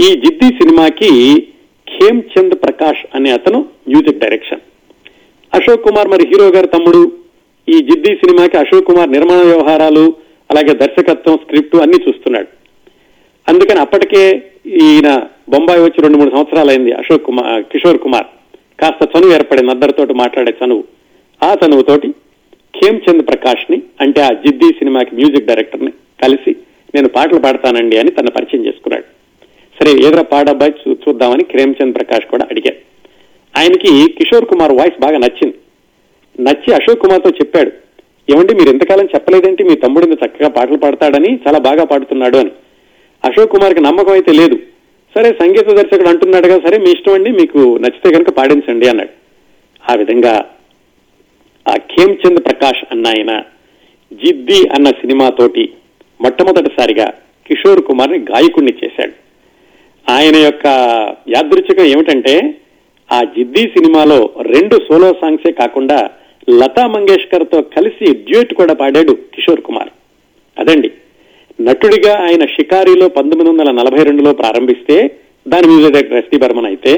ఈ 0.00 0.08
జిద్ది 0.24 0.48
సినిమాకి 0.60 1.10
ఖేమ్చంద్ 1.92 2.54
ప్రకాష్ 2.54 3.02
అనే 3.14 3.30
అతను 3.30 3.58
మ్యూజిక్ 3.88 4.18
డైరెక్షన్. 4.18 4.62
అశోక్ 5.52 5.84
కుమార్ 5.84 6.08
మరి 6.08 6.24
హీరో 6.28 6.48
గారి 6.48 6.66
తమ్ముడు. 6.66 7.02
ఈ 7.68 7.76
జిద్ది 7.88 8.12
సినిమాకి 8.14 8.56
అశోక్ 8.56 8.86
కుమార్ 8.86 9.10
నిర్మాణ 9.10 9.40
వ్యవహారాలు 9.42 10.04
అలాగే 10.50 10.72
దర్శకత్వం 10.78 11.36
స్క్రిప్ట్ 11.42 11.76
అన్ని 11.76 11.98
చూస్తున్నాడు. 12.08 12.48
అందుకని 13.48 13.80
అప్పటికే 13.80 14.22
ఈయన 14.66 15.22
బొంబాయి 15.48 15.80
వచ్చి 15.80 16.02
రెండు 16.02 16.18
మూడు 16.18 16.30
సంవత్సరాలైంది 16.30 16.92
అశోక్ 16.92 17.24
కుమార్ 17.24 17.62
కిషోర్ 17.62 17.98
కుమార్. 17.98 18.26
కాస్త 18.80 19.08
చనువు 19.16 19.32
ఏర్పడింది 19.32 19.70
అందరితోటి 19.70 20.14
మాట్లాడే 20.14 20.54
చనువు. 20.64 20.84
ఆ 21.42 21.56
చనువుతోటి 21.66 22.08
ఖేమ్చంద్ 22.80 23.26
ప్రకాష్ని 23.26 23.82
అంటే 24.00 24.20
ఆ 24.20 24.28
జిద్ది 24.28 24.64
సినిమాకి 24.64 25.14
మ్యూజిక్ 25.14 25.46
డైరెక్టర్ని 25.46 25.90
కలిసి 26.22 26.56
నేను 26.94 27.08
పాటలు 27.08 27.38
పాడతానండి 27.38 27.98
అని 27.98 28.10
తన 28.10 28.28
పరిచయం 28.28 28.66
చేసుకున్నాడు. 28.66 29.04
సరే 29.80 29.92
ఏదైనా 29.92 30.22
పాడబ్బాయి 30.22 30.74
చూ- 30.88 30.96
చూద్దామని 31.08 31.44
ఖేమ్చంద్ 31.44 31.96
ప్రకాష్ 31.96 32.26
కూడా 32.26 32.46
అడిగాడు 32.50 32.76
ఆయనకి 33.58 34.14
కిషోర్ 34.18 34.44
కుమార్ 34.44 34.72
వాయిస్ 34.72 35.00
బాగా 35.00 35.18
నచ్చింది. 35.18 35.54
నచ్చి 36.40 36.74
అశోక్ 36.74 37.00
కుమార్తో 37.00 37.30
చెప్పాడు 37.30 37.72
ఏమండి 38.32 38.54
మీరు 38.54 38.68
ఎంతకాలం 38.68 39.04
చెప్పలేదేంటి? 39.04 39.64
మీ 39.64 39.74
తమ్ముడు 39.74 40.06
చక్కగా 40.06 40.48
పాటలు 40.48 40.76
పాడతాడని 40.76 41.38
చాలా 41.48 41.58
బాగా 41.58 41.84
పాడుతున్నాడు 41.84 42.36
అని. 42.36 42.50
అశోక్ 43.24 43.50
కుమార్కి 43.50 43.80
నమ్మకం 43.80 44.12
అయితే 44.12 44.32
లేదు. 44.32 44.56
సరే 45.14 45.30
సంగీత 45.32 45.66
దర్శకుడు 45.68 46.08
అంటున్నాడుగా 46.08 46.60
సరే 46.60 46.78
మీ 46.78 46.90
ఇష్టం 46.90 47.14
అండి 47.14 47.30
మీకు 47.30 47.78
నచ్చితే 47.78 48.10
కనుక 48.12 48.30
పాడించండి 48.30 48.88
అన్నాడు. 48.88 49.10
ఆ 49.90 49.94
విధంగా 49.94 50.50
ఆ 51.68 51.76
ఖేమ్చంద్ 51.76 52.44
ప్రకాష్ 52.44 52.84
అన్న 52.90 53.06
ఆయన 53.06 53.42
జిద్ది 54.12 54.68
అన్న 54.68 54.90
సినిమాతోటి 54.90 55.72
మొట్టమొదటిసారిగా 56.20 57.06
కిషోర్ 57.46 57.82
కుమార్ని 57.82 58.18
గాయకుణ్ణి 58.18 58.74
చేశాడు. 58.84 59.12
ఆయన 60.10 60.36
యొక్క 60.36 60.66
యాదృచ్ఛికం 61.28 61.84
ఏమిటంటే 61.84 62.54
ఆ 63.12 63.22
జిద్ది 63.22 63.62
సినిమాలో 63.62 64.30
రెండు 64.40 64.76
సోలో 64.88 65.12
సాంగ్సే 65.12 65.52
కాకుండా 65.52 66.10
లతా 66.50 66.86
మంగేష్కర్తో 66.86 67.62
కలిసి 67.62 68.12
డ్యూట్ 68.12 68.54
కూడా 68.54 68.74
పాడాడు 68.74 69.12
కిషోర్ 69.12 69.60
కుమార్. 69.60 69.88
అదండి. 70.58 70.90
నటుడిగా 71.62 72.14
ఆయన 72.20 72.44
షికారిలో 72.46 73.08
పంతొమ్మిది 73.08 73.50
వందల 73.50 73.70
నలభై 73.70 74.02
రెండులో 74.02 74.32
ప్రారంభిస్తే 74.32 74.96
దాని 75.48 75.66
మ్యూజిక్ 75.66 75.92
డైరెక్టర్ 75.92 76.18
ఎస్టీ 76.18 76.38
బర్మన్ 76.38 76.66
అయితే 76.66 76.92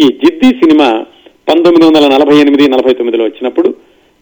ఈ 0.00 0.06
జిద్ది 0.24 0.48
సినిమా 0.48 1.06
పంతొమ్మిది 1.48 1.86
వందల 1.86 2.08
నలభై 2.08 2.36
ఎనిమిది 2.36 2.68
నలభై 2.68 2.94
తొమ్మిదిలో 2.94 3.24
వచ్చినప్పుడు 3.24 3.74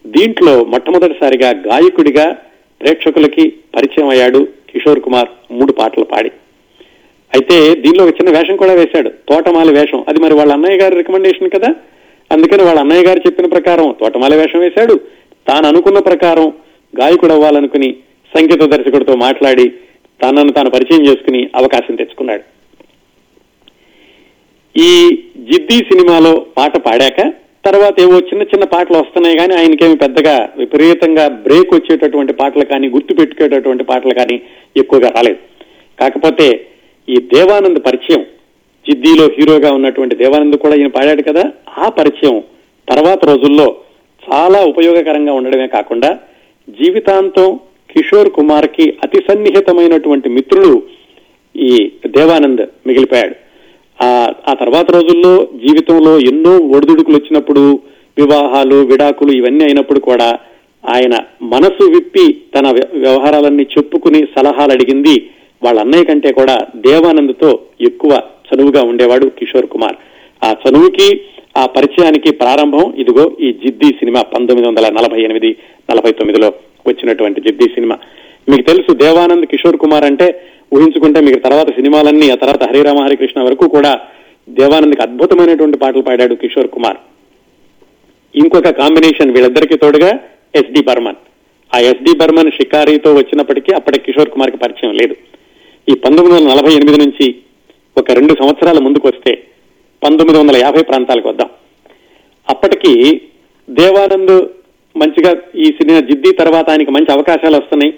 దీంట్లో 0.07 0.64
మొట్టమొదటిసారిగా 0.64 1.51
గాయకుడిగా 1.51 2.37
ప్రేక్షకులకి 2.81 3.53
పరిచయం 3.77 4.09
అయ్యాడు 4.09 4.49
కిషోర్ 4.71 5.01
కుమార్ 5.01 5.29
మూడు 5.51 5.73
పాటలు 5.73 6.05
పాడి. 6.05 6.31
అయితే 7.35 7.75
దీనిలో 7.75 8.05
ఒక 8.05 8.14
చిన్న 8.21 8.38
వేషం 8.38 8.57
కూడా 8.57 8.73
వేశాడు. 8.73 9.09
తోటమాలి 9.09 9.75
వేషం. 9.75 10.05
అది 10.09 10.21
మరి 10.21 10.35
వాళ్ళ 10.35 10.53
అన్నయ్య 10.53 10.79
గారి 10.79 10.97
రికమెండేషన్ 10.97 11.51
కదా? 11.51 11.75
అందుకని 12.33 12.62
వాళ్ళ 12.62 12.81
అన్నయ్య 12.81 13.03
గారు 13.03 13.18
చెప్పిన 13.18 13.47
ప్రకారం 13.47 13.95
తోటమాలి 14.01 14.37
వేషం 14.37 14.59
వేశాడు. 14.59 15.01
తాను 15.49 15.68
అనుకున్న 15.68 15.99
ప్రకారం 15.99 16.53
గాయకుడు 17.01 17.33
అవ్వాలనుకుని 17.33 17.97
సంగీత 18.35 18.62
దర్శకుడితో 18.73 19.14
మాట్లాడి 19.27 19.66
తనను 20.21 20.53
తాను 20.53 20.71
పరిచయం 20.71 21.07
చేసుకుని 21.07 21.40
అవకాశం 21.57 21.97
తెచ్చుకున్నాడు. 21.97 22.45
ఈ 24.77 24.90
జిద్ది 25.49 25.79
సినిమాలో 25.88 26.33
పాట 26.59 26.77
పాడాక 26.87 27.21
తర్వాత 27.66 27.97
ఏవో 28.01 28.16
చిన్న 28.18 28.42
చిన్న 28.42 28.64
పాటలు 28.64 28.97
వస్తున్నాయి 28.99 29.37
కానీ 29.38 29.55
ఆయనకేమి 29.55 29.97
పెద్దగా 29.97 30.35
విపరీతంగా 30.59 31.25
బ్రేక్ 31.29 31.75
వచ్చేటటువంటి 31.75 32.33
పాటలు 32.33 32.64
కానీ 32.64 32.87
గుర్తు 32.88 33.12
పెట్టుకునేటటువంటి 33.14 33.85
పాటలు 33.85 34.14
కానీ 34.14 34.37
ఎక్కువగా 34.77 35.09
రాలేదు. 35.09 35.40
కాకపోతే 35.99 36.47
ఈ 37.09 37.18
దేవానంద్ 37.35 37.81
పరిచయం 37.88 38.23
జిద్దీలో 38.87 39.27
హీరోగా 39.37 39.71
ఉన్నటువంటి 39.73 40.14
దేవానంద్ 40.16 40.57
కూడా 40.57 40.75
ఈయన 40.75 40.90
పాడాడు 40.97 41.23
కదా 41.23 41.45
ఆ 41.79 41.88
పరిచయం 41.88 42.38
తర్వాత 42.88 43.25
రోజుల్లో 43.25 43.66
చాలా 44.23 44.59
ఉపయోగకరంగా 44.64 45.33
ఉండడమే 45.33 45.66
కాకుండా 45.66 46.11
జీవితాంతం 46.68 47.49
కిషోర్ 47.92 48.31
కుమార్కి 48.31 48.98
అతి 49.05 49.18
సన్నిహితమైనటువంటి 49.28 50.28
మిత్రుడు 50.28 50.72
ఈ 51.55 51.70
దేవానంద్ 52.07 52.62
మిగిలిపోయాడు. 52.87 53.35
ఆ 53.98 54.09
ఆ 54.48 54.55
తర్వాత 54.55 54.90
రోజుల్లో 54.90 55.33
జీవితంలో 55.57 56.18
ఎన్నో 56.28 56.59
ఒడిదుడుకులు 56.70 57.16
వచ్చినప్పుడు 57.16 57.62
వివాహాలు 58.16 58.74
విడాకులు 58.85 59.33
ఇవన్నీ 59.33 59.64
అయినప్పుడు 59.64 60.00
కూడా 60.00 60.28
ఆయన 60.85 61.14
మనసు 61.42 61.90
విప్పి 61.90 62.24
తన 62.55 62.70
వ్య- 62.70 62.98
వ్యవహారాలన్నీ 62.98 63.62
చెప్పుకుని 63.74 64.26
సలహాలు 64.35 64.72
అడిగింది 64.72 65.14
వాళ్ళ 65.62 65.81
అన్నయ్య 65.81 66.04
కంటే 66.04 66.33
కూడా 66.33 66.56
దేవానంద్తో 66.77 67.50
ఎక్కువ 67.81 68.12
చనువుగా 68.48 68.83
ఉండేవాడు 68.83 69.27
కిషోర్ 69.38 69.67
కుమార్. 69.67 69.96
ఆ 70.42 70.54
చనువుకి 70.62 71.08
ఆ 71.57 71.67
పరిచయానికి 71.67 72.31
ప్రారంభం 72.33 72.94
ఇదిగో 72.98 73.37
ఈ 73.40 73.53
జిద్ది 73.53 73.87
సినిమా 73.87 74.23
పంతొమ్మిది 74.23 74.69
వందల 74.69 74.88
నలభై 74.88 75.23
ఎనిమిది 75.23 75.57
నలభై 75.92 76.13
తొమ్మిదిలో 76.13 76.48
వచ్చినటువంటి 76.87 77.40
జిద్ది 77.40 77.65
సినిమా. 77.65 77.98
మీకు 78.48 78.63
తెలుసు 78.71 78.92
దేవానంద్ 78.92 79.46
కిషోర్ 79.46 79.77
కుమార్ 79.77 80.05
అంటే 80.05 80.42
ఊహించుకుంటే 80.75 81.21
మీకు 81.21 81.38
తర్వాత 81.38 81.71
సినిమాలన్నీ 81.71 82.31
ఆ 82.31 82.35
తర్వాత 82.35 82.63
హరిరామ 82.65 83.00
హరికృష్ణ 83.00 83.42
వరకు 83.42 83.69
కూడా 83.69 84.00
దేవానంద్కి 84.48 85.03
అద్భుతమైనటువంటి 85.03 85.79
పాటలు 85.79 86.03
పాడాడు 86.03 86.35
కిషోర్ 86.35 86.69
కుమార్. 86.69 86.96
ఇంకొక 88.35 88.69
కాంబినేషన్ 88.69 89.31
వీళ్ళిద్దరికీ 89.31 89.77
తోడుగా 89.77 90.19
ఎస్డి 90.55 90.83
బర్మన్. 90.83 91.21
ఆ 91.77 91.79
ఎస్డి 91.79 92.19
బర్మన్ 92.19 92.50
షికారీతో 92.50 93.15
వచ్చినప్పటికీ 93.15 93.73
అప్పటి 93.73 93.98
కిషోర్ 94.00 94.31
కుమార్కి 94.31 94.57
పరిచయం 94.57 94.94
లేదు. 94.94 95.17
ఈ 95.88 95.94
పంతొమ్మిది 95.94 96.42
వందల 96.42 96.55
నలభై 96.55 96.73
ఎనిమిది 96.73 96.98
నుంచి 96.98 97.35
ఒక 97.98 98.11
రెండు 98.11 98.35
సంవత్సరాల 98.40 98.79
ముందుకు 98.79 99.09
వస్తే 99.09 99.44
పంతొమ్మిది 100.05 100.40
వందల 100.40 100.57
యాభై 100.57 100.83
ప్రాంతాలకు 100.83 101.29
వద్దాం. 101.29 101.50
అప్పటికి 102.48 103.23
దేవానంద్ 103.71 104.48
మంచిగా 104.96 105.37
ఈ 105.57 105.65
సినిమా 105.65 106.00
జిద్ది 106.00 106.33
తర్వాత 106.33 106.71
ఆయనకి 106.71 106.90
మంచి 106.90 107.13
అవకాశాలు 107.13 107.57
వస్తున్నాయి. 107.57 107.92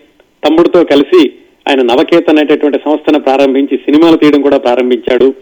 తమ్ముడితో 0.45 0.85
కలిసి 0.85 1.33
ఆయన 1.69 1.83
నవకేతన్ 1.83 2.39
అనేటటువంటి 2.39 2.79
సంస్థను 2.79 3.21
ప్రారంభించి 3.21 3.77
సినిమాలు 3.77 4.17
తీయడం 4.17 4.43
కూడా 4.43 4.59
ప్రారంభించాడు. 4.59 5.35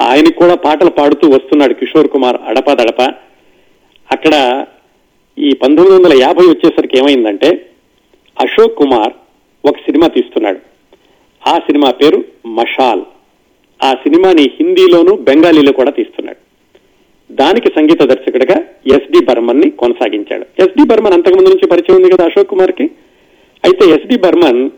ఆయనకు 0.00 0.32
కూడా 0.32 0.54
పాటలు 0.54 0.90
పాడుతూ 0.90 1.28
వస్తున్నాడు 1.28 1.74
కిషోర్ 1.74 2.08
కుమార్ 2.08 2.36
అడపదడప 2.46 3.02
అక్కడ 4.12 4.66
ఈ 5.38 5.50
పంతొమ్మిది 5.62 6.02
వందల 6.02 6.22
యాభై 6.22 6.46
వచ్చేసరికి 6.46 6.98
ఏమైందంటే 6.98 7.66
అశోక్ 8.40 8.78
కుమార్ 8.78 9.12
ఒక 9.68 9.76
సినిమా 9.76 10.06
తీస్తున్నాడు. 10.06 10.58
ఆ 11.48 11.58
సినిమా 11.58 11.90
పేరు 11.90 12.24
మషాల్. 12.46 13.02
ఆ 13.82 13.90
సినిమాని 13.92 14.42
హిందీలోను 14.42 15.12
బెంగాలీలో 15.16 15.72
కూడా 15.72 15.90
తీస్తున్నాడు. 15.90 16.38
దానికి 17.32 17.68
సంగీత 17.68 18.02
దర్శకుడిగా 18.02 18.56
ఎస్డి 18.86 19.24
బర్మన్ని 19.24 19.70
కొనసాగించాడు. 19.70 20.62
ఎస్డి 20.62 20.84
బర్మన్ 20.84 21.12
అంతకుముందు 21.12 21.48
నుంచి 21.48 21.66
పరిచయం 21.66 21.96
ఉంది 21.96 22.10
కదా 22.10 22.24
అశోక్ 22.24 22.48
కుమార్కి 22.48 22.90
అయితే 23.64 23.90
ఎస్డి 23.90 24.18
బర్మన్ 24.18 24.70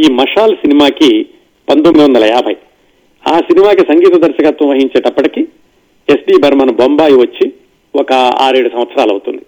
ఈ 0.00 0.12
మషాల్ 0.12 0.56
సినిమాకి 0.56 1.26
పంతొమ్మిది 1.68 2.06
వందల 2.06 2.24
యాభై. 2.24 2.56
ఆ 3.28 3.38
సినిమాకి 3.38 3.80
సంగీత 3.80 4.14
దర్శకత్వం 4.14 4.68
వహించేటప్పటికి 4.68 5.42
ఎస్డి 6.08 6.38
బర్మన్ 6.38 6.70
బొంబాయి 6.70 7.14
వచ్చి 7.14 7.52
ఒక 7.94 8.12
ఆరేడు 8.12 8.68
సంవత్సరాలు 8.68 9.10
అవుతుంది. 9.10 9.42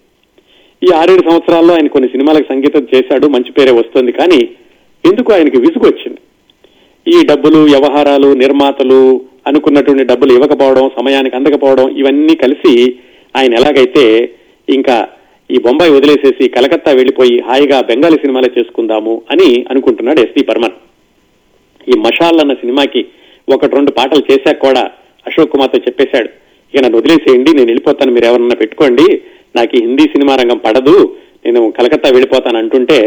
ఈ 0.87 0.87
ఆరేడు 0.95 1.21
సంవత్సరాల్లో 1.29 1.73
ఆయన 1.73 1.87
కొన్ని 1.87 2.09
సినిమాలకు 2.09 2.47
సంగీతం 2.53 2.87
చేశాడు 2.95 3.27
మంచి 3.27 3.51
పేరే 3.51 3.71
వస్తుంది. 3.71 4.11
కానీ 4.11 4.49
ఎందుకు 5.05 5.33
ఆయనకి 5.33 5.57
విసుగు 5.57 5.85
వచ్చింది 5.85 6.16
ఈ 7.07 7.17
డబ్బులు 7.29 7.59
వ్యవహారాలు 7.65 8.29
నిర్మాతలు 8.41 9.01
అనుకున్నటువంటి 9.49 10.03
డబ్బులు 10.03 10.31
ఇవ్వకపోవడం 10.33 10.85
సమయానికి 10.97 11.35
అందకపోవడం 11.35 11.85
ఇవన్నీ 11.99 12.33
కలిసి 12.41 12.73
ఆయన 13.35 13.51
ఎలాగైతే 13.53 14.03
ఇంకా 14.67 14.95
ఈ 15.49 15.57
బొంబాయి 15.65 15.91
వదిలేసేసి 15.91 16.45
కలకత్తా 16.55 16.91
వెళ్ళిపోయి 16.91 17.35
హాయిగా 17.39 17.77
బెంగాలీ 17.89 18.17
సినిమాలే 18.17 18.49
చేసుకుందాము 18.57 19.13
అని 19.33 19.49
అనుకుంటున్నాడు 19.71 20.19
ఎస్పి 20.21 20.41
బర్మన్ 20.41 20.75
ఈ 21.87 21.97
మషాల్ 21.99 22.41
అన్న 22.43 22.53
సినిమాకి 22.53 23.01
ఒకటి 23.47 23.75
రెండు 23.75 23.91
పాటలు 23.91 24.23
చేశాక 24.29 24.59
కూడా 24.65 24.83
అశోక్ 25.25 25.53
కుమార్తో 25.53 25.79
చెప్పేశాడు 25.87 26.29
ఇక 26.73 26.81
నన్ను 26.83 26.99
వదిలేసేయండి 26.99 27.51
నేను 27.51 27.69
వెళ్ళిపోతాను 27.69 28.13
మీరు 28.13 28.27
ఎవరన్నా 28.29 28.55
పెట్టుకోండి 28.55 29.07
నాకు 29.55 29.73
ఈ 29.77 29.81
హిందీ 29.81 30.05
సినిమా 30.13 30.33
రంగం 30.35 30.59
పడదు 30.65 30.95
నేను 31.45 31.61
కలకత్తా 31.71 32.09
వెళ్ళిపోతాను 32.09 32.57
అంటుంటే 32.57 32.99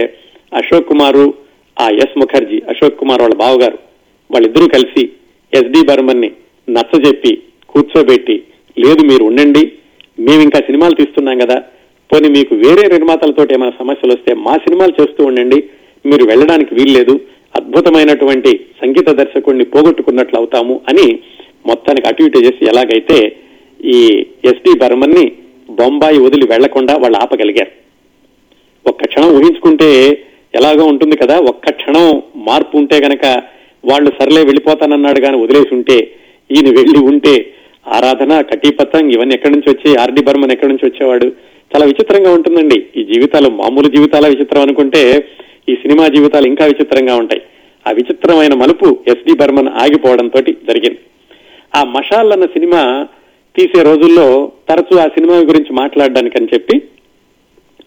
అశోక్ 0.52 0.88
కుమారు 0.88 1.26
ఆ 1.76 1.88
ఎస్ 2.02 2.18
ముఖర్జీ 2.18 2.58
అశోక్ 2.70 2.98
కుమార్ 2.98 3.22
వాళ్ళ 3.22 3.36
బావగారు 3.36 3.78
వాళ్ళిద్దరూ 4.30 4.66
కలిసి 4.74 5.02
ఎస్డి 5.52 5.80
బర్మన్ని 5.88 6.30
నచ్చజెప్పి 6.68 7.32
కూర్చోబెట్టి 7.68 8.36
లేదు 8.76 9.02
మీరు 9.04 9.24
ఉండండి 9.24 9.62
మేము 10.18 10.42
ఇంకా 10.42 10.58
సినిమాలు 10.68 10.94
తీస్తున్నాం 10.94 11.38
కదా 11.38 11.56
పోనీ 12.10 12.28
మీకు 12.28 12.54
వేరే 12.64 12.84
నిర్మాతలతో 12.94 13.42
ఏమైనా 13.56 13.74
సమస్యలు 13.78 14.12
వస్తే 14.14 14.32
మా 14.46 14.54
సినిమాలు 14.64 14.94
చేస్తూ 15.00 15.22
ఉండండి 15.24 15.58
మీరు 16.04 16.24
వెళ్ళడానికి 16.24 16.72
వీల్లేదు 16.74 17.14
అద్భుతమైనటువంటి 17.54 18.50
సంగీత 18.82 19.08
దర్శకుడిని 19.10 19.64
పోగొట్టుకున్నట్లు 19.64 20.36
అవుతాము 20.38 20.74
అని 20.90 21.06
మొత్తానికి 21.66 22.06
అటు 22.08 22.22
ఇటు 22.22 22.38
చేసి 22.38 22.64
ఎలాగైతే 22.64 23.16
ఈ 23.80 23.98
ఎస్డి 24.44 24.72
బర్మన్ని 24.78 25.24
బొంబాయి 25.70 26.18
వదిలి 26.18 26.46
వెళ్ళకుండా 26.46 26.94
వాళ్ళు 26.96 27.18
ఆపగలిగారు. 27.22 27.72
ఒక్క 28.84 29.06
క్షణం 29.06 29.30
ఊహించుకుంటే 29.36 29.88
ఎలాగో 30.54 30.84
ఉంటుంది 30.84 31.16
కదా 31.16 31.36
ఒక్క 31.50 31.72
క్షణం 31.72 32.06
మార్పు 32.48 32.74
ఉంటే 32.76 32.96
గనక 33.04 33.26
వాళ్ళు 33.84 34.10
సర్లే 34.10 34.40
వెళ్ళిపోతానన్నాడు 34.40 35.20
కానీ 35.20 35.42
వదిలేసి 35.42 35.74
ఉంటే 35.74 35.96
ఈయన 36.50 36.74
వెళ్ళి 36.80 36.98
ఉంటే 36.98 37.52
ఆరాధన 37.86 38.40
కటీపత్తంగ్ 38.40 39.10
ఇవన్నీ 39.10 39.34
ఎక్కడి 39.34 39.52
నుంచి 39.52 39.70
వచ్చి 39.70 39.96
ఆర్డి 39.96 40.22
బర్మన్ 40.22 40.52
ఎక్కడి 40.52 40.72
నుంచి 40.72 40.88
వచ్చేవాడు? 40.88 41.32
చాలా 41.74 41.84
విచిత్రంగా 41.84 42.32
ఉంటుందండి. 42.32 42.86
ఈ 42.96 43.04
జీవితాలు 43.04 43.50
మామూలు 43.50 43.88
జీవితాల 43.88 44.28
విచిత్రం 44.28 44.62
అనుకుంటే 44.62 45.28
ఈ 45.68 45.74
సినిమా 45.74 46.08
జీవితాలు 46.08 46.46
ఇంకా 46.46 46.64
విచిత్రంగా 46.64 47.14
ఉంటాయి. 47.16 47.42
ఆ 47.88 47.90
విచిత్రమైన 47.90 48.54
మలుపు 48.54 48.98
ఎస్డి 49.08 49.34
బర్మన్ 49.34 49.68
ఆగిపోవడంతో 49.68 50.40
జరిగింది. 50.40 50.98
ఆ 51.76 51.84
మషాల్ 51.84 52.32
అన్న 52.32 52.44
సినిమా 52.44 53.06
తీసే 53.58 53.82
రోజుల్లో 53.82 54.52
తరచూ 54.68 54.98
ఆ 54.98 55.06
సినిమా 55.06 55.36
గురించి 55.36 55.72
మాట్లాడడానికని 55.72 56.48
చెప్పి 56.54 56.82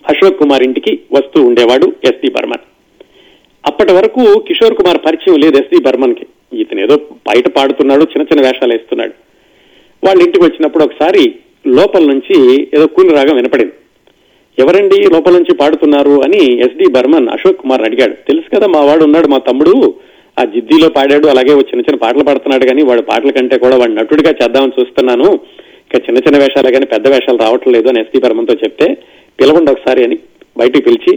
అశోక్ 0.10 0.40
కుమార్ 0.40 0.64
ఇంటికి 0.64 1.00
వస్తూ 1.12 1.46
ఉండేవాడు 1.46 1.94
ఎస్డి 2.04 2.30
బర్మన్. 2.30 2.73
అప్పటి 3.68 3.92
వరకు 3.98 4.24
కిషోర్ 4.48 4.78
కుమార్ 4.80 5.00
పరిచయం 5.06 5.38
లేదు 5.44 5.56
ఎస్డి 5.62 5.78
బర్మన్కి 5.86 6.26
ఇతను 6.64 6.82
ఏదో 6.86 6.96
బయట 7.30 7.48
పాడుతున్నాడు 7.58 8.04
చిన్న 8.12 8.26
చిన్న 8.30 8.42
వేషాలు 8.48 8.74
వేస్తున్నాడు. 8.76 9.14
వాళ్ళ 10.04 10.20
ఇంటికి 10.26 10.44
వచ్చినప్పుడు 10.46 10.84
ఒకసారి 10.88 11.24
లోపల 11.78 12.04
నుంచి 12.12 12.36
ఏదో 12.76 12.86
కూని 12.96 13.16
రాగం 13.18 13.36
వినపడింది. 13.40 13.76
ఎవరండి 14.58 14.98
లోపల 15.14 15.34
నుంచి 15.38 15.54
పాడుతున్నారు 15.62 16.16
అని 16.26 16.42
ఎస్డి 16.66 16.88
బర్మన్ 16.96 17.30
అశోక్ 17.36 17.62
కుమార్ 17.62 17.86
అడిగాడు. 17.88 18.16
తెలుసు 18.30 18.50
కదా 18.56 18.68
మా 18.74 18.82
వాడు 18.88 19.04
ఉన్నాడు 19.08 19.28
మా 19.34 19.40
తమ్ముడు 19.50 19.74
ఆ 20.40 20.44
జిద్దీలో 20.54 20.88
పాడాడు 20.98 21.28
అలాగే 21.34 21.54
చిన్న 21.70 21.82
చిన్న 21.88 21.98
పాటలు 22.04 22.24
పాడుతున్నాడు 22.30 22.66
కానీ 22.70 22.82
వాడు 22.90 23.04
పాటల 23.10 23.32
కంటే 23.38 23.58
కూడా 23.64 23.76
వాడు 23.82 23.94
నటుడిగా 24.00 24.32
చేద్దామని 24.40 24.78
చూస్తున్నాను. 24.80 25.28
ఇక 25.88 26.02
చిన్న 26.06 26.20
చిన్న 26.26 26.38
వేషాలు 26.44 26.70
కానీ 26.76 26.88
పెద్ద 26.94 27.08
వేషాలు 27.14 27.40
రావట్లేదు 27.46 27.88
అని 27.92 28.02
ఎస్డి 28.04 28.22
బర్మన్తో 28.26 28.56
చెప్తే 28.64 28.88
పిలవండి 29.40 29.72
ఒకసారి 29.74 30.02
అని 30.08 30.18
బయటికి 30.62 30.84
పిలిచి 30.88 31.14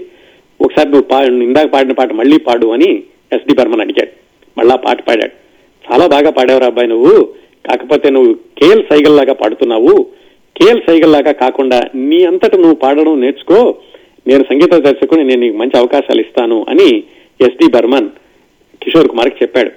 ఒకసారి 0.60 0.88
నువ్వు 0.88 1.02
పా 1.02 1.22
ఇందాక 1.22 1.66
పాడిన 1.66 1.92
పాట 1.92 2.12
మళ్ళీ 2.12 2.38
పాడు 2.38 2.66
అని 2.66 3.02
ఎస్డి 3.32 3.54
బర్మన్ 3.54 3.80
అడిగాడు. 3.80 4.10
మళ్ళా 4.58 4.76
పాట 4.76 5.02
పాడాడు. 5.02 5.32
చాలా 5.92 6.06
బాగా 6.06 6.30
పాడేవరా 6.30 6.66
అబ్బాయి 6.66 6.88
నువ్వు. 6.88 7.28
కాకపోతే 7.66 8.10
నువ్వు 8.10 8.34
కేఎల్ 8.34 8.84
సైగల్ 8.92 9.16
లాగా 9.16 9.32
పాడుతున్నావు. 9.32 10.06
కేఎల్ 10.56 10.82
సైగల్ 10.86 11.12
లాగా 11.12 11.32
కాకుండా 11.32 11.82
నీ 11.94 12.24
అంతట 12.24 12.54
నువ్వు 12.54 12.74
పాడడం 12.74 13.20
నేర్చుకో. 13.20 13.76
నేను 14.26 14.42
సంగీత 14.42 14.72
దర్శకుని 14.72 15.24
నేను 15.24 15.40
నీకు 15.40 15.56
మంచి 15.56 15.78
అవకాశాలు 15.78 16.20
ఇస్తాను 16.20 16.66
అని 16.68 17.02
ఎస్డి 17.40 17.70
బర్మన్ 17.70 18.08
కిషోర్ 18.82 19.08
కుమార్కి 19.08 19.36
చెప్పాడు. 19.42 19.70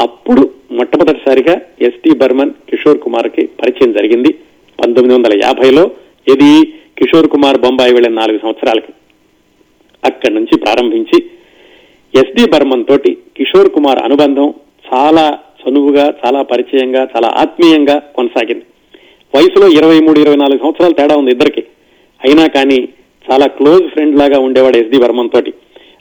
అప్పుడు 0.00 0.50
మొట్టమొదటిసారిగా 0.72 1.60
ఎస్డి 1.80 2.14
బర్మన్ 2.14 2.50
కిషోర్ 2.50 2.98
కుమార్కి 2.98 3.46
పరిచయం 3.46 3.92
జరిగింది. 3.92 4.32
పంతొమ్మిది 4.80 5.14
వందల 5.14 5.40
యాభైలో. 5.44 5.90
ఇది 6.28 6.66
కిషోర్ 6.98 7.28
కుమార్ 7.28 7.60
బొంబాయి 7.60 7.92
వెళ్ళిన 7.92 8.14
నాలుగు 8.14 8.38
సంవత్సరాలకి. 8.38 8.92
అక్కడి 10.04 10.34
నుంచి 10.34 10.58
ప్రారంభించి 10.58 11.24
ఎస్డి 12.14 12.50
బర్మన్ 12.50 12.84
తోటి 12.84 13.18
కిషోర్ 13.36 13.68
కుమార్ 13.68 13.98
అనుబంధం 13.98 14.54
చాలా 14.94 15.38
చనువుగా 15.62 16.14
చాలా 16.26 16.42
పరిచయంగా 16.42 17.08
చాలా 17.16 17.30
ఆత్మీయంగా 17.36 17.98
కొనసాగింది. 17.98 18.62
వయసులో 19.36 19.68
ఇరవై 19.68 20.00
మూడు 20.00 20.20
ఇరవై 20.20 20.36
నాలుగు 20.36 20.58
సంవత్సరాలు 20.58 20.92
తేడా 20.92 21.16
ఉంది 21.16 21.30
ఇద్దరికి. 21.30 21.60
అయినా 22.24 22.46
కానీ 22.46 22.88
చాలా 23.32 23.46
క్లోజ్ 23.46 23.88
ఫ్రెండ్ 23.88 24.18
లాగా 24.18 24.38
ఉండేవాడు 24.38 24.76
ఎస్డి 24.76 24.98
బర్మన్ 24.98 25.30
తోటి. 25.30 25.52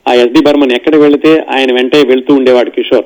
ఆ 0.08 0.14
ఎస్డి 0.14 0.42
బర్మన్ 0.42 0.72
ఎక్కడ 0.72 0.96
వెళితే 0.96 1.46
ఆయన 1.50 1.74
వెంటే 1.74 2.04
వెళ్తూ 2.08 2.36
ఉండేవాడు 2.36 2.70
కిషోర్. 2.70 3.06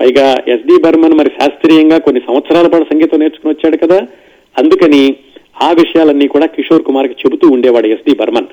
పైగా 0.00 0.42
ఎస్డి 0.48 0.82
బర్మన్ 0.82 1.14
మరి 1.14 1.30
శాస్త్రీయంగా 1.40 1.98
కొన్ని 1.98 2.20
సంవత్సరాల 2.26 2.66
పాటు 2.66 2.84
సంగీతం 2.84 3.18
నేర్చుకుని 3.18 3.54
వచ్చాడు 3.54 3.76
కదా. 3.76 4.06
అందుకని 4.58 5.16
ఆ 5.62 5.70
విషయాలన్నీ 5.70 6.26
కూడా 6.26 6.46
కిషోర్ 6.46 6.82
కుమార్కి 6.82 7.14
చెబుతూ 7.14 7.48
ఉండేవాడు 7.48 7.86
ఎస్డి 7.86 8.14
బర్మన్. 8.14 8.46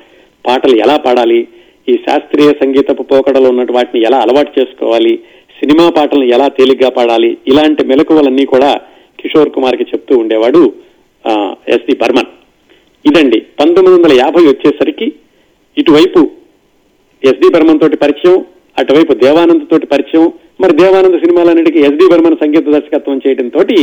పాటలు 0.46 0.76
ఎలా 0.76 0.96
పాడాలి? 0.96 1.48
ఈ 1.90 1.94
శాస్త్రీయ 2.06 2.50
సంగీతపు 2.60 3.04
పోకడలో 3.10 3.48
ఉన్నటువంటి 3.52 3.76
వాటిని 3.76 4.00
ఎలా 4.08 4.18
అలవాటు 4.24 4.52
చేసుకోవాలి 4.58 5.12
సినిమా 5.58 5.86
పాటలను 5.96 6.26
ఎలా 6.36 6.46
తేలిగ్గా 6.56 6.90
పాడాలి 6.96 7.30
ఇలాంటి 7.50 7.82
మెలకువలన్నీ 7.90 8.44
కూడా 8.54 8.70
కిషోర్ 9.20 9.54
కుమార్కి 9.54 9.84
చెప్తూ 9.92 10.14
ఉండేవాడు 10.22 10.62
ఎస్డి 11.74 11.94
బర్మన్. 12.02 12.30
ఇదండి 13.04 13.38
పంతొమ్మిది 13.60 13.94
వందల 13.96 14.12
యాభై 14.20 14.42
వచ్చేసరికి 14.50 15.08
ఇటువైపు 15.76 16.20
ఎస్డి 17.22 17.48
బర్మన్ 17.54 17.80
తోటి 17.82 17.96
పరిచయం 18.04 18.38
అటువైపు 18.80 19.12
దేవానంద్ 19.24 19.66
తోటి 19.72 19.86
పరిచయం 19.92 20.26
మరి 20.62 20.72
దేవానంద్ 20.82 21.18
సినిమాలన్నిటికీ 21.24 21.80
ఎస్డి 21.88 22.06
బర్మన్ 22.12 22.40
సంగీత 22.42 22.66
దర్శకత్వం 22.76 23.20
చేయడం 23.24 23.48
తోటి 23.56 23.78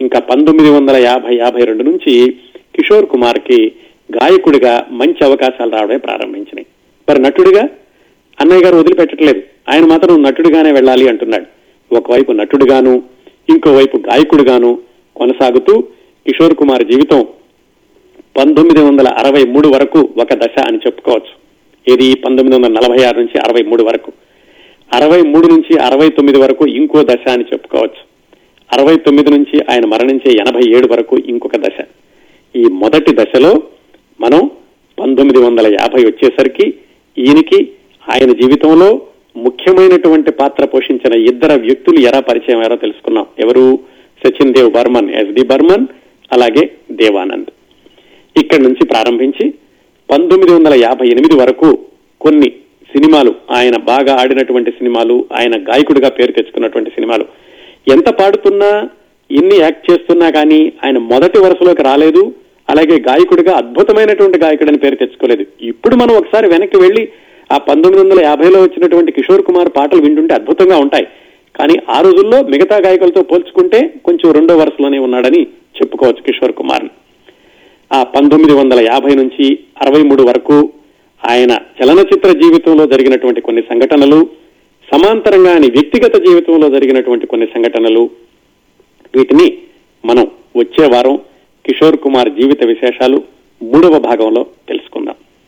ఇంకా 0.00 0.18
పంతొమ్మిది 0.30 0.70
వందల 0.76 0.96
యాభై 1.08 1.34
యాభై 1.42 1.64
రెండు 1.70 1.84
నుంచి 1.90 2.12
కిషోర్ 2.76 3.10
కుమార్కి 3.12 3.58
గాయకుడిగా 4.10 4.72
మంచి 5.00 5.20
అవకాశాలు 5.28 5.72
రావడమే 5.76 5.98
ప్రారంభించినాయి. 6.06 6.68
మరి 7.08 7.22
నటుడిగా 7.22 7.68
అన్నయ్య 8.40 8.64
గారు 8.64 8.76
వదిలిపెట్టట్లేదు. 8.76 9.42
ఆయన 9.68 9.84
మాత్రం 9.84 10.22
నటుడిగానే 10.22 10.72
వెళ్ళాలి 10.72 11.08
అంటున్నాడు. 11.08 11.46
ఒకవైపు 11.94 12.32
నటుడిగాను 12.32 13.02
ఇంకోవైపు 13.48 13.96
గాయకుడిగాను 13.96 14.78
కొనసాగుతూ 15.16 15.80
కిషోర్ 16.26 16.54
కుమార్ 16.54 16.84
జీవితం 16.84 17.26
పంతొమ్మిది 18.36 18.80
వందల 18.80 19.08
అరవై 19.08 19.44
మూడు 19.44 19.68
వరకు 19.68 19.98
ఒక 19.98 20.34
దశ 20.34 20.64
అని 20.68 20.76
చెప్పుకోవచ్చు. 20.76 21.44
ఇది 21.94 22.14
పంతొమ్మిది 22.14 22.54
వందల 22.54 22.68
నలభై 22.68 23.04
ఆరు 23.04 23.18
నుంచి 23.18 23.38
అరవై 23.38 23.62
మూడు 23.62 23.84
వరకు. 23.84 24.12
అరవై 24.92 25.22
మూడు 25.22 25.46
నుంచి 25.46 25.78
అరవై 25.78 26.08
తొమ్మిది 26.08 26.38
వరకు 26.38 26.66
ఇంకో 26.66 27.02
దశ 27.02 27.28
అని 27.30 27.44
చెప్పుకోవచ్చు. 27.52 28.14
అరవై 28.72 28.96
తొమ్మిది 28.96 29.30
నుంచి 29.30 29.60
ఆయన 29.70 29.86
మరణించే 29.86 30.32
ఎనభై 30.32 30.78
ఏడు 30.78 30.92
వరకు 30.92 31.18
ఇంకొక 31.18 31.56
దశ. 31.56 31.84
ఈ 32.56 32.64
మొదటి 32.64 33.16
దశలో 33.16 33.62
మనం 34.20 34.50
పంతొమ్మిది 35.00 35.38
వందల 35.38 35.66
యాభై 35.66 36.04
వచ్చేసరికి 36.04 36.74
ఈయనకి 37.18 37.70
ఆయన 38.12 38.32
జీవితంలో 38.32 39.00
ముఖ్యమైనటువంటి 39.36 40.30
పాత్ర 40.30 40.64
పోషించిన 40.64 41.12
ఇద్దరు 41.14 41.60
వ్యక్తులు 41.60 42.00
ఎలా 42.00 42.20
పరిచయం 42.20 42.62
ఎవరో 42.62 42.76
తెలుసుకున్నాం. 42.76 43.26
ఎవరు? 43.38 43.78
సచిన్ 44.26 44.54
దేవ్ 44.54 44.72
బర్మన్ 44.72 45.10
ఎస్డి 45.10 45.44
బర్మన్ 45.44 45.86
అలాగే 46.32 46.70
దేవానంద్. 46.90 47.50
ఇక్కడి 48.40 48.62
నుంచి 48.62 48.84
ప్రారంభించి 48.86 49.54
పంతొమ్మిది 50.10 50.52
వందల 50.52 50.74
యాభై 50.74 51.06
ఎనిమిది 51.06 51.36
వరకు 51.36 51.78
కొన్ని 52.20 52.50
సినిమాలు 52.96 53.34
ఆయన 53.50 53.76
బాగా 53.76 54.20
ఆడినటువంటి 54.20 54.70
సినిమాలు 54.70 55.24
ఆయన 55.32 55.56
గాయకుడిగా 55.56 56.08
పేరు 56.08 56.32
తెచ్చుకున్నటువంటి 56.32 56.90
సినిమాలు. 56.90 57.26
ఎంత 57.92 58.08
పాడుతున్నా 58.08 58.88
ఎన్ని 59.30 59.56
యాక్ట్ 59.56 59.90
చేస్తున్నా 59.90 60.30
కానీ 60.30 60.72
ఆయన 60.84 60.98
మొదటి 60.98 61.38
వరుసలోకి 61.38 61.82
రాలేదు. 61.82 62.32
అలాగే 62.68 62.96
గాయకుడిగా 63.08 63.52
అద్భుతమైనటువంటి 63.62 64.38
గాయకుడని 64.44 64.80
పేరు 64.84 64.96
తెచ్చుకోలేదు. 65.02 65.44
ఇప్పుడు 65.70 65.94
మనం 66.02 66.14
ఒకసారి 66.20 66.46
వెనక్కి 66.54 66.78
వెళ్ళి 66.84 67.02
ఆ 67.50 67.56
పంతొమ్మిది 67.68 68.02
వందల 68.02 68.20
యాభైలో 68.26 68.58
వచ్చినటువంటి 68.62 69.14
కిషోర్ 69.16 69.46
కుమార్ 69.48 69.70
పాటలు 69.76 70.02
వింటుంటే 70.04 70.34
అద్భుతంగా 70.34 70.76
ఉంటాయి. 70.84 71.06
కానీ 71.54 71.74
ఆ 71.96 71.98
రోజుల్లో 72.06 72.38
మిగతా 72.52 72.76
గాయకులతో 72.86 73.22
పోల్చుకుంటే 73.30 73.80
కొంచెం 74.06 74.28
రెండో 74.32 74.54
వరుసలోనే 74.60 74.98
ఉన్నాడని 75.06 75.42
చెప్పుకోవచ్చు 75.78 76.24
కిషోర్ 76.28 76.54
కుమార్ 76.60 76.86
ఆ 77.90 78.00
పంతొమ్మిది 78.14 78.54
వందల 78.60 78.80
యాభై 78.90 79.12
నుంచి 79.20 79.46
అరవై 79.82 80.02
మూడు 80.10 80.22
వరకు 80.28 80.56
ఆయన 81.22 81.52
చలనచిత్ర 81.78 82.30
జీవితంలో 82.42 82.84
జరిగినటువంటి 82.92 83.40
కొన్ని 83.40 83.62
సంఘటనలు 83.70 84.20
సమాంతరంగా 84.88 85.50
ఆయన 85.52 85.68
వ్యక్తిగత 85.76 86.16
జీవితంలో 86.26 86.66
జరిగినటువంటి 86.68 87.26
కొన్ని 87.26 87.46
సంఘటనలు 87.54 88.02
వీటిని 89.14 89.46
మనం 90.04 90.26
వచ్చే 90.56 90.86
వారం 90.94 91.14
కిషోర్ 91.66 91.96
కుమార్ 91.96 92.30
జీవిత 92.30 92.64
విశేషాలు 92.64 93.18
మూడవ 93.62 93.98
భాగంలో 93.98 94.46
తెలుసుకుందాం. 94.68 95.13